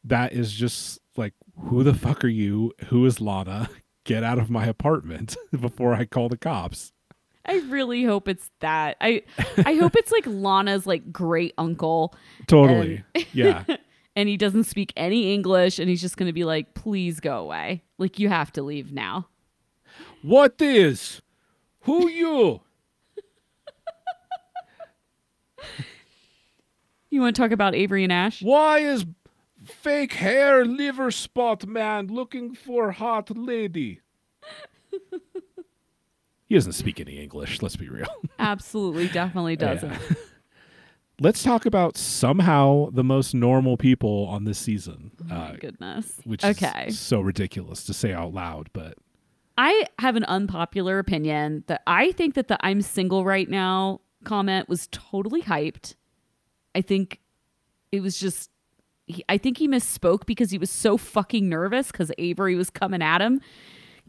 that 0.05 0.33
is 0.33 0.53
just 0.53 1.01
like, 1.17 1.35
who 1.57 1.83
the 1.83 1.95
fuck 1.95 2.25
are 2.25 2.29
you? 2.29 2.73
Who 2.87 3.07
is 3.07 3.21
Lana? 3.21 3.71
Get 4.05 4.23
out 4.23 4.39
of 4.39 4.51
my 4.51 4.67
apartment 4.67 5.37
before 5.61 5.95
I 5.95 6.05
call 6.05 6.29
the 6.29 6.37
cops. 6.37 6.93
I 7.47 7.59
really 7.69 8.05
hope 8.05 8.29
it's 8.29 8.51
that. 8.61 8.97
I 9.01 9.23
I 9.59 9.75
hope 9.75 9.97
it's 9.97 10.11
like 10.13 10.27
Lana's 10.27 10.87
like 10.87 11.13
great 11.13 11.53
uncle 11.59 12.15
Totally. 12.47 13.05
yeah. 13.33 13.65
and 14.17 14.29
he 14.29 14.37
doesn't 14.37 14.65
speak 14.65 14.93
any 14.97 15.35
English 15.35 15.79
and 15.79 15.89
he's 15.89 16.01
just 16.01 16.17
going 16.17 16.27
to 16.27 16.33
be 16.33 16.45
like 16.45 16.75
please 16.75 17.21
go 17.21 17.39
away. 17.39 17.83
Like 17.99 18.19
you 18.19 18.29
have 18.31 18.51
to 18.53 18.63
leave 18.63 18.93
now. 18.93 19.29
What 20.23 20.55
is? 20.61 21.21
Who 21.81 22.09
you? 22.09 22.61
You 27.11 27.21
want 27.21 27.37
to 27.37 27.41
talk 27.41 27.53
about 27.53 27.77
Avery 27.77 28.03
and 28.03 28.13
Ash? 28.13 28.43
Why 28.43 28.81
is 28.81 29.07
fake 29.65 30.15
hair 30.15 30.65
liver 30.65 31.11
spot 31.11 31.67
man 31.67 32.09
looking 32.09 32.55
for 32.55 32.93
hot 32.93 33.37
lady? 33.37 34.01
he 36.47 36.55
doesn't 36.55 36.73
speak 36.73 37.01
any 37.01 37.21
English. 37.21 37.63
Let's 37.63 37.77
be 37.77 37.89
real. 37.89 38.07
Absolutely, 38.39 39.09
definitely 39.09 39.57
doesn't. 39.57 39.91
Yeah. 39.91 39.99
Let's 41.21 41.45
talk 41.45 41.65
about 41.65 41.97
somehow 41.97 42.91
the 42.91 43.05
most 43.05 43.35
normal 43.35 43.77
people 43.77 44.27
on 44.29 44.45
this 44.45 44.59
season. 44.59 45.13
Oh 45.21 45.25
my 45.29 45.37
uh, 45.37 45.57
goodness. 45.57 46.21
which 46.25 46.45
okay. 46.45 46.87
is 46.89 46.99
so 46.99 47.21
ridiculous 47.21 47.85
to 47.85 47.95
say 47.95 48.13
out 48.13 48.35
loud, 48.35 48.69
but 48.73 48.99
I 49.57 49.87
have 50.01 50.17
an 50.17 50.25
unpopular 50.25 50.99
opinion 50.99 51.63
that 51.69 51.83
I 51.87 52.11
think 52.13 52.35
that 52.35 52.49
the 52.49 52.59
I'm 52.67 52.83
single 52.83 53.25
right 53.25 53.49
now 53.49 54.01
comment 54.25 54.69
was 54.69 54.89
totally 54.91 55.43
hyped. 55.43 55.95
I 56.75 56.81
think 56.81 57.21
it 57.93 58.01
was 58.01 58.19
just 58.19 58.51
he, 59.07 59.25
I 59.29 59.39
think 59.39 59.59
he 59.59 59.69
misspoke 59.69 60.27
because 60.27 60.51
he 60.51 60.59
was 60.59 60.71
so 60.71 60.97
fucking 60.97 61.49
nervous 61.49 61.93
cuz 61.93 62.11
Avery 62.19 62.55
was 62.55 62.71
coming 62.71 63.03
at 63.03 63.21
him. 63.21 63.41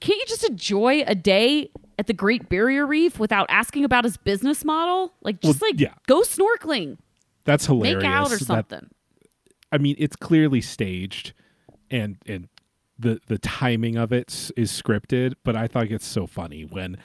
Can't 0.01 0.19
you 0.19 0.25
just 0.27 0.43
enjoy 0.43 1.03
a 1.07 1.15
day 1.15 1.69
at 1.97 2.07
the 2.07 2.13
Great 2.13 2.49
Barrier 2.49 2.85
Reef 2.85 3.17
without 3.19 3.45
asking 3.49 3.85
about 3.85 4.03
his 4.03 4.17
business 4.17 4.65
model? 4.65 5.13
Like 5.21 5.41
just 5.41 5.61
Well, 5.61 5.69
like 5.71 5.79
yeah. 5.79 5.93
go 6.07 6.21
snorkeling, 6.21 6.97
that's 7.45 7.65
hilarious. 7.65 8.03
make 8.03 8.11
out 8.11 8.27
or 8.31 8.37
that- 8.37 8.45
something. 8.45 8.89
I 9.71 9.77
mean, 9.77 9.95
it's 9.97 10.15
clearly 10.15 10.61
staged, 10.61 11.33
and 11.91 12.17
and 12.25 12.47
the 12.97 13.19
the 13.27 13.37
timing 13.37 13.97
of 13.97 14.13
it 14.13 14.51
is 14.55 14.71
scripted. 14.71 15.33
But 15.43 15.55
I 15.55 15.67
thought 15.67 15.87
it's 15.91 16.05
so 16.05 16.27
funny 16.27 16.63
when 16.63 16.97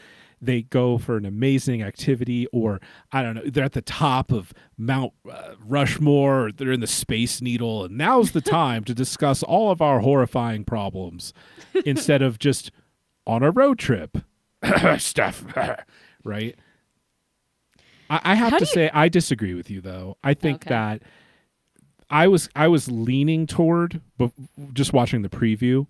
they 0.43 0.63
go 0.63 0.97
for 0.99 1.17
an 1.17 1.27
amazing 1.27 1.83
activity, 1.83 2.47
or 2.53 2.81
I 3.13 3.23
don't 3.23 3.35
know, 3.35 3.43
they're 3.45 3.65
at 3.65 3.73
the 3.73 3.83
top 3.83 4.33
of 4.33 4.53
Mount 4.79 5.13
uh, 5.31 5.55
Rushmore, 5.65 6.47
or 6.47 6.53
they're 6.53 6.73
in 6.73 6.81
the 6.81 6.87
Space 6.87 7.41
Needle, 7.43 7.85
and 7.85 7.99
now's 7.99 8.33
the 8.33 8.41
time 8.59 8.85
to 8.85 8.95
discuss 8.95 9.43
all 9.43 9.71
of 9.71 9.83
our 9.83 10.01
horrifying 10.01 10.65
problems 10.65 11.35
instead 11.85 12.23
of 12.23 12.39
just 12.39 12.71
on 13.27 13.43
a 13.43 13.51
road 13.51 13.79
trip 13.79 14.19
stuff, 14.99 15.45
right? 16.25 16.57
I, 18.09 18.21
I 18.25 18.35
have 18.35 18.51
How 18.53 18.59
to 18.59 18.65
you- 18.65 18.67
say 18.73 18.91
I 18.93 19.09
disagree 19.09 19.55
with 19.55 19.71
you 19.71 19.81
though. 19.81 20.17
I 20.25 20.35
think 20.35 20.63
Okay. 20.67 20.71
that 20.71 21.03
I 22.09 22.27
was 22.29 22.49
I 22.57 22.67
was 22.69 22.91
leaning 22.91 23.47
toward, 23.47 24.01
but 24.19 24.33
just 24.73 24.93
watching 24.93 25.23
the 25.23 25.29
preview, 25.29 25.87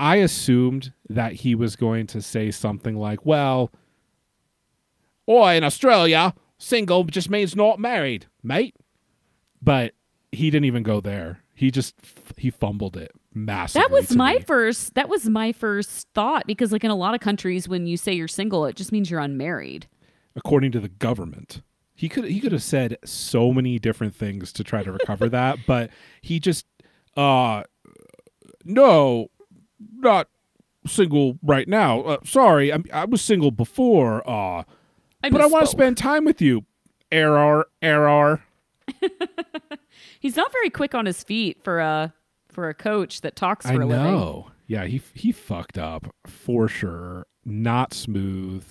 I 0.00 0.16
assumed 0.16 0.92
that 1.08 1.34
he 1.34 1.54
was 1.54 1.76
going 1.76 2.06
to 2.08 2.22
say 2.22 2.50
something 2.50 2.96
like, 2.96 3.24
"Well, 3.26 3.70
or 5.26 5.52
in 5.52 5.62
Australia, 5.62 6.34
single 6.58 7.04
just 7.04 7.30
means 7.30 7.54
not 7.54 7.78
married, 7.78 8.26
mate." 8.42 8.74
But 9.62 9.92
he 10.32 10.50
didn't 10.50 10.64
even 10.64 10.82
go 10.82 11.00
there. 11.00 11.42
He 11.54 11.70
just 11.70 11.94
he 12.38 12.50
fumbled 12.50 12.96
it 12.96 13.12
massively. 13.34 13.82
That 13.82 13.92
was 13.92 14.16
my 14.16 14.34
me. 14.36 14.40
first 14.40 14.94
that 14.94 15.08
was 15.10 15.28
my 15.28 15.52
first 15.52 16.08
thought 16.14 16.46
because 16.46 16.72
like 16.72 16.82
in 16.84 16.90
a 16.90 16.96
lot 16.96 17.14
of 17.14 17.20
countries 17.20 17.68
when 17.68 17.86
you 17.86 17.96
say 17.98 18.12
you're 18.12 18.26
single 18.28 18.64
it 18.64 18.76
just 18.76 18.90
means 18.92 19.10
you're 19.10 19.20
unmarried. 19.20 19.86
according 20.34 20.72
to 20.72 20.80
the 20.80 20.88
government. 20.88 21.60
He 21.94 22.08
could 22.08 22.24
he 22.24 22.40
could 22.40 22.52
have 22.52 22.62
said 22.62 22.96
so 23.04 23.52
many 23.52 23.78
different 23.78 24.14
things 24.14 24.52
to 24.54 24.64
try 24.64 24.82
to 24.82 24.90
recover 24.90 25.28
that, 25.28 25.58
but 25.66 25.90
he 26.22 26.40
just 26.40 26.64
uh 27.14 27.64
no, 28.64 29.28
not 30.00 30.28
single 30.86 31.38
right 31.42 31.68
now. 31.68 32.00
Uh, 32.02 32.16
sorry, 32.24 32.72
I'm, 32.72 32.84
I 32.92 33.04
was 33.04 33.22
single 33.22 33.50
before. 33.50 34.28
Uh, 34.28 34.64
but 35.22 35.40
I 35.40 35.46
want 35.46 35.64
to 35.66 35.70
spend 35.70 35.96
time 35.96 36.24
with 36.24 36.40
you. 36.40 36.64
Error, 37.12 37.66
error. 37.82 38.42
He's 40.20 40.36
not 40.36 40.52
very 40.52 40.70
quick 40.70 40.94
on 40.94 41.06
his 41.06 41.22
feet 41.22 41.62
for 41.62 41.80
a 41.80 42.12
for 42.48 42.68
a 42.68 42.74
coach 42.74 43.20
that 43.22 43.36
talks 43.36 43.66
I 43.66 43.74
for 43.74 43.82
a 43.82 43.86
living. 43.86 44.04
know. 44.04 44.50
Yeah, 44.66 44.84
he 44.86 45.00
he 45.14 45.32
fucked 45.32 45.78
up 45.78 46.14
for 46.26 46.68
sure. 46.68 47.26
Not 47.44 47.94
smooth. 47.94 48.64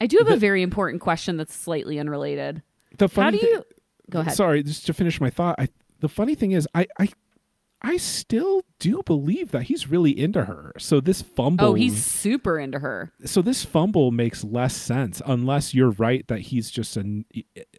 I 0.00 0.06
do 0.06 0.18
have 0.18 0.30
a 0.30 0.36
very 0.36 0.62
important 0.62 1.00
question 1.02 1.36
that's 1.36 1.54
slightly 1.54 1.98
unrelated. 1.98 2.62
The 2.98 3.04
How 3.04 3.08
funny 3.08 3.38
do 3.38 3.46
thi- 3.46 3.50
you 3.52 3.64
go 4.10 4.20
ahead? 4.20 4.34
Sorry, 4.34 4.62
just 4.62 4.86
to 4.86 4.92
finish 4.94 5.20
my 5.20 5.30
thought. 5.30 5.56
I 5.58 5.68
the 6.00 6.08
funny 6.08 6.34
thing 6.34 6.52
is, 6.52 6.68
I 6.74 6.86
I 6.98 7.08
I 7.88 7.98
still 7.98 8.62
do 8.80 9.00
believe 9.06 9.52
that 9.52 9.62
he's 9.64 9.88
really 9.88 10.10
into 10.18 10.44
her. 10.46 10.72
So 10.76 11.00
this 11.00 11.22
fumble. 11.22 11.64
Oh, 11.66 11.74
he's 11.74 12.04
super 12.04 12.58
into 12.58 12.80
her. 12.80 13.12
so 13.24 13.42
this 13.42 13.64
fumble 13.64 14.10
makes 14.10 14.42
less 14.42 14.74
sense 14.76 15.22
unless 15.24 15.72
you're 15.72 15.92
right 15.92 16.26
that 16.26 16.40
he's 16.40 16.68
just 16.70 16.96
an 16.96 17.24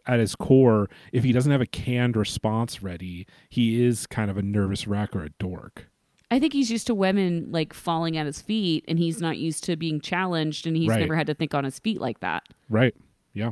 at 0.06 0.18
his 0.18 0.34
core. 0.34 0.88
If 1.12 1.24
he 1.24 1.32
doesn't 1.32 1.52
have 1.52 1.60
a 1.60 1.66
canned 1.66 2.16
response 2.16 2.82
ready, 2.82 3.26
he 3.50 3.84
is 3.84 4.06
kind 4.06 4.30
of 4.30 4.38
a 4.38 4.42
nervous 4.42 4.86
wreck 4.86 5.14
or 5.14 5.24
a 5.24 5.30
dork. 5.38 5.88
I 6.30 6.38
think 6.40 6.54
he's 6.54 6.70
used 6.70 6.86
to 6.86 6.94
women 6.94 7.48
like 7.50 7.74
falling 7.74 8.16
at 8.16 8.24
his 8.24 8.40
feet 8.40 8.86
and 8.88 8.98
he's 8.98 9.20
not 9.20 9.36
used 9.36 9.62
to 9.64 9.76
being 9.76 10.00
challenged 10.00 10.66
and 10.66 10.74
he's 10.74 10.88
Right. 10.88 11.00
never 11.00 11.16
had 11.16 11.26
to 11.26 11.34
think 11.34 11.54
on 11.54 11.64
his 11.64 11.78
feet 11.78 12.00
like 12.00 12.20
that. 12.20 12.44
Right? 12.70 12.94
Yeah. 13.34 13.50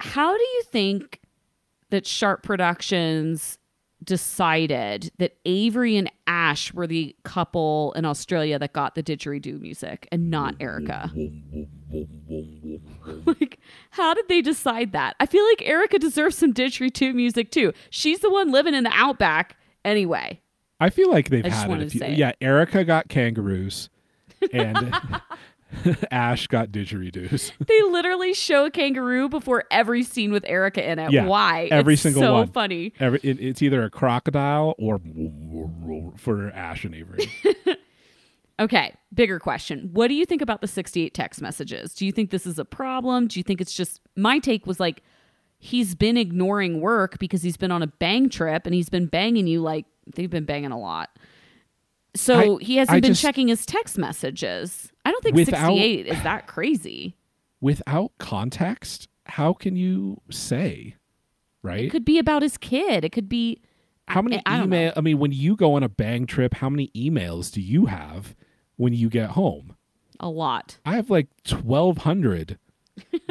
How 0.00 0.36
do 0.36 0.42
you 0.42 0.62
think 0.64 1.20
that 1.90 2.06
Sharp 2.06 2.42
Productions 2.42 3.58
decided 4.04 5.10
that 5.18 5.36
Avery 5.44 5.96
and 5.96 6.10
Ash 6.26 6.72
were 6.72 6.86
the 6.86 7.14
couple 7.24 7.92
in 7.96 8.04
Australia 8.04 8.58
that 8.58 8.72
got 8.72 8.94
the 8.94 9.02
didgeridoo 9.02 9.60
music 9.60 10.06
and 10.12 10.30
not 10.30 10.54
Erika? 10.60 11.10
like, 13.26 13.58
how 13.90 14.14
did 14.14 14.28
they 14.28 14.40
decide 14.42 14.92
that? 14.92 15.16
I 15.20 15.26
feel 15.26 15.44
like 15.46 15.62
Erika 15.66 15.98
deserves 15.98 16.36
some 16.36 16.52
didgeridoo 16.52 17.14
music 17.14 17.50
too. 17.50 17.72
She's 17.90 18.20
the 18.20 18.30
one 18.30 18.50
living 18.52 18.74
in 18.74 18.84
the 18.84 18.92
outback 18.92 19.56
anyway. 19.84 20.40
I 20.80 20.90
feel 20.90 21.10
like 21.10 21.30
they've 21.30 21.44
I 21.44 21.48
just 21.48 21.60
had 21.62 21.66
it. 21.66 21.70
wanted 21.70 21.82
a 21.82 21.86
to 21.86 21.90
few- 21.90 22.00
say 22.00 22.12
it. 22.12 22.18
Yeah, 22.18 22.32
Erika 22.40 22.84
got 22.84 23.08
kangaroos, 23.08 23.88
and 24.52 24.94
Ash 26.10 26.46
got 26.46 26.68
didgeridoos. 26.70 27.52
They 27.66 27.82
literally 27.82 28.34
show 28.34 28.66
a 28.66 28.70
kangaroo 28.70 29.28
before 29.28 29.64
every 29.70 30.02
scene 30.02 30.32
with 30.32 30.44
Erika 30.46 30.88
in 30.88 30.98
it. 30.98 31.10
Yeah, 31.12 31.26
Why? 31.26 31.68
every 31.70 31.94
It's 31.94 32.02
single 32.02 32.22
so 32.22 32.32
one. 32.34 32.52
funny. 32.52 32.92
Every, 33.00 33.20
it, 33.22 33.40
it's 33.40 33.62
either 33.62 33.82
a 33.82 33.90
crocodile 33.90 34.74
or 34.78 35.00
for 36.16 36.50
Ash 36.50 36.84
and 36.84 36.94
Avery. 36.94 37.30
Okay, 38.60 38.94
bigger 39.12 39.40
question. 39.40 39.90
What 39.92 40.06
do 40.06 40.14
you 40.14 40.24
think 40.24 40.40
about 40.40 40.60
the 40.60 40.68
68 40.68 41.12
text 41.12 41.42
messages? 41.42 41.92
Do 41.92 42.06
you 42.06 42.12
think 42.12 42.30
this 42.30 42.46
is 42.46 42.56
a 42.56 42.64
problem? 42.64 43.26
Do 43.26 43.40
you 43.40 43.42
think 43.42 43.60
it's 43.60 43.74
just 43.74 44.00
my 44.14 44.38
take 44.38 44.64
was 44.64 44.78
like 44.78 45.02
he's 45.58 45.96
been 45.96 46.16
ignoring 46.16 46.80
work 46.80 47.18
because 47.18 47.42
he's 47.42 47.56
been 47.56 47.72
on 47.72 47.82
a 47.82 47.88
bang 47.88 48.28
trip 48.28 48.64
and 48.64 48.72
he's 48.72 48.88
been 48.88 49.06
banging 49.06 49.48
you 49.48 49.60
like 49.60 49.86
they've 50.14 50.30
been 50.30 50.44
banging 50.44 50.70
a 50.70 50.78
lot. 50.78 51.10
So 52.16 52.58
I- 52.60 52.62
he 52.64 52.76
hasn't 52.76 52.96
I 52.96 53.00
been 53.00 53.10
just- 53.12 53.22
checking 53.22 53.48
his 53.48 53.66
text 53.66 53.98
messages. 53.98 54.92
I 55.04 55.10
don't 55.10 55.22
think 55.22 55.34
Without- 55.36 55.74
68 55.74 56.06
is 56.06 56.22
that 56.22 56.46
crazy. 56.46 57.16
Without 57.60 58.12
context, 58.18 59.08
how 59.26 59.52
can 59.52 59.74
you 59.76 60.20
say, 60.30 60.96
right? 61.62 61.84
It 61.84 61.90
could 61.90 62.04
be 62.04 62.18
about 62.18 62.42
his 62.42 62.56
kid. 62.58 63.04
It 63.04 63.12
could 63.12 63.28
be 63.28 63.60
how 64.08 64.20
many 64.22 64.36
I- 64.46 64.60
I 64.60 64.62
email? 64.64 64.92
I 64.96 65.00
mean, 65.00 65.18
when 65.18 65.32
you 65.32 65.56
go 65.56 65.74
on 65.74 65.82
a 65.82 65.88
bang 65.88 66.26
trip, 66.26 66.54
how 66.54 66.68
many 66.68 66.88
emails 66.94 67.50
do 67.50 67.60
you 67.60 67.86
have 67.86 68.34
when 68.76 68.92
you 68.92 69.08
get 69.08 69.30
home? 69.30 69.76
a 70.20 70.28
lot. 70.28 70.78
I 70.86 70.94
have 70.94 71.10
like 71.10 71.26
twelve 71.42 71.98
hundred, 71.98 72.58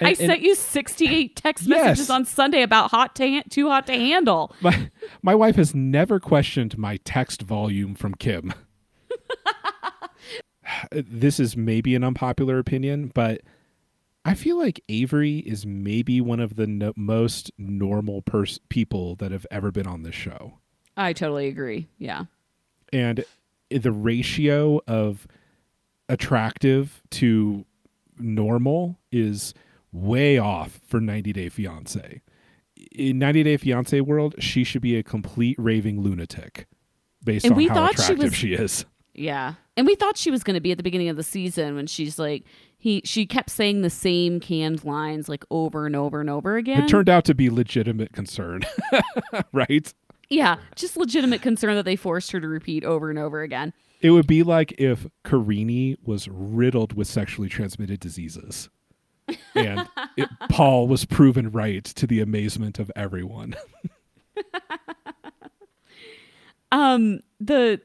right? 0.00 0.02
I 0.02 0.08
And- 0.10 0.20
and 0.20 0.28
sent 0.30 0.42
you 0.42 0.54
68 0.54 1.36
text 1.36 1.64
Yes. 1.66 1.84
messages 1.84 2.10
on 2.10 2.24
Sunday 2.24 2.62
about 2.62 2.90
hot 2.90 3.14
to 3.16 3.26
han- 3.26 3.44
too 3.50 3.68
hot 3.68 3.86
to 3.86 3.92
handle. 3.94 4.54
my 4.60 4.90
my 5.22 5.34
wife 5.34 5.56
has 5.56 5.74
never 5.74 6.18
questioned 6.20 6.76
my 6.78 6.98
text 7.04 7.42
volume 7.42 7.94
from 7.94 8.14
Kim. 8.14 8.52
this 10.92 11.38
is 11.38 11.56
maybe 11.56 11.94
an 11.94 12.02
unpopular 12.04 12.58
opinion, 12.58 13.10
but 13.14 13.40
I 14.24 14.34
feel 14.34 14.58
like 14.58 14.82
Avery 14.88 15.38
is 15.38 15.64
maybe 15.64 16.20
one 16.20 16.40
of 16.40 16.56
the 16.56 16.66
no- 16.66 16.92
most 16.96 17.52
normal 17.58 18.22
pers- 18.22 18.58
people 18.68 19.14
that 19.16 19.30
have 19.30 19.46
ever 19.50 19.70
been 19.70 19.86
on 19.86 20.02
this 20.02 20.14
show. 20.14 20.54
I 20.96 21.12
totally 21.12 21.46
agree. 21.46 21.86
Yeah. 21.98 22.24
And 22.92 23.24
the 23.70 23.92
ratio 23.92 24.80
of 24.88 25.26
attractive 26.08 27.02
to 27.10 27.64
normal 28.18 28.98
is 29.12 29.54
way 29.92 30.38
off 30.38 30.80
for 30.86 31.00
90 31.00 31.32
Day 31.32 31.48
Fiance. 31.48 32.22
In 32.92 33.18
90 33.18 33.42
Day 33.42 33.56
Fiance 33.56 34.00
world, 34.00 34.34
she 34.38 34.64
should 34.64 34.82
be 34.82 34.96
a 34.96 35.02
complete 35.02 35.56
raving 35.58 36.00
lunatic 36.00 36.66
based 37.24 37.44
And 37.44 37.52
on 37.52 37.56
we 37.58 37.68
how 37.68 37.74
thought 37.74 37.96
she 37.96 38.02
attractive 38.02 38.24
was- 38.30 38.34
she 38.34 38.52
is. 38.54 38.84
Yeah. 39.14 39.54
And 39.78 39.86
we 39.86 39.94
thought 39.94 40.18
she 40.18 40.30
was 40.30 40.42
going 40.44 40.54
to 40.54 40.60
be 40.60 40.72
at 40.72 40.76
the 40.76 40.82
beginning 40.82 41.08
of 41.08 41.16
the 41.16 41.22
season 41.22 41.74
when 41.74 41.86
she's 41.86 42.18
like 42.18 42.44
he 42.78 43.00
she 43.04 43.24
kept 43.24 43.48
saying 43.48 43.80
the 43.80 43.88
same 43.90 44.40
canned 44.40 44.84
lines 44.84 45.26
like 45.28 45.44
over 45.50 45.86
and 45.86 45.96
over 45.96 46.20
and 46.20 46.28
over 46.28 46.56
again. 46.56 46.84
It 46.84 46.88
turned 46.88 47.08
out 47.08 47.24
to 47.26 47.34
be 47.34 47.48
legitimate 47.48 48.12
concern, 48.12 48.60
right? 49.52 49.92
yeah, 50.28 50.56
just 50.74 50.96
legitimate 50.98 51.40
concern 51.40 51.74
that 51.76 51.84
they 51.84 51.96
forced 51.96 52.30
her 52.32 52.40
to 52.40 52.48
repeat 52.48 52.84
over 52.84 53.08
and 53.08 53.18
over 53.18 53.40
again. 53.42 53.72
It 54.02 54.10
would 54.10 54.26
be 54.26 54.42
like 54.42 54.74
if 54.78 55.06
Karine 55.24 55.96
was 56.04 56.28
riddled 56.28 56.92
with 56.94 57.08
sexually 57.08 57.48
transmitted 57.48 58.00
diseases. 58.00 58.68
And 59.54 59.88
it, 60.16 60.28
Paul 60.50 60.86
was 60.88 61.04
proven 61.04 61.50
right 61.50 61.84
to 61.84 62.06
the 62.06 62.20
amazement 62.20 62.78
of 62.78 62.90
everyone. 62.94 63.54
Um 66.72 67.20
the 67.40 67.80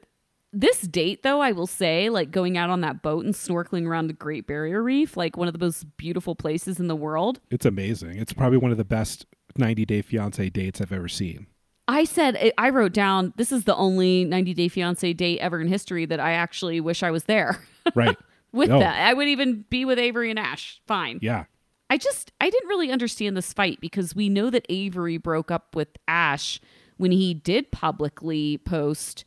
this 0.52 0.82
date 0.82 1.22
though, 1.22 1.40
I 1.40 1.52
will 1.52 1.66
say, 1.66 2.10
like 2.10 2.30
going 2.30 2.58
out 2.58 2.68
on 2.68 2.82
that 2.82 3.00
boat 3.00 3.24
and 3.24 3.34
snorkeling 3.34 3.86
around 3.86 4.08
the 4.08 4.12
Great 4.12 4.46
Barrier 4.46 4.82
Reef, 4.82 5.16
like 5.16 5.36
one 5.36 5.48
of 5.48 5.54
the 5.54 5.64
most 5.64 5.96
beautiful 5.96 6.34
places 6.34 6.78
in 6.78 6.88
the 6.88 6.96
world. 6.96 7.40
It's 7.50 7.64
amazing. 7.64 8.18
It's 8.18 8.32
probably 8.32 8.58
one 8.58 8.70
of 8.70 8.76
the 8.76 8.84
best 8.84 9.24
90 9.56 9.84
Day 9.86 10.02
Fiance 10.02 10.50
dates 10.50 10.80
I've 10.80 10.92
ever 10.92 11.08
seen. 11.08 11.46
I 11.88 12.04
said 12.04 12.52
I 12.58 12.70
wrote 12.70 12.92
down 12.92 13.32
this 13.36 13.52
is 13.52 13.64
the 13.64 13.76
only 13.76 14.24
90 14.24 14.52
Day 14.54 14.68
Fiance 14.68 15.12
date 15.14 15.38
ever 15.38 15.60
in 15.60 15.68
history 15.68 16.04
that 16.06 16.20
I 16.20 16.32
actually 16.32 16.80
wish 16.80 17.02
I 17.02 17.10
was 17.10 17.24
there. 17.24 17.62
Right. 17.96 18.16
With 18.52 18.68
No. 18.68 18.78
that. 18.78 19.06
I 19.08 19.14
would 19.14 19.28
even 19.28 19.64
be 19.70 19.84
with 19.84 19.98
Avery 19.98 20.30
and 20.30 20.38
Ash. 20.38 20.80
Fine. 20.86 21.18
Yeah. 21.22 21.44
I 21.90 21.98
just 21.98 22.32
I 22.40 22.48
didn't 22.48 22.68
really 22.68 22.90
understand 22.90 23.36
this 23.36 23.52
fight 23.52 23.80
because 23.80 24.14
we 24.16 24.28
know 24.28 24.48
that 24.50 24.64
Avery 24.68 25.18
broke 25.18 25.50
up 25.50 25.74
with 25.74 25.88
Ash 26.08 26.58
when 26.96 27.12
he 27.12 27.34
did 27.34 27.70
publicly 27.70 28.58
post 28.58 29.24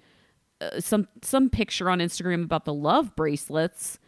uh, 0.61 0.79
some 0.79 1.07
some 1.21 1.49
picture 1.49 1.89
on 1.89 1.99
Instagram 1.99 2.43
about 2.43 2.65
the 2.65 2.73
love 2.73 3.15
bracelets 3.15 3.99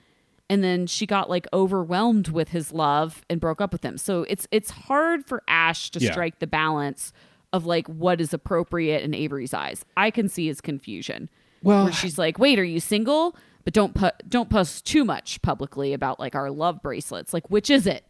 and 0.49 0.63
then 0.63 0.88
she 0.88 1.05
got 1.05 1.30
like 1.30 1.45
overwhelmed 1.53 2.30
with 2.30 2.49
his 2.49 2.72
love 2.72 3.22
and 3.30 3.39
broke 3.41 3.59
up 3.61 3.72
with 3.74 3.84
him. 3.84 3.97
So 3.97 4.24
it's 4.24 4.47
it's 4.49 4.72
hard 4.72 5.26
for 5.28 5.43
Ash 5.47 5.91
to 5.91 5.99
Yeah. 5.99 6.11
strike 6.11 6.39
the 6.39 6.47
balance 6.47 7.11
of 7.53 7.65
like 7.65 7.86
what 7.88 8.20
is 8.22 8.34
appropriate 8.34 9.03
in 9.03 9.13
Avery's 9.13 9.53
eyes. 9.53 9.86
I 9.97 10.09
can 10.09 10.30
see 10.30 10.47
his 10.47 10.61
confusion. 10.61 11.30
Well, 11.63 11.86
where 11.86 11.93
she's 11.93 12.18
like, 12.18 12.39
"Wait, 12.39 12.57
are 12.59 12.63
you 12.63 12.80
single?" 12.80 13.36
But 13.68 13.74
don't 13.74 13.93
put 13.93 14.30
don't 14.30 14.49
post 14.49 14.86
too 14.86 15.03
much 15.03 15.41
publicly 15.41 15.91
about 15.91 16.22
like 16.22 16.36
our 16.36 16.49
love 16.49 16.82
bracelets. 16.82 17.34
Like, 17.34 17.49
which 17.49 17.70
is 17.70 17.86
it? 17.86 18.05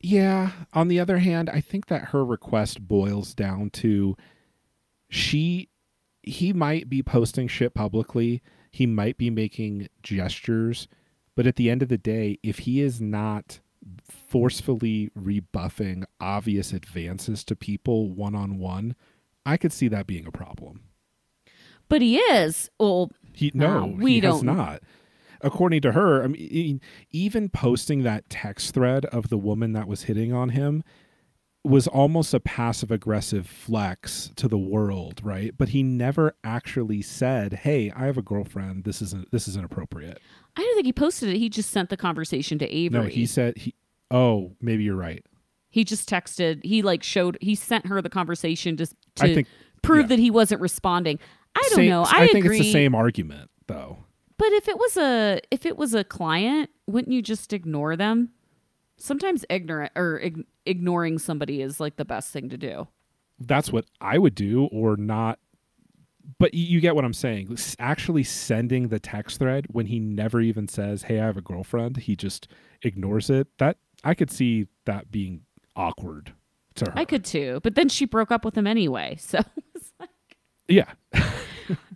Yeah. 0.00 0.52
On 0.72 0.86
the 0.86 1.00
other 1.00 1.18
hand, 1.18 1.50
I 1.50 1.60
think 1.60 1.86
that 1.86 2.10
her 2.10 2.24
request 2.24 2.86
boils 2.86 3.34
down 3.34 3.70
to 3.70 4.16
she 5.08 5.70
he 6.22 6.52
might 6.52 6.88
be 6.88 7.02
posting 7.02 7.48
shit 7.48 7.74
publicly. 7.74 8.44
He 8.70 8.86
might 8.86 9.18
be 9.18 9.28
making 9.28 9.88
gestures, 10.04 10.86
but 11.34 11.48
at 11.48 11.56
the 11.56 11.68
end 11.68 11.82
of 11.82 11.88
the 11.88 11.98
day, 11.98 12.38
if 12.44 12.58
he 12.60 12.80
is 12.80 13.00
not 13.00 13.58
forcefully 14.08 15.10
rebuffing 15.16 16.04
obvious 16.20 16.72
advances 16.72 17.42
to 17.46 17.56
people 17.56 18.14
one 18.14 18.36
on 18.36 18.60
one, 18.60 18.94
I 19.44 19.56
could 19.56 19.72
see 19.72 19.88
that 19.88 20.06
being 20.06 20.28
a 20.28 20.30
problem. 20.30 20.84
But 21.88 22.02
he 22.02 22.18
is. 22.18 22.70
Well, 22.78 23.10
He 23.36 23.52
no, 23.54 23.94
we 23.98 24.14
he 24.14 24.20
has 24.20 24.40
don't- 24.40 24.56
not. 24.56 24.82
According 25.42 25.82
to 25.82 25.92
her, 25.92 26.24
I 26.24 26.28
mean, 26.28 26.80
even 27.10 27.50
posting 27.50 28.02
that 28.04 28.30
text 28.30 28.72
thread 28.72 29.04
of 29.06 29.28
the 29.28 29.36
woman 29.36 29.74
that 29.74 29.86
was 29.86 30.04
hitting 30.04 30.32
on 30.32 30.48
him 30.48 30.82
was 31.62 31.86
almost 31.86 32.32
a 32.32 32.40
passive 32.40 32.90
aggressive 32.90 33.46
flex 33.46 34.30
to 34.36 34.48
the 34.48 34.56
world, 34.56 35.20
right? 35.22 35.52
But 35.56 35.70
he 35.70 35.82
never 35.82 36.34
actually 36.42 37.02
said, 37.02 37.52
"Hey, 37.52 37.90
I 37.94 38.06
have 38.06 38.16
a 38.16 38.22
girlfriend. 38.22 38.84
This 38.84 39.02
isn't 39.02 39.30
this 39.30 39.46
is 39.46 39.56
inappropriate." 39.56 40.18
I 40.56 40.62
don't 40.62 40.74
think 40.74 40.86
he 40.86 40.92
posted 40.94 41.28
it. 41.28 41.36
He 41.36 41.50
just 41.50 41.70
sent 41.70 41.90
the 41.90 41.96
conversation 41.98 42.58
to 42.60 42.68
Avery. 42.74 43.02
No, 43.02 43.06
he 43.06 43.26
said 43.26 43.58
he. 43.58 43.74
Oh, 44.10 44.52
maybe 44.62 44.84
you're 44.84 44.96
right. 44.96 45.22
He 45.68 45.84
just 45.84 46.08
texted. 46.08 46.64
He 46.64 46.80
like 46.80 47.02
showed. 47.02 47.36
He 47.42 47.54
sent 47.54 47.86
her 47.86 48.00
the 48.00 48.08
conversation 48.08 48.78
just 48.78 48.94
to 49.16 49.26
I 49.26 49.34
think 49.34 49.48
prove 49.82 50.04
yeah. 50.04 50.16
that 50.16 50.18
he 50.18 50.30
wasn't 50.30 50.62
responding. 50.62 51.18
I 51.56 51.68
don't 51.68 51.76
Same- 51.76 51.88
know. 51.90 52.02
I, 52.04 52.22
I 52.24 52.26
think 52.28 52.44
agree. 52.44 52.58
it's 52.58 52.66
the 52.66 52.72
same 52.72 52.94
argument, 52.94 53.50
though. 53.66 53.98
But 54.38 54.52
if 54.52 54.68
it 54.68 54.78
was 54.78 54.96
a 54.96 55.40
if 55.50 55.64
it 55.66 55.76
was 55.76 55.94
a 55.94 56.04
client, 56.04 56.70
wouldn't 56.86 57.12
you 57.12 57.22
just 57.22 57.52
ignore 57.52 57.96
them? 57.96 58.30
Sometimes 58.98 59.44
ignorant 59.50 59.92
or 59.96 60.18
ig- 60.18 60.44
ignoring 60.64 61.18
somebody 61.18 61.60
is 61.62 61.80
like 61.80 61.96
the 61.96 62.04
best 62.04 62.32
thing 62.32 62.48
to 62.50 62.56
do. 62.56 62.88
that's 63.38 63.70
what 63.72 63.86
I 64.00 64.18
would 64.18 64.34
do 64.34 64.66
or 64.72 64.96
not. 64.96 65.38
But 66.38 66.54
you 66.54 66.80
get 66.80 66.94
what 66.96 67.04
I'm 67.04 67.12
saying. 67.12 67.56
Actually 67.78 68.24
sending 68.24 68.88
the 68.88 68.98
text 68.98 69.38
thread 69.38 69.66
when 69.70 69.86
he 69.86 69.98
never 70.00 70.40
even 70.40 70.66
says, 70.68 71.04
"Hey, 71.04 71.20
I 71.20 71.26
have 71.26 71.36
a 71.36 71.40
girlfriend," 71.42 71.98
he 71.98 72.16
just 72.16 72.48
ignores 72.82 73.30
it. 73.30 73.46
That 73.58 73.76
I 74.02 74.14
could 74.14 74.30
see 74.30 74.66
that 74.86 75.10
being 75.10 75.42
awkward 75.76 76.32
to 76.76 76.86
her. 76.86 76.98
I 76.98 77.04
could 77.04 77.24
too, 77.24 77.60
but 77.62 77.74
then 77.74 77.88
she 77.88 78.06
broke 78.06 78.30
up 78.32 78.44
with 78.44 78.56
him 78.56 78.66
anyway. 78.66 79.18
So 79.26 79.38
like, 80.00 80.10
yeah, 80.68 80.92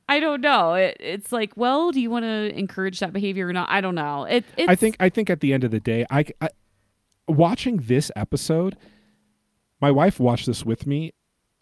I 0.09 0.21
don't 0.21 0.41
know. 0.41 0.75
It, 0.75 0.97
it's 1.01 1.33
like, 1.33 1.53
well, 1.57 1.93
do 1.93 2.01
you 2.01 2.11
want 2.11 2.25
to 2.25 2.57
encourage 2.59 3.01
that 3.01 3.13
behavior 3.13 3.47
or 3.47 3.53
not? 3.53 3.69
I 3.71 3.81
don't 3.81 3.95
know. 3.95 4.25
It, 4.25 4.45
I 4.67 4.75
think 4.75 4.97
I 5.01 5.09
think 5.09 5.31
at 5.31 5.41
the 5.41 5.53
end 5.53 5.65
of 5.65 5.71
the 5.71 5.81
day, 5.81 6.05
I, 6.11 6.25
I 6.41 6.49
watching 7.29 7.79
this 7.79 8.11
episode, 8.17 8.77
my 9.81 9.91
wife 9.91 10.19
watched 10.21 10.47
this 10.47 10.65
with 10.65 10.87
me. 10.87 11.13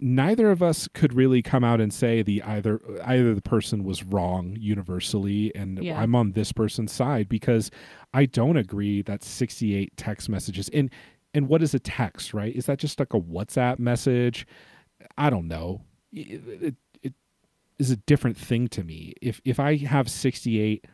Neither 0.00 0.52
of 0.52 0.62
us 0.62 0.86
could 0.94 1.12
really 1.12 1.42
come 1.42 1.64
out 1.64 1.80
and 1.80 1.92
say 1.92 2.22
the 2.22 2.40
either 2.44 2.80
either 3.04 3.34
the 3.34 3.42
person 3.42 3.82
was 3.82 4.04
wrong 4.04 4.56
universally, 4.58 5.52
and 5.56 5.82
Yeah. 5.82 6.00
I'm 6.00 6.14
on 6.14 6.32
this 6.32 6.52
person's 6.52 6.92
side 6.92 7.28
because 7.28 7.70
I 8.14 8.24
don't 8.26 8.56
agree 8.56 9.02
that 9.02 9.24
68 9.24 9.96
text 9.96 10.28
messages 10.28 10.68
and 10.70 10.90
and 11.34 11.48
what 11.48 11.62
is 11.62 11.74
a 11.74 11.78
text, 11.80 12.32
right? 12.32 12.54
Is 12.54 12.66
that 12.66 12.78
just 12.78 12.98
like 13.00 13.12
a 13.12 13.20
WhatsApp 13.20 13.78
message? 13.78 14.46
I 15.18 15.30
don't 15.30 15.48
know. 15.48 15.82
It, 16.12 16.40
it 16.62 16.74
is 17.78 17.90
a 17.90 17.96
different 17.96 18.36
thing 18.36 18.68
to 18.68 18.84
me. 18.84 19.14
If 19.22 19.40
if 19.44 19.58
I 19.60 19.76
have 19.76 20.10
68 20.10 20.84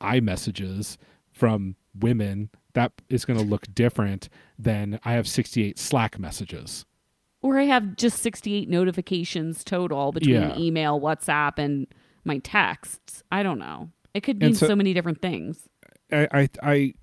i 0.00 0.20
messages 0.20 0.98
from 1.32 1.76
women, 1.98 2.50
that 2.74 2.92
is 3.08 3.24
going 3.24 3.38
to 3.38 3.44
look 3.44 3.66
different 3.72 4.28
than 4.58 4.98
I 5.04 5.12
have 5.12 5.26
68 5.28 5.78
Slack 5.78 6.18
messages. 6.18 6.84
or 7.42 7.58
I 7.58 7.64
have 7.64 7.96
just 7.96 8.18
68 8.22 8.68
notifications 8.70 9.64
total 9.64 10.12
between 10.12 10.34
Yeah. 10.34 10.56
email, 10.58 10.98
WhatsApp, 11.00 11.58
and 11.58 11.86
my 12.24 12.38
texts. 12.38 13.22
I 13.30 13.42
don't 13.42 13.58
know. 13.58 13.90
It 14.14 14.22
could 14.22 14.40
mean 14.40 14.54
so, 14.54 14.68
so- 14.68 14.76
many 14.76 14.94
different 14.94 15.20
things. 15.20 15.68
I, 16.12 16.28
I 16.32 16.48
I 16.62 16.94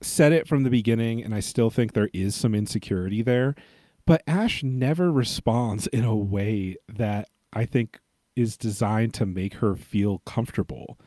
said 0.00 0.32
it 0.32 0.46
from 0.46 0.62
the 0.62 0.70
beginning, 0.70 1.22
and 1.24 1.34
I 1.34 1.40
still 1.40 1.70
think 1.70 1.92
there 1.92 2.10
is 2.12 2.34
some 2.36 2.54
insecurity 2.54 3.22
there. 3.22 3.54
But 4.06 4.22
Ash 4.26 4.62
never 4.62 5.10
responds 5.12 5.86
in 5.88 6.04
a 6.04 6.14
way 6.16 6.76
that 6.88 7.28
I 7.52 7.64
think 7.66 7.98
is 8.38 8.56
designed 8.56 9.12
to 9.14 9.26
make 9.26 9.54
her 9.54 9.74
feel 9.74 10.18
comfortable. 10.20 10.98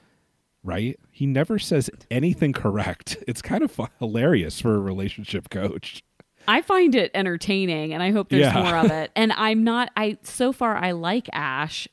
Right? 0.63 0.99
He 1.09 1.25
never 1.25 1.57
says 1.57 1.89
anything 2.11 2.53
correct. 2.53 3.17
It's 3.27 3.41
kind 3.41 3.63
of 3.63 3.79
hilarious 3.99 4.61
for 4.61 4.75
a 4.75 4.79
relationship 4.79 5.49
coach. 5.49 6.03
I 6.47 6.61
find 6.61 6.93
it 6.95 7.11
entertaining 7.13 7.93
and 7.93 8.01
I 8.03 8.11
hope 8.11 8.29
there's 8.29 8.41
Yeah. 8.53 8.61
more 8.63 8.75
of 8.75 8.91
it. 9.01 9.11
And 9.15 9.32
I'm 9.34 9.63
not 9.63 9.89
I 9.95 10.17
so 10.23 10.51
far 10.53 10.75
I 10.75 10.91
like 10.91 11.27
Ash 11.34 11.88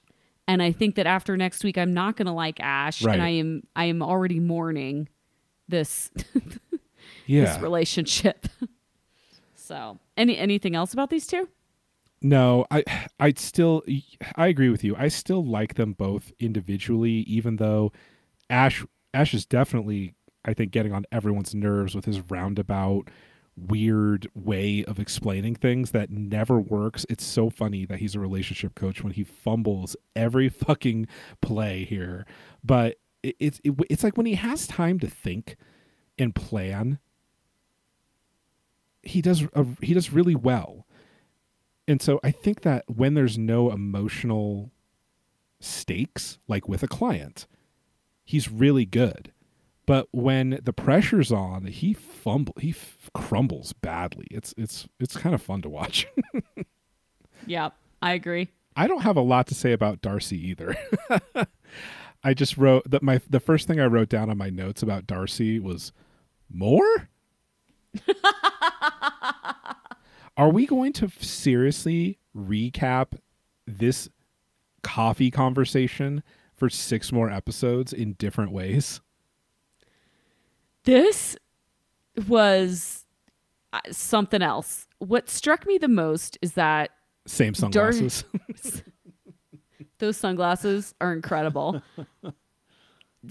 and 0.47 0.63
I 0.63 0.73
think 0.73 0.97
that 0.97 1.07
after 1.07 1.37
next 1.37 1.63
week 1.65 1.79
I'm 1.79 1.93
not 1.95 2.17
going 2.17 2.27
to 2.27 2.33
like 2.33 2.59
Ash 2.61 3.03
Right. 3.03 3.15
and 3.15 3.23
I 3.23 3.29
am 3.31 3.63
I 3.77 3.85
am 3.87 4.03
already 4.03 4.41
mourning 4.41 5.09
this 5.69 6.11
Yeah. 7.27 7.45
this 7.45 7.63
relationship. 7.63 8.49
so, 9.55 9.99
any 10.17 10.37
anything 10.39 10.75
else 10.75 10.93
about 10.95 11.11
these 11.11 11.27
two? 11.27 11.49
No, 12.21 12.67
I 12.71 12.85
I 13.21 13.33
still 13.37 13.83
I 14.35 14.49
agree 14.49 14.71
with 14.71 14.83
you. 14.83 14.97
I 14.97 15.09
still 15.09 15.45
like 15.45 15.75
them 15.75 15.93
both 15.93 16.33
individually, 16.41 17.21
even 17.29 17.57
though 17.57 17.93
Ash 18.51 18.85
Ash 19.15 19.35
is 19.35 19.47
definitely 19.47 20.15
I 20.45 20.55
think 20.55 20.73
getting 20.73 20.93
on 20.93 21.05
everyone's 21.13 21.55
nerves 21.55 21.95
with 21.95 22.07
his 22.07 22.21
roundabout 22.31 23.11
weird 23.57 24.29
way 24.35 24.85
of 24.85 24.99
explaining 25.01 25.55
things 25.57 25.91
that 25.93 26.11
never 26.11 26.61
works. 26.61 27.07
It's 27.11 27.25
so 27.25 27.51
funny 27.51 27.85
that 27.87 27.99
he's 28.01 28.15
a 28.15 28.21
relationship 28.21 28.75
coach 28.77 29.03
when 29.05 29.13
he 29.15 29.25
fumbles 29.25 29.97
every 30.17 30.49
fucking 30.51 31.09
play 31.43 31.85
here. 31.85 32.27
But 32.65 32.99
it, 33.23 33.37
it's 33.41 33.61
it, 33.65 33.75
it's 33.91 34.05
like 34.05 34.17
when 34.17 34.27
he 34.27 34.35
has 34.37 34.67
time 34.67 34.99
to 35.01 35.09
think 35.09 35.57
and 36.19 36.35
plan, 36.35 36.99
he 39.03 39.23
does 39.23 39.45
a, 39.55 39.67
he 39.81 39.95
does 39.95 40.13
really 40.13 40.35
well. 40.35 40.87
And 41.89 42.01
so 42.01 42.21
I 42.23 42.31
think 42.31 42.61
that 42.63 42.85
when 42.87 43.15
there's 43.15 43.37
no 43.39 43.73
emotional 43.73 44.71
stakes, 45.59 46.39
like 46.47 46.69
with 46.69 46.83
a 46.85 46.89
client, 46.89 47.47
he's 48.25 48.49
really 48.51 48.85
good. 48.85 49.33
But 49.87 50.07
when 50.13 50.61
the 50.63 50.75
pressure's 50.75 51.33
on, 51.33 51.65
he 51.65 51.95
fumble, 51.95 52.55
he 52.61 52.71
f- 52.71 53.09
crumbles 53.15 53.73
badly. 53.73 54.27
It's 54.31 54.55
it's 54.59 54.87
it's 55.01 55.17
kind 55.17 55.35
of 55.35 55.43
fun 55.43 55.63
to 55.63 55.69
watch. 55.69 56.07
Yeah, 57.47 57.71
I 58.03 58.13
agree. 58.13 58.49
I 58.77 58.87
don't 58.87 59.03
have 59.03 59.17
a 59.17 59.23
lot 59.23 59.47
to 59.47 59.55
say 59.55 59.73
about 59.73 60.03
Darcy 60.03 60.37
either. 60.49 60.77
I 62.25 62.35
just 62.35 62.59
wrote 62.59 62.91
that 62.91 63.03
my 63.03 63.21
the 63.31 63.41
first 63.41 63.67
thing 63.67 63.81
I 63.81 63.87
wrote 63.87 64.09
down 64.09 64.29
on 64.29 64.37
my 64.37 64.51
notes 64.51 64.83
about 64.83 65.07
Darcy 65.07 65.59
was 65.59 65.93
more. 66.51 67.09
Are 70.39 70.49
we 70.49 70.67
going 70.67 70.93
to 70.95 71.11
seriously 71.19 72.21
recap 72.35 73.19
this 73.67 74.09
coffee 74.85 75.33
conversation 75.33 76.23
for 76.55 76.71
six 76.71 77.11
more 77.11 77.29
episodes 77.29 77.93
in 77.93 78.13
different 78.13 78.53
ways? 78.53 79.01
This 80.85 81.37
was 82.29 83.05
uh, 83.73 83.81
something 83.91 84.41
else. 84.41 84.87
What 84.99 85.29
struck 85.29 85.67
me 85.67 85.77
the 85.77 85.89
most 85.89 86.39
is 86.41 86.53
that 86.53 86.91
Same 87.27 87.55
sunglasses. 87.55 88.25
those 89.99 90.17
sunglasses 90.17 90.95
are 91.01 91.13
incredible. 91.13 91.83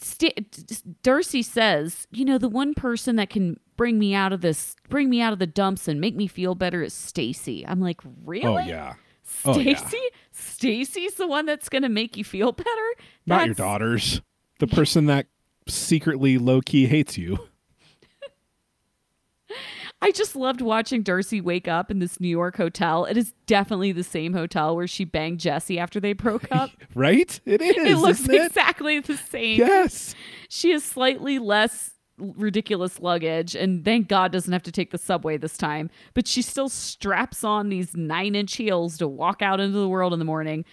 St- 0.01 1.01
Darcy 1.01 1.41
says, 1.41 2.05
you 2.11 2.25
know, 2.25 2.37
the 2.37 2.49
one 2.49 2.73
person 2.73 3.15
that 3.15 3.29
can 3.29 3.61
bring 3.77 3.99
me 3.99 4.13
out 4.13 4.33
of 4.33 4.41
this, 4.41 4.75
bring 4.89 5.09
me 5.09 5.21
out 5.21 5.33
of 5.33 5.39
the 5.39 5.47
dumps 5.47 5.87
and 5.87 6.01
make 6.01 6.15
me 6.15 6.27
feel 6.27 6.55
better 6.55 6.83
is 6.83 6.93
Stacey. 6.93 7.65
I'm 7.65 7.79
like, 7.79 8.05
oh, 8.05 8.13
really? 8.25 8.45
Oh 8.45 8.57
yeah. 8.57 8.95
Oh, 9.45 9.57
yeah. 9.57 9.77
Stacey? 9.77 10.03
Stacey's 10.31 11.13
the 11.15 11.27
one 11.27 11.45
that's 11.45 11.69
going 11.69 11.83
to 11.83 11.89
make 11.89 12.17
you 12.17 12.23
feel 12.23 12.51
better? 12.51 12.87
Not 13.25 13.45
your 13.45 13.55
daughters. 13.55 14.21
The 14.59 14.67
person 14.67 15.05
that 15.05 15.27
secretly 15.67 16.37
low 16.37 16.61
key 16.61 16.87
hates 16.87 17.17
you. 17.17 17.37
I 20.01 20.11
just 20.11 20.35
loved 20.35 20.61
watching 20.61 21.01
Darcy 21.01 21.41
wake 21.41 21.67
up 21.67 21.91
in 21.91 21.99
this 21.99 22.19
New 22.19 22.27
York 22.27 22.55
hotel. 22.55 23.05
It 23.05 23.17
is 23.17 23.33
definitely 23.47 23.91
the 23.91 24.03
same 24.03 24.33
hotel 24.33 24.75
where 24.75 24.87
she 24.87 25.05
banged 25.05 25.39
Jesse 25.39 25.79
after 25.79 25.99
they 25.99 26.13
broke 26.13 26.47
up. 26.51 26.69
Right? 26.95 27.39
It 27.45 27.61
is. 27.61 27.75
it 27.75 27.97
looks 27.97 28.21
isn't 28.21 28.33
it? 28.33 28.45
exactly 28.45 28.99
the 28.99 29.17
same. 29.17 29.59
Yes. 29.59 30.15
She 30.49 30.71
is 30.71 30.83
slightly 30.83 31.39
less 31.39 31.91
ridiculous 32.17 32.99
luggage, 32.99 33.55
and 33.55 33.83
thank 33.85 34.07
God 34.07 34.31
doesn't 34.31 34.51
have 34.51 34.63
to 34.63 34.71
take 34.71 34.91
the 34.91 34.97
subway 34.97 35.37
this 35.37 35.57
time. 35.57 35.89
But 36.13 36.27
she 36.27 36.41
still 36.41 36.69
straps 36.69 37.43
on 37.43 37.69
these 37.69 37.95
nine 37.95 38.35
inch 38.35 38.55
heels 38.55 38.97
to 38.97 39.07
walk 39.07 39.41
out 39.41 39.59
into 39.59 39.77
the 39.77 39.89
world 39.89 40.13
in 40.13 40.19
the 40.19 40.25
morning. 40.25 40.65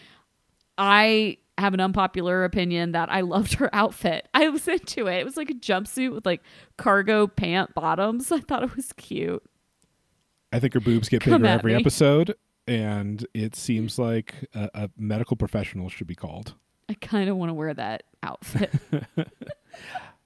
I 0.79 1.39
have 1.59 1.73
an 1.75 1.81
unpopular 1.81 2.45
opinion 2.45 2.93
that 2.93 3.11
I 3.13 3.21
loved 3.21 3.55
her 3.55 3.71
outfit. 3.73 4.29
I 4.35 4.49
was 4.49 4.67
into 4.67 5.07
it. 5.07 5.19
It 5.21 5.25
was 5.25 5.37
like 5.37 5.51
a 5.51 5.55
jumpsuit 5.55 6.13
with 6.13 6.27
like 6.27 6.43
cargo 6.77 7.27
pant 7.27 7.75
bottoms. 7.75 8.33
I 8.33 8.41
thought 8.41 8.63
it 8.65 8.75
was 8.75 8.93
cute. 8.95 9.43
I 10.53 10.59
think 10.61 10.75
her 10.75 10.81
boobs 10.81 11.09
get 11.09 11.21
Come 11.23 11.43
bigger 11.43 11.53
every 11.53 11.75
me. 11.75 11.81
episode, 11.81 12.35
and 12.69 13.27
it 13.35 13.57
seems 13.57 13.99
like 13.99 14.35
a, 14.55 14.71
a 14.75 14.91
medical 14.97 15.37
professional 15.37 15.89
should 15.89 16.07
be 16.07 16.15
called. 16.15 16.55
I 16.89 16.95
kind 16.95 17.29
of 17.29 17.37
want 17.37 17.51
to 17.51 17.55
wear 17.55 17.75
that 17.75 18.05
outfit. 18.23 18.71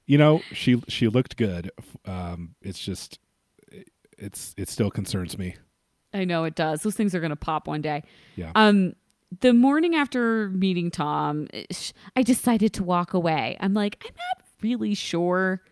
You 0.09 0.19
know, 0.19 0.43
she 0.53 0.83
she 0.89 1.07
looked 1.07 1.37
good. 1.37 1.71
Um, 2.05 2.57
it's 2.63 2.81
just, 2.81 3.21
it's 4.19 4.55
it 4.57 4.69
still 4.69 4.91
concerns 4.91 5.39
me. 5.39 5.55
I 6.13 6.25
know 6.25 6.45
it 6.45 6.57
does. 6.57 6.83
Those 6.83 6.97
things 6.97 7.15
are 7.15 7.21
going 7.21 7.31
to 7.31 7.37
pop 7.37 7.69
one 7.69 7.83
day. 7.83 8.03
Yeah. 8.35 8.51
Um, 8.57 8.95
the 9.41 9.53
morning 9.53 9.95
after 9.95 10.49
meeting 10.49 10.91
Tom, 10.91 11.49
I 12.17 12.23
decided 12.23 12.73
to 12.73 12.83
walk 12.83 13.13
away. 13.13 13.57
I'm 13.61 13.75
like, 13.75 14.03
I'm 14.05 14.15
not 14.17 14.47
really 14.63 14.95
sure 14.95 15.63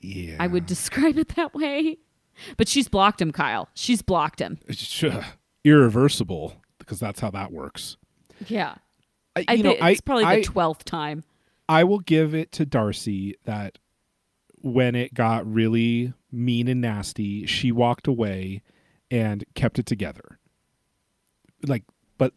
yeah. 0.00 0.36
I 0.38 0.46
would 0.46 0.66
describe 0.66 1.18
it 1.18 1.36
that 1.36 1.54
way. 1.54 1.98
But 2.58 2.68
she's 2.68 2.88
blocked 2.88 3.22
him, 3.22 3.32
Kyle. 3.32 3.68
She's 3.72 4.02
blocked 4.02 4.40
him. 4.40 4.58
It's, 4.68 5.02
uh, 5.02 5.24
irreversible 5.64 6.60
because 6.78 7.00
that's 7.00 7.20
how 7.20 7.30
that 7.30 7.50
works. 7.50 7.96
Yeah. 8.46 8.74
I, 9.34 9.44
I 9.48 9.56
know, 9.56 9.70
think 9.70 9.82
I 9.82 9.90
it's 9.90 10.00
probably 10.02 10.24
I, 10.24 10.36
the 10.40 10.46
12th 10.46 10.82
time. 10.84 11.24
I 11.68 11.84
will 11.84 11.98
give 12.00 12.34
it 12.34 12.52
to 12.52 12.66
Darcy 12.66 13.36
that 13.44 13.78
when 14.54 14.94
it 14.94 15.14
got 15.14 15.50
really 15.50 16.12
mean 16.30 16.68
and 16.68 16.80
nasty, 16.80 17.46
she 17.46 17.72
walked 17.72 18.06
away 18.06 18.62
and 19.10 19.44
kept 19.54 19.78
it 19.78 19.86
together. 19.86 20.38
Like, 21.66 21.84
but 22.18 22.32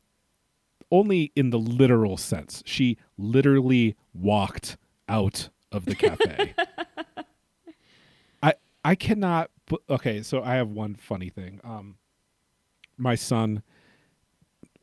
only 0.92 1.32
in 1.36 1.50
the 1.50 1.60
literal 1.60 2.18
sense. 2.18 2.64
She 2.66 2.98
literally 3.18 3.96
walked 4.14 4.78
out 5.08 5.50
of 5.72 5.86
the 5.86 5.96
cafe. 5.96 6.54
I 8.44 8.54
I 8.84 8.96
cannot. 8.96 9.52
Okay, 9.90 10.24
so 10.24 10.42
I 10.42 10.56
have 10.56 10.70
one 10.70 10.96
funny 10.96 11.30
thing. 11.30 11.60
Um, 11.64 11.98
my 12.98 13.16
son 13.16 13.62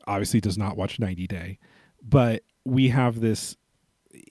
obviously 0.05 0.39
does 0.39 0.57
not 0.57 0.77
watch 0.77 0.99
90 0.99 1.27
Day, 1.27 1.59
but 2.01 2.43
we 2.63 2.89
have 2.89 3.19
this 3.19 3.57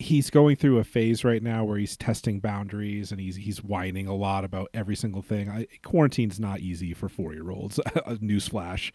he's 0.01 0.31
going 0.31 0.57
through 0.57 0.79
a 0.79 0.85
phase 0.85 1.25
right 1.25 1.43
now 1.43 1.65
where 1.65 1.79
he's 1.79 1.97
testing 1.97 2.41
boundaries 2.41 3.11
and 3.11 3.21
he's 3.21 3.37
he's 3.37 3.63
whining 3.63 4.07
a 4.07 4.15
lot 4.15 4.45
about 4.45 4.69
every 4.75 4.97
single 4.97 5.23
thing. 5.23 5.49
I, 5.51 5.67
quarantine's 5.83 6.41
not 6.41 6.61
easy 6.61 6.95
for 6.95 7.09
four 7.09 7.33
year 7.33 7.51
olds. 7.51 7.79
Newsflash. 8.07 8.93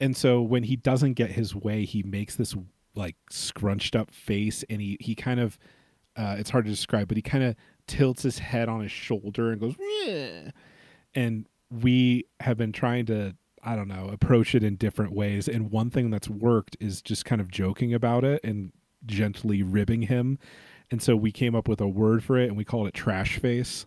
And 0.00 0.16
so 0.16 0.40
when 0.40 0.62
he 0.62 0.76
doesn't 0.76 1.14
get 1.14 1.32
his 1.32 1.54
way, 1.54 1.84
he 1.84 2.02
makes 2.02 2.36
this 2.36 2.54
like 2.94 3.16
scrunched 3.30 3.94
up 3.94 4.10
face, 4.10 4.64
and 4.70 4.80
he 4.80 4.96
he 5.00 5.14
kind 5.14 5.40
of 5.40 5.58
uh, 6.16 6.36
it's 6.38 6.50
hard 6.50 6.64
to 6.64 6.70
describe, 6.70 7.08
but 7.08 7.16
he 7.16 7.22
kind 7.22 7.44
of 7.44 7.54
tilts 7.86 8.22
his 8.22 8.38
head 8.38 8.68
on 8.68 8.80
his 8.80 8.92
shoulder 8.92 9.50
and 9.50 9.60
goes, 9.60 9.74
"Meh." 9.78 10.50
and 11.14 11.46
we 11.70 12.26
have 12.40 12.56
been 12.56 12.72
trying 12.72 13.06
to 13.06 13.34
I 13.62 13.76
don't 13.76 13.88
know 13.88 14.08
approach 14.10 14.54
it 14.54 14.64
in 14.64 14.76
different 14.76 15.12
ways. 15.12 15.48
And 15.48 15.70
one 15.70 15.90
thing 15.90 16.10
that's 16.10 16.28
worked 16.28 16.76
is 16.80 17.02
just 17.02 17.24
kind 17.24 17.40
of 17.40 17.50
joking 17.50 17.92
about 17.92 18.24
it 18.24 18.40
and 18.42 18.72
gently 19.06 19.62
ribbing 19.62 20.02
him. 20.02 20.38
And 20.90 21.02
so 21.02 21.14
we 21.14 21.32
came 21.32 21.54
up 21.54 21.68
with 21.68 21.80
a 21.80 21.88
word 21.88 22.24
for 22.24 22.38
it 22.38 22.48
and 22.48 22.56
we 22.56 22.64
called 22.64 22.88
it 22.88 22.94
trash 22.94 23.38
face. 23.38 23.86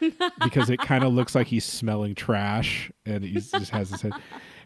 because 0.42 0.70
it 0.70 0.80
kind 0.80 1.04
of 1.04 1.12
looks 1.12 1.34
like 1.34 1.46
he's 1.46 1.64
smelling 1.64 2.14
trash 2.14 2.90
and 3.04 3.22
he 3.22 3.34
just 3.34 3.70
has 3.70 3.90
his 3.90 4.00
head. 4.00 4.12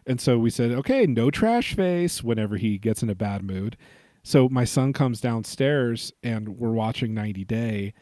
And 0.07 0.19
so 0.19 0.39
we 0.39 0.49
said, 0.49 0.71
okay, 0.71 1.05
no 1.05 1.29
trash 1.29 1.75
face 1.75 2.23
whenever 2.23 2.57
he 2.57 2.77
gets 2.77 3.03
in 3.03 3.09
a 3.09 3.15
bad 3.15 3.43
mood. 3.43 3.77
So 4.23 4.49
my 4.49 4.65
son 4.65 4.93
comes 4.93 5.21
downstairs 5.21 6.11
and 6.23 6.57
we're 6.57 6.71
watching 6.71 7.13
90 7.13 7.45
Day 7.45 7.93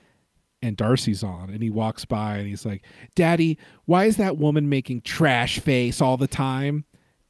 and 0.62 0.76
Darcy's 0.76 1.24
on 1.24 1.50
and 1.50 1.64
he 1.64 1.70
walks 1.70 2.06
by 2.06 2.38
and 2.38 2.48
he's 2.48 2.66
like, 2.66 2.84
Daddy, 3.16 3.58
why 3.86 4.06
is 4.06 4.18
that 4.18 4.38
woman 4.38 4.70
making 4.70 5.02
trash 5.02 5.60
face 5.60 6.02
all 6.02 6.18
the 6.18 6.28
time? 6.28 6.86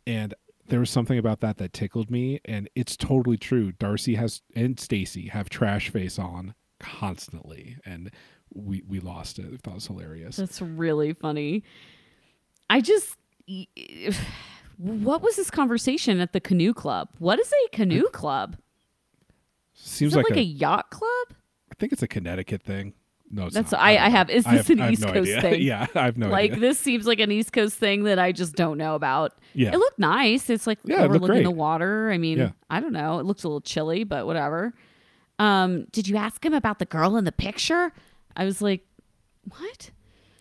And 0.07 0.33
there 0.69 0.79
was 0.79 0.89
something 0.89 1.17
about 1.17 1.41
that 1.41 1.57
that 1.57 1.73
tickled 1.73 2.09
me 2.09 2.39
and 2.45 2.69
it's 2.75 2.95
totally 2.95 3.37
true. 3.37 3.71
Darcy 3.73 4.15
has 4.15 4.41
and 4.55 4.79
Stacey 4.79 5.27
have 5.27 5.49
trash 5.49 5.89
face 5.89 6.17
on 6.17 6.53
constantly 6.79 7.77
and 7.85 8.11
we 8.53 8.83
we 8.87 8.99
lost 8.99 9.39
it. 9.39 9.45
I 9.45 9.57
thought 9.57 9.71
it 9.71 9.75
was 9.75 9.87
hilarious. 9.87 10.37
That's 10.37 10.61
really 10.61 11.13
funny. 11.13 11.63
I 12.69 12.81
just. 12.81 13.15
What 14.77 15.21
was 15.21 15.35
this 15.35 15.51
conversation 15.51 16.19
at 16.19 16.33
the 16.33 16.39
canoe 16.39 16.73
club? 16.73 17.09
What 17.17 17.39
is 17.39 17.51
a 17.51 17.69
canoe 17.75 18.07
club? 18.13 18.57
Seems 19.73 20.15
like, 20.15 20.29
like, 20.29 20.37
a, 20.37 20.41
a 20.41 20.43
yacht 20.43 20.89
club? 20.89 21.27
I 21.71 21.75
think 21.79 21.93
it's 21.93 22.03
a 22.03 22.07
Connecticut 22.07 22.61
thing. 22.61 22.93
No, 23.31 23.45
it's 23.45 23.53
That's 23.55 23.71
not. 23.71 23.81
I, 23.81 23.91
I 24.05 24.09
have. 24.09 24.29
Is 24.29 24.45
I 24.47 24.57
this 24.57 24.67
have- 24.67 24.77
an 24.77 24.81
I 24.83 24.91
East 24.91 25.01
no 25.01 25.13
Coast 25.13 25.29
idea. 25.29 25.41
thing? 25.41 25.61
yeah, 25.63 25.87
I 25.95 26.05
have 26.05 26.17
no 26.17 26.29
like 26.29 26.51
idea. 26.51 26.59
this 26.61 26.79
seems 26.79 27.05
like 27.05 27.19
an 27.19 27.31
East 27.31 27.53
Coast 27.53 27.75
thing 27.77 28.03
that 28.05 28.17
I 28.19 28.31
just 28.31 28.55
don't 28.55 28.77
know 28.77 28.95
about. 28.95 29.33
Yeah. 29.53 29.71
It 29.73 29.77
looked 29.77 29.99
nice. 29.99 30.49
It's 30.49 30.65
like 30.65 30.79
Yeah, 30.83 31.01
it 31.01 31.05
overlooking 31.05 31.43
the 31.43 31.51
water. 31.51 32.11
I 32.11 32.17
mean, 32.17 32.37
Yeah. 32.39 32.51
I 32.69 32.79
don't 32.79 32.93
know. 32.93 33.19
It 33.19 33.25
looks 33.25 33.43
a 33.43 33.47
little 33.47 33.61
chilly, 33.61 34.03
but 34.03 34.25
whatever. 34.25 34.73
Um, 35.37 35.85
did 35.91 36.07
you 36.07 36.17
ask 36.17 36.43
him 36.43 36.53
about 36.53 36.79
the 36.79 36.85
girl 36.85 37.15
in 37.17 37.23
the 37.23 37.31
picture? 37.31 37.93
I 38.35 38.45
was 38.45 38.61
like, 38.61 38.85
what? 39.47 39.91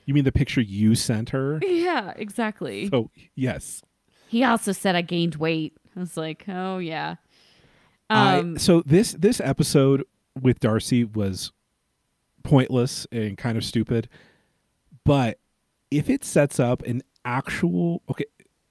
You 0.07 0.15
mean 0.15 0.25
the 0.25 0.33
picture 0.33 0.61
you 0.61 0.95
sent 0.95 1.31
her? 1.31 1.61
Yeah, 1.63 2.15
exactly. 2.17 2.89
Oh, 2.93 3.11
yes. 3.35 3.83
He 4.29 4.43
also 4.45 4.73
said 4.73 4.97
I 4.97 5.03
gained 5.03 5.37
weight. 5.37 5.77
I 5.97 6.01
was 6.01 6.17
like, 6.17 6.45
oh 6.49 6.79
yeah. 6.79 7.17
I- 8.11 8.39
Um, 8.39 8.59
so 8.59 8.83
this 8.87 9.13
this 9.13 9.41
episode 9.41 10.05
with 10.41 10.61
Darcy 10.61 11.05
was 11.05 11.53
pointless 12.43 13.07
and 13.13 13.37
kind 13.37 13.57
of 13.57 13.65
stupid. 13.65 14.09
But 15.05 15.39
if 15.91 16.11
it 16.11 16.25
sets 16.25 16.61
up 16.61 16.83
an 16.83 17.03
actual 17.25 18.03
okay, 18.11 18.25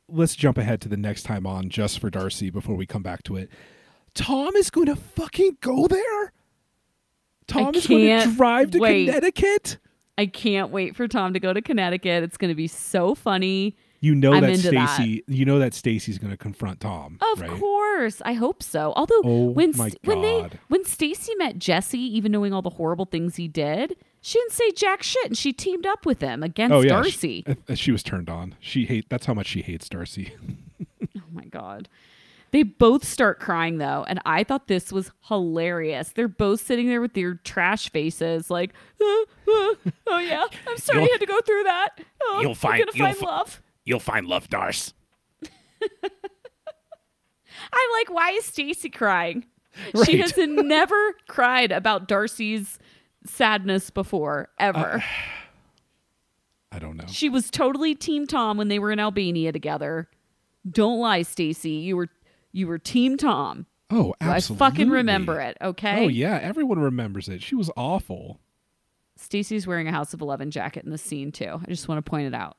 let's 0.07 0.36
jump 0.36 0.57
ahead 0.57 0.82
to 0.82 0.89
the 0.89 0.97
next 0.97 1.24
time 1.24 1.45
on 1.45 1.70
just 1.70 1.99
for 1.99 2.09
Darcy 2.09 2.49
before 2.49 2.76
we 2.76 2.86
come 2.86 3.03
back 3.03 3.24
to 3.24 3.36
it. 3.36 3.49
Tom 4.13 4.55
is 4.55 4.70
going 4.70 4.88
to 4.88 4.95
fucking 4.95 5.57
go 5.61 5.88
there. 5.88 6.34
Tom 7.47 7.76
is 7.76 7.88
going 7.88 8.22
to 8.22 8.36
drive 8.36 8.72
to 8.72 8.80
wait. 8.80 9.05
Connecticut. 9.05 9.78
I 10.18 10.26
can't 10.26 10.72
wait 10.72 10.95
for 10.95 11.07
Tom 11.07 11.34
to 11.34 11.39
go 11.39 11.53
to 11.53 11.61
Connecticut. 11.61 12.24
It's 12.24 12.38
going 12.38 12.49
to 12.49 12.55
be 12.55 12.68
so 12.68 13.13
funny. 13.13 13.78
You 13.99 14.13
know 14.13 14.33
I'm 14.33 14.41
that. 14.41 14.57
Stacey. 14.59 15.23
You 15.27 15.45
know 15.45 15.59
that 15.59 15.73
Stacey's 15.73 16.17
going 16.19 16.31
to 16.31 16.37
confront 16.37 16.79
Tom. 16.79 17.17
Of 17.33 17.41
right? 17.41 17.49
course, 17.49 18.21
I 18.23 18.33
hope 18.33 18.61
so. 18.61 18.93
Although 18.95 19.21
Oh 19.23 19.45
when 19.45 19.73
when 19.73 20.21
they 20.21 20.49
when 20.67 20.85
Stacey 20.85 21.33
met 21.35 21.57
Jesse, 21.57 21.97
even 21.99 22.31
knowing 22.31 22.53
all 22.53 22.61
the 22.61 22.69
horrible 22.71 23.05
things 23.05 23.37
he 23.37 23.47
did, 23.47 23.95
she 24.21 24.39
didn't 24.39 24.51
say 24.53 24.71
jack 24.71 25.01
shit, 25.01 25.25
and 25.25 25.37
she 25.37 25.51
teamed 25.51 25.85
up 25.87 26.05
with 26.05 26.21
him 26.21 26.43
against 26.43 26.73
Oh 26.73 26.81
yeah, 26.81 26.89
Darcy. 26.89 27.43
She, 27.47 27.55
uh, 27.69 27.75
she 27.75 27.91
was 27.91 28.03
turned 28.03 28.29
on. 28.29 28.55
She 28.59 28.85
hate. 28.85 29.09
That's 29.09 29.25
how 29.25 29.33
much 29.33 29.47
she 29.47 29.61
hates 29.63 29.89
Darcy. 29.89 30.33
oh 31.17 31.21
my 31.31 31.45
god. 31.45 31.89
They 32.51 32.63
both 32.63 33.03
start 33.03 33.39
crying 33.39 33.77
though, 33.77 34.05
and 34.07 34.19
I 34.25 34.43
thought 34.43 34.67
this 34.67 34.91
was 34.91 35.11
hilarious. 35.27 36.09
They're 36.09 36.29
both 36.29 36.61
sitting 36.61 36.87
there 36.87 37.01
with 37.01 37.13
their 37.13 37.33
trash 37.43 37.89
faces, 37.91 38.49
like, 38.49 38.71
"Uh, 39.01 39.05
uh, 39.05 39.25
"Oh 40.07 40.19
yeah, 40.19 40.45
I'm 40.67 40.77
sorry 40.77 41.03
you 41.03 41.11
had 41.11 41.19
to 41.19 41.25
go 41.25 41.41
through 41.41 41.63
that. 41.63 41.89
Oh, 42.23 42.39
You'll 42.41 42.55
find- 42.55 42.79
gonna 42.79 42.91
you'll 42.95 43.05
find 43.07 43.17
fi- 43.17 43.25
love." 43.25 43.61
You'll 43.88 44.01
find 44.01 44.27
love, 44.27 44.49
Darce. 44.49 44.91
I'm 45.43 45.49
like, 47.93 48.09
why 48.09 48.31
is 48.31 48.43
Stacey 48.45 48.89
crying? 48.89 49.45
She 50.05 50.17
has 50.17 50.35
never 50.38 51.13
cried 51.27 51.71
about 51.71 52.07
Darcy's 52.07 52.79
sadness 53.27 53.91
before, 53.91 54.49
ever. 54.59 54.95
Uh, 54.95 54.99
I 56.71 56.79
don't 56.79 56.97
know. 56.97 57.05
she 57.07 57.29
was 57.29 57.51
totally 57.51 57.93
Team 57.93 58.25
Tom 58.25 58.57
when 58.57 58.67
they 58.69 58.79
were 58.79 58.91
in 58.91 58.99
Albania 58.99 59.51
together. 59.51 60.09
Don't 60.69 60.99
lie, 60.99 61.21
Stacey. 61.21 61.73
You 61.73 61.95
were 61.95 62.09
you 62.51 62.65
were 62.67 62.79
Team 62.79 63.17
Tom. 63.17 63.67
Oh, 63.91 64.15
absolutely. 64.19 64.65
I 64.65 64.69
fucking 64.69 64.89
remember 64.89 65.39
it. 65.39 65.57
Okay. 65.61 66.05
Oh 66.05 66.07
yeah, 66.07 66.39
everyone 66.41 66.79
remembers 66.79 67.29
it. 67.29 67.43
She 67.43 67.53
was 67.55 67.69
awful. 67.77 68.39
Stacey's 69.15 69.67
wearing 69.67 69.88
a 69.88 69.91
House 69.91 70.13
of 70.13 70.21
Eleven 70.21 70.49
jacket 70.49 70.83
in 70.85 70.89
the 70.91 70.97
scene 70.97 71.31
too. 71.31 71.61
I 71.63 71.67
just 71.67 71.88
want 71.88 72.03
to 72.03 72.09
point 72.09 72.25
it 72.27 72.33
out. 72.33 72.57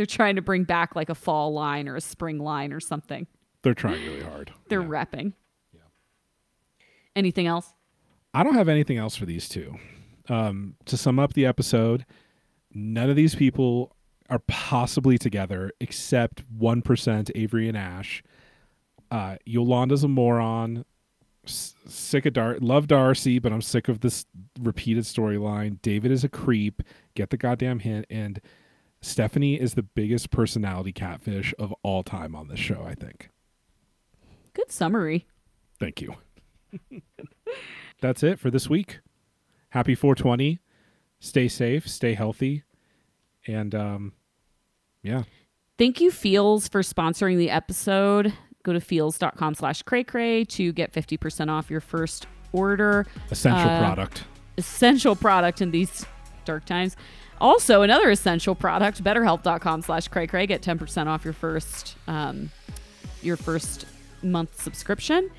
They're 0.00 0.06
trying 0.06 0.36
to 0.36 0.40
bring 0.40 0.64
back 0.64 0.96
like 0.96 1.10
a 1.10 1.14
fall 1.14 1.52
line 1.52 1.86
or 1.86 1.94
a 1.94 2.00
spring 2.00 2.38
line 2.38 2.72
or 2.72 2.80
something. 2.80 3.26
They're 3.60 3.74
trying 3.74 4.02
really 4.06 4.22
hard. 4.22 4.50
They're 4.70 4.80
yeah. 4.80 4.88
repping. 4.88 5.34
Yeah. 5.74 5.82
Anything 7.14 7.46
else? 7.46 7.74
I 8.32 8.42
don't 8.42 8.54
have 8.54 8.70
anything 8.70 8.96
else 8.96 9.14
for 9.14 9.26
these 9.26 9.46
two. 9.46 9.76
Um, 10.30 10.76
to 10.86 10.96
sum 10.96 11.18
up 11.18 11.34
the 11.34 11.44
episode, 11.44 12.06
none 12.72 13.10
of 13.10 13.16
these 13.16 13.34
people 13.34 13.94
are 14.30 14.38
possibly 14.38 15.18
together 15.18 15.70
except 15.80 16.50
1% 16.58 17.30
Avery 17.34 17.68
and 17.68 17.76
Ash. 17.76 18.22
Uh, 19.10 19.36
Yolanda's 19.44 20.02
a 20.02 20.08
moron. 20.08 20.86
S- 21.44 21.74
sick 21.86 22.24
of 22.24 22.32
Dar. 22.32 22.56
Love 22.58 22.86
Darcy, 22.86 23.38
but 23.38 23.52
I'm 23.52 23.60
sick 23.60 23.86
of 23.86 24.00
this 24.00 24.24
repeated 24.58 25.04
storyline. 25.04 25.82
David 25.82 26.10
is 26.10 26.24
a 26.24 26.30
creep. 26.30 26.82
Get 27.14 27.28
the 27.28 27.36
goddamn 27.36 27.80
hint. 27.80 28.06
And 28.08 28.40
Stephanie 29.02 29.54
is 29.58 29.74
the 29.74 29.82
biggest 29.82 30.30
personality 30.30 30.92
catfish 30.92 31.54
of 31.58 31.74
all 31.82 32.02
time 32.02 32.34
on 32.34 32.48
this 32.48 32.58
show, 32.60 32.84
I 32.86 32.94
think. 32.94 33.30
Good 34.52 34.70
summary. 34.70 35.26
Thank 35.78 36.02
you. 36.02 36.16
That's 38.00 38.22
it 38.22 38.38
for 38.38 38.50
this 38.50 38.68
week. 38.68 39.00
Happy 39.70 39.94
420. 39.94 40.58
Stay 41.20 41.48
safe, 41.48 41.88
stay 41.88 42.14
healthy. 42.14 42.64
And 43.46 43.74
um 43.74 44.12
yeah. 45.02 45.22
Thank 45.78 46.00
you, 46.00 46.10
Feals, 46.10 46.68
for 46.68 46.82
sponsoring 46.82 47.38
the 47.38 47.48
episode. 47.48 48.34
Go 48.62 48.74
to 48.74 48.80
feals.com 48.80 49.54
slash 49.54 49.82
cray 49.82 50.04
cray 50.04 50.44
to 50.44 50.72
get 50.72 50.92
50% 50.92 51.48
off 51.48 51.70
your 51.70 51.80
first 51.80 52.26
order. 52.52 53.06
Essential 53.30 53.70
uh, 53.70 53.78
product. 53.78 54.24
Essential 54.58 55.16
product 55.16 55.62
in 55.62 55.70
these 55.70 56.04
dark 56.44 56.66
times. 56.66 56.96
Also, 57.40 57.82
another 57.82 58.10
essential 58.10 58.54
product, 58.54 59.02
betterhelp.com 59.02 59.82
slash 59.82 60.08
cray. 60.08 60.26
Get 60.46 60.62
10% 60.62 61.06
off 61.06 61.24
your 61.24 61.32
first 61.32 61.96
um, 62.06 62.50
your 63.22 63.36
first 63.36 63.86
month 64.22 64.60
subscription. 64.60 65.30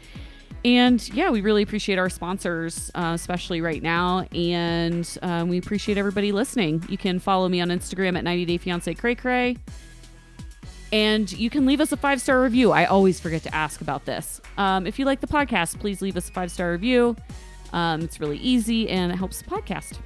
And 0.63 1.07
yeah, 1.09 1.31
we 1.31 1.41
really 1.41 1.63
appreciate 1.63 1.97
our 1.97 2.09
sponsors, 2.09 2.91
uh, 2.93 3.11
especially 3.15 3.61
right 3.61 3.81
now. 3.81 4.27
And 4.33 5.07
um, 5.21 5.49
we 5.49 5.57
appreciate 5.57 5.97
everybody 5.97 6.31
listening. 6.31 6.83
You 6.87 6.97
can 6.97 7.19
follow 7.19 7.49
me 7.49 7.61
on 7.61 7.69
Instagram 7.69 8.17
at 8.17 8.23
90 8.23 8.45
Day 8.45 8.57
Fiance 8.57 8.93
Cray 8.95 9.15
Cray. 9.15 9.57
And 10.93 11.31
you 11.31 11.49
can 11.49 11.65
leave 11.65 11.79
us 11.81 11.91
a 11.91 11.97
five 11.97 12.21
star 12.21 12.41
review. 12.41 12.71
I 12.71 12.85
always 12.85 13.19
forget 13.19 13.43
to 13.43 13.55
ask 13.55 13.81
about 13.81 14.05
this. 14.05 14.41
Um, 14.57 14.85
if 14.85 14.99
you 14.99 15.05
like 15.05 15.21
the 15.21 15.27
podcast, 15.27 15.79
please 15.79 16.01
leave 16.01 16.17
us 16.17 16.29
a 16.29 16.31
five 16.31 16.51
star 16.51 16.71
review. 16.71 17.15
Um, 17.73 18.01
it's 18.01 18.19
really 18.19 18.37
easy 18.37 18.89
and 18.89 19.11
it 19.11 19.15
helps 19.15 19.41
the 19.41 19.49
podcast. 19.49 19.97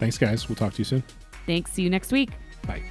Thanks, 0.00 0.18
guys. 0.18 0.48
We'll 0.48 0.56
talk 0.56 0.74
to 0.74 0.78
you 0.78 0.84
soon. 0.84 1.02
Thanks. 1.48 1.72
See 1.72 1.82
you 1.82 1.90
next 1.90 2.12
week. 2.12 2.30
Bye. 2.66 2.82